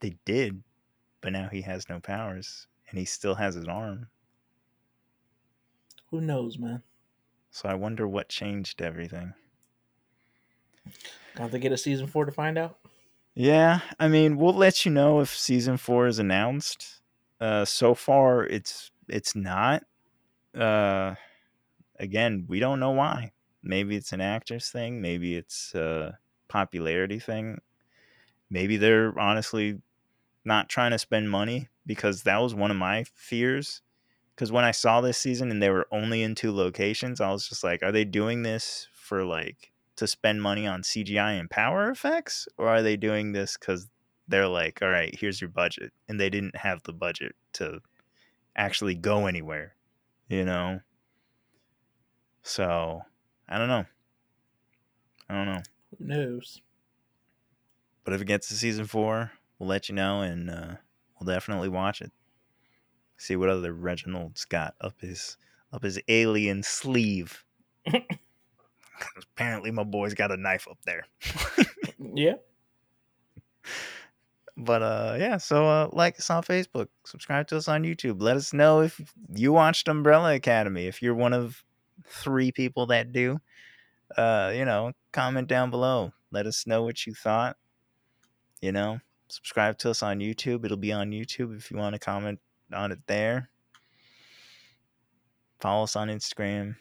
they 0.00 0.18
did, 0.24 0.62
but 1.20 1.32
now 1.32 1.48
he 1.48 1.62
has 1.62 1.88
no 1.88 2.00
powers 2.00 2.66
and 2.88 2.98
he 2.98 3.04
still 3.04 3.36
has 3.36 3.54
his 3.54 3.68
arm. 3.68 4.10
Who 6.10 6.20
knows, 6.20 6.58
man? 6.58 6.82
So 7.52 7.68
I 7.68 7.74
wonder 7.74 8.08
what 8.08 8.28
changed 8.28 8.82
everything. 8.82 9.34
Gonna 10.84 11.42
have 11.42 11.50
to 11.52 11.58
get 11.58 11.72
a 11.72 11.76
season 11.76 12.06
four 12.06 12.24
to 12.24 12.32
find 12.32 12.58
out. 12.58 12.78
Yeah, 13.34 13.80
I 13.98 14.08
mean, 14.08 14.36
we'll 14.36 14.54
let 14.54 14.84
you 14.84 14.90
know 14.90 15.20
if 15.20 15.36
season 15.36 15.76
four 15.76 16.06
is 16.06 16.18
announced. 16.18 17.00
Uh, 17.40 17.64
so 17.64 17.94
far, 17.94 18.44
it's 18.44 18.90
it's 19.08 19.34
not. 19.34 19.84
Uh, 20.54 21.14
again, 21.98 22.44
we 22.48 22.60
don't 22.60 22.80
know 22.80 22.90
why. 22.90 23.32
Maybe 23.62 23.96
it's 23.96 24.12
an 24.12 24.20
actors 24.20 24.70
thing. 24.70 25.00
Maybe 25.00 25.36
it's 25.36 25.74
a 25.74 26.18
popularity 26.48 27.18
thing. 27.18 27.60
Maybe 28.50 28.76
they're 28.76 29.16
honestly 29.18 29.80
not 30.44 30.68
trying 30.68 30.90
to 30.90 30.98
spend 30.98 31.30
money 31.30 31.68
because 31.86 32.22
that 32.22 32.38
was 32.38 32.54
one 32.54 32.70
of 32.70 32.76
my 32.76 33.04
fears. 33.14 33.82
Because 34.34 34.50
when 34.50 34.64
I 34.64 34.70
saw 34.70 35.00
this 35.00 35.18
season 35.18 35.50
and 35.50 35.62
they 35.62 35.70
were 35.70 35.86
only 35.92 36.22
in 36.22 36.34
two 36.34 36.50
locations, 36.50 37.20
I 37.20 37.30
was 37.30 37.48
just 37.48 37.62
like, 37.62 37.82
are 37.82 37.92
they 37.92 38.04
doing 38.04 38.42
this 38.42 38.88
for 38.94 39.24
like 39.24 39.69
to 40.00 40.06
spend 40.06 40.40
money 40.40 40.66
on 40.66 40.80
CGI 40.80 41.38
and 41.38 41.50
power 41.50 41.90
effects? 41.90 42.48
Or 42.56 42.68
are 42.68 42.80
they 42.80 42.96
doing 42.96 43.32
this 43.32 43.58
because 43.58 43.86
they're 44.26 44.48
like, 44.48 44.80
all 44.80 44.88
right, 44.88 45.14
here's 45.14 45.42
your 45.42 45.50
budget? 45.50 45.92
And 46.08 46.18
they 46.18 46.30
didn't 46.30 46.56
have 46.56 46.82
the 46.84 46.94
budget 46.94 47.36
to 47.54 47.80
actually 48.56 48.94
go 48.94 49.26
anywhere, 49.26 49.74
you 50.26 50.46
know? 50.46 50.80
So 52.42 53.02
I 53.46 53.58
don't 53.58 53.68
know. 53.68 53.84
I 55.28 55.34
don't 55.34 55.46
know. 55.46 55.62
Who 55.98 56.06
knows? 56.06 56.62
But 58.02 58.14
if 58.14 58.22
it 58.22 58.26
gets 58.26 58.48
to 58.48 58.54
season 58.54 58.86
four, 58.86 59.32
we'll 59.58 59.68
let 59.68 59.90
you 59.90 59.94
know 59.94 60.22
and 60.22 60.48
uh, 60.48 60.76
we'll 61.20 61.34
definitely 61.34 61.68
watch 61.68 62.00
it. 62.00 62.10
See 63.18 63.36
what 63.36 63.50
other 63.50 63.74
Reginald's 63.74 64.46
got 64.46 64.76
up 64.80 65.02
his 65.02 65.36
up 65.74 65.82
his 65.82 66.00
alien 66.08 66.62
sleeve. 66.62 67.44
Apparently 69.34 69.70
my 69.70 69.84
boy's 69.84 70.14
got 70.14 70.30
a 70.30 70.36
knife 70.36 70.66
up 70.70 70.78
there. 70.84 71.04
Yeah. 72.14 72.34
But 74.56 74.82
uh 74.82 75.16
yeah, 75.18 75.38
so 75.38 75.66
uh 75.66 75.88
like 75.92 76.18
us 76.18 76.28
on 76.28 76.42
Facebook, 76.42 76.88
subscribe 77.04 77.46
to 77.48 77.56
us 77.56 77.66
on 77.66 77.82
YouTube. 77.82 78.20
Let 78.20 78.36
us 78.36 78.52
know 78.52 78.82
if 78.82 79.00
you 79.34 79.52
watched 79.54 79.88
Umbrella 79.88 80.34
Academy. 80.34 80.86
If 80.86 81.00
you're 81.00 81.14
one 81.14 81.32
of 81.32 81.64
three 82.06 82.52
people 82.52 82.86
that 82.86 83.12
do, 83.12 83.40
uh, 84.16 84.52
you 84.54 84.64
know, 84.64 84.92
comment 85.12 85.48
down 85.48 85.70
below. 85.70 86.12
Let 86.30 86.46
us 86.46 86.66
know 86.66 86.82
what 86.82 87.06
you 87.06 87.14
thought. 87.14 87.56
You 88.60 88.72
know, 88.72 89.00
subscribe 89.28 89.78
to 89.78 89.90
us 89.90 90.02
on 90.02 90.18
YouTube. 90.18 90.64
It'll 90.64 90.76
be 90.76 90.92
on 90.92 91.10
YouTube 91.10 91.56
if 91.56 91.70
you 91.70 91.76
want 91.76 91.94
to 91.94 91.98
comment 91.98 92.38
on 92.72 92.92
it 92.92 92.98
there. 93.06 93.48
Follow 95.60 95.84
us 95.84 95.96
on 95.96 96.08
Instagram, 96.08 96.76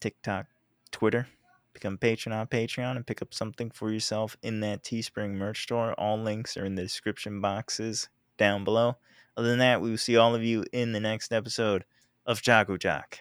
TikTok, 0.00 0.46
Twitter. 0.92 1.26
Become 1.72 1.94
a 1.94 1.98
patron 1.98 2.32
on 2.32 2.46
Patreon 2.46 2.96
and 2.96 3.06
pick 3.06 3.22
up 3.22 3.34
something 3.34 3.70
for 3.70 3.90
yourself 3.90 4.36
in 4.42 4.60
that 4.60 4.84
Teespring 4.84 5.32
merch 5.34 5.62
store. 5.62 5.94
All 5.94 6.18
links 6.20 6.56
are 6.56 6.64
in 6.64 6.74
the 6.74 6.82
description 6.82 7.40
boxes 7.40 8.08
down 8.38 8.62
below. 8.62 8.96
Other 9.36 9.48
than 9.48 9.58
that, 9.60 9.80
we 9.80 9.90
will 9.90 9.98
see 9.98 10.16
all 10.16 10.34
of 10.34 10.44
you 10.44 10.64
in 10.72 10.92
the 10.92 11.00
next 11.00 11.32
episode 11.32 11.84
of 12.26 12.46
Jago 12.46 12.76
Jock. 12.76 13.18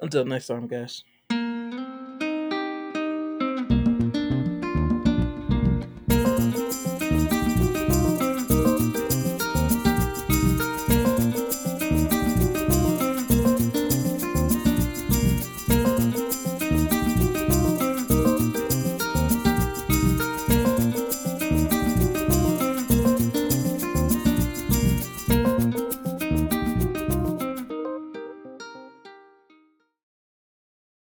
Until 0.00 0.24
next 0.24 0.48
time, 0.48 0.66
guys. 0.66 1.02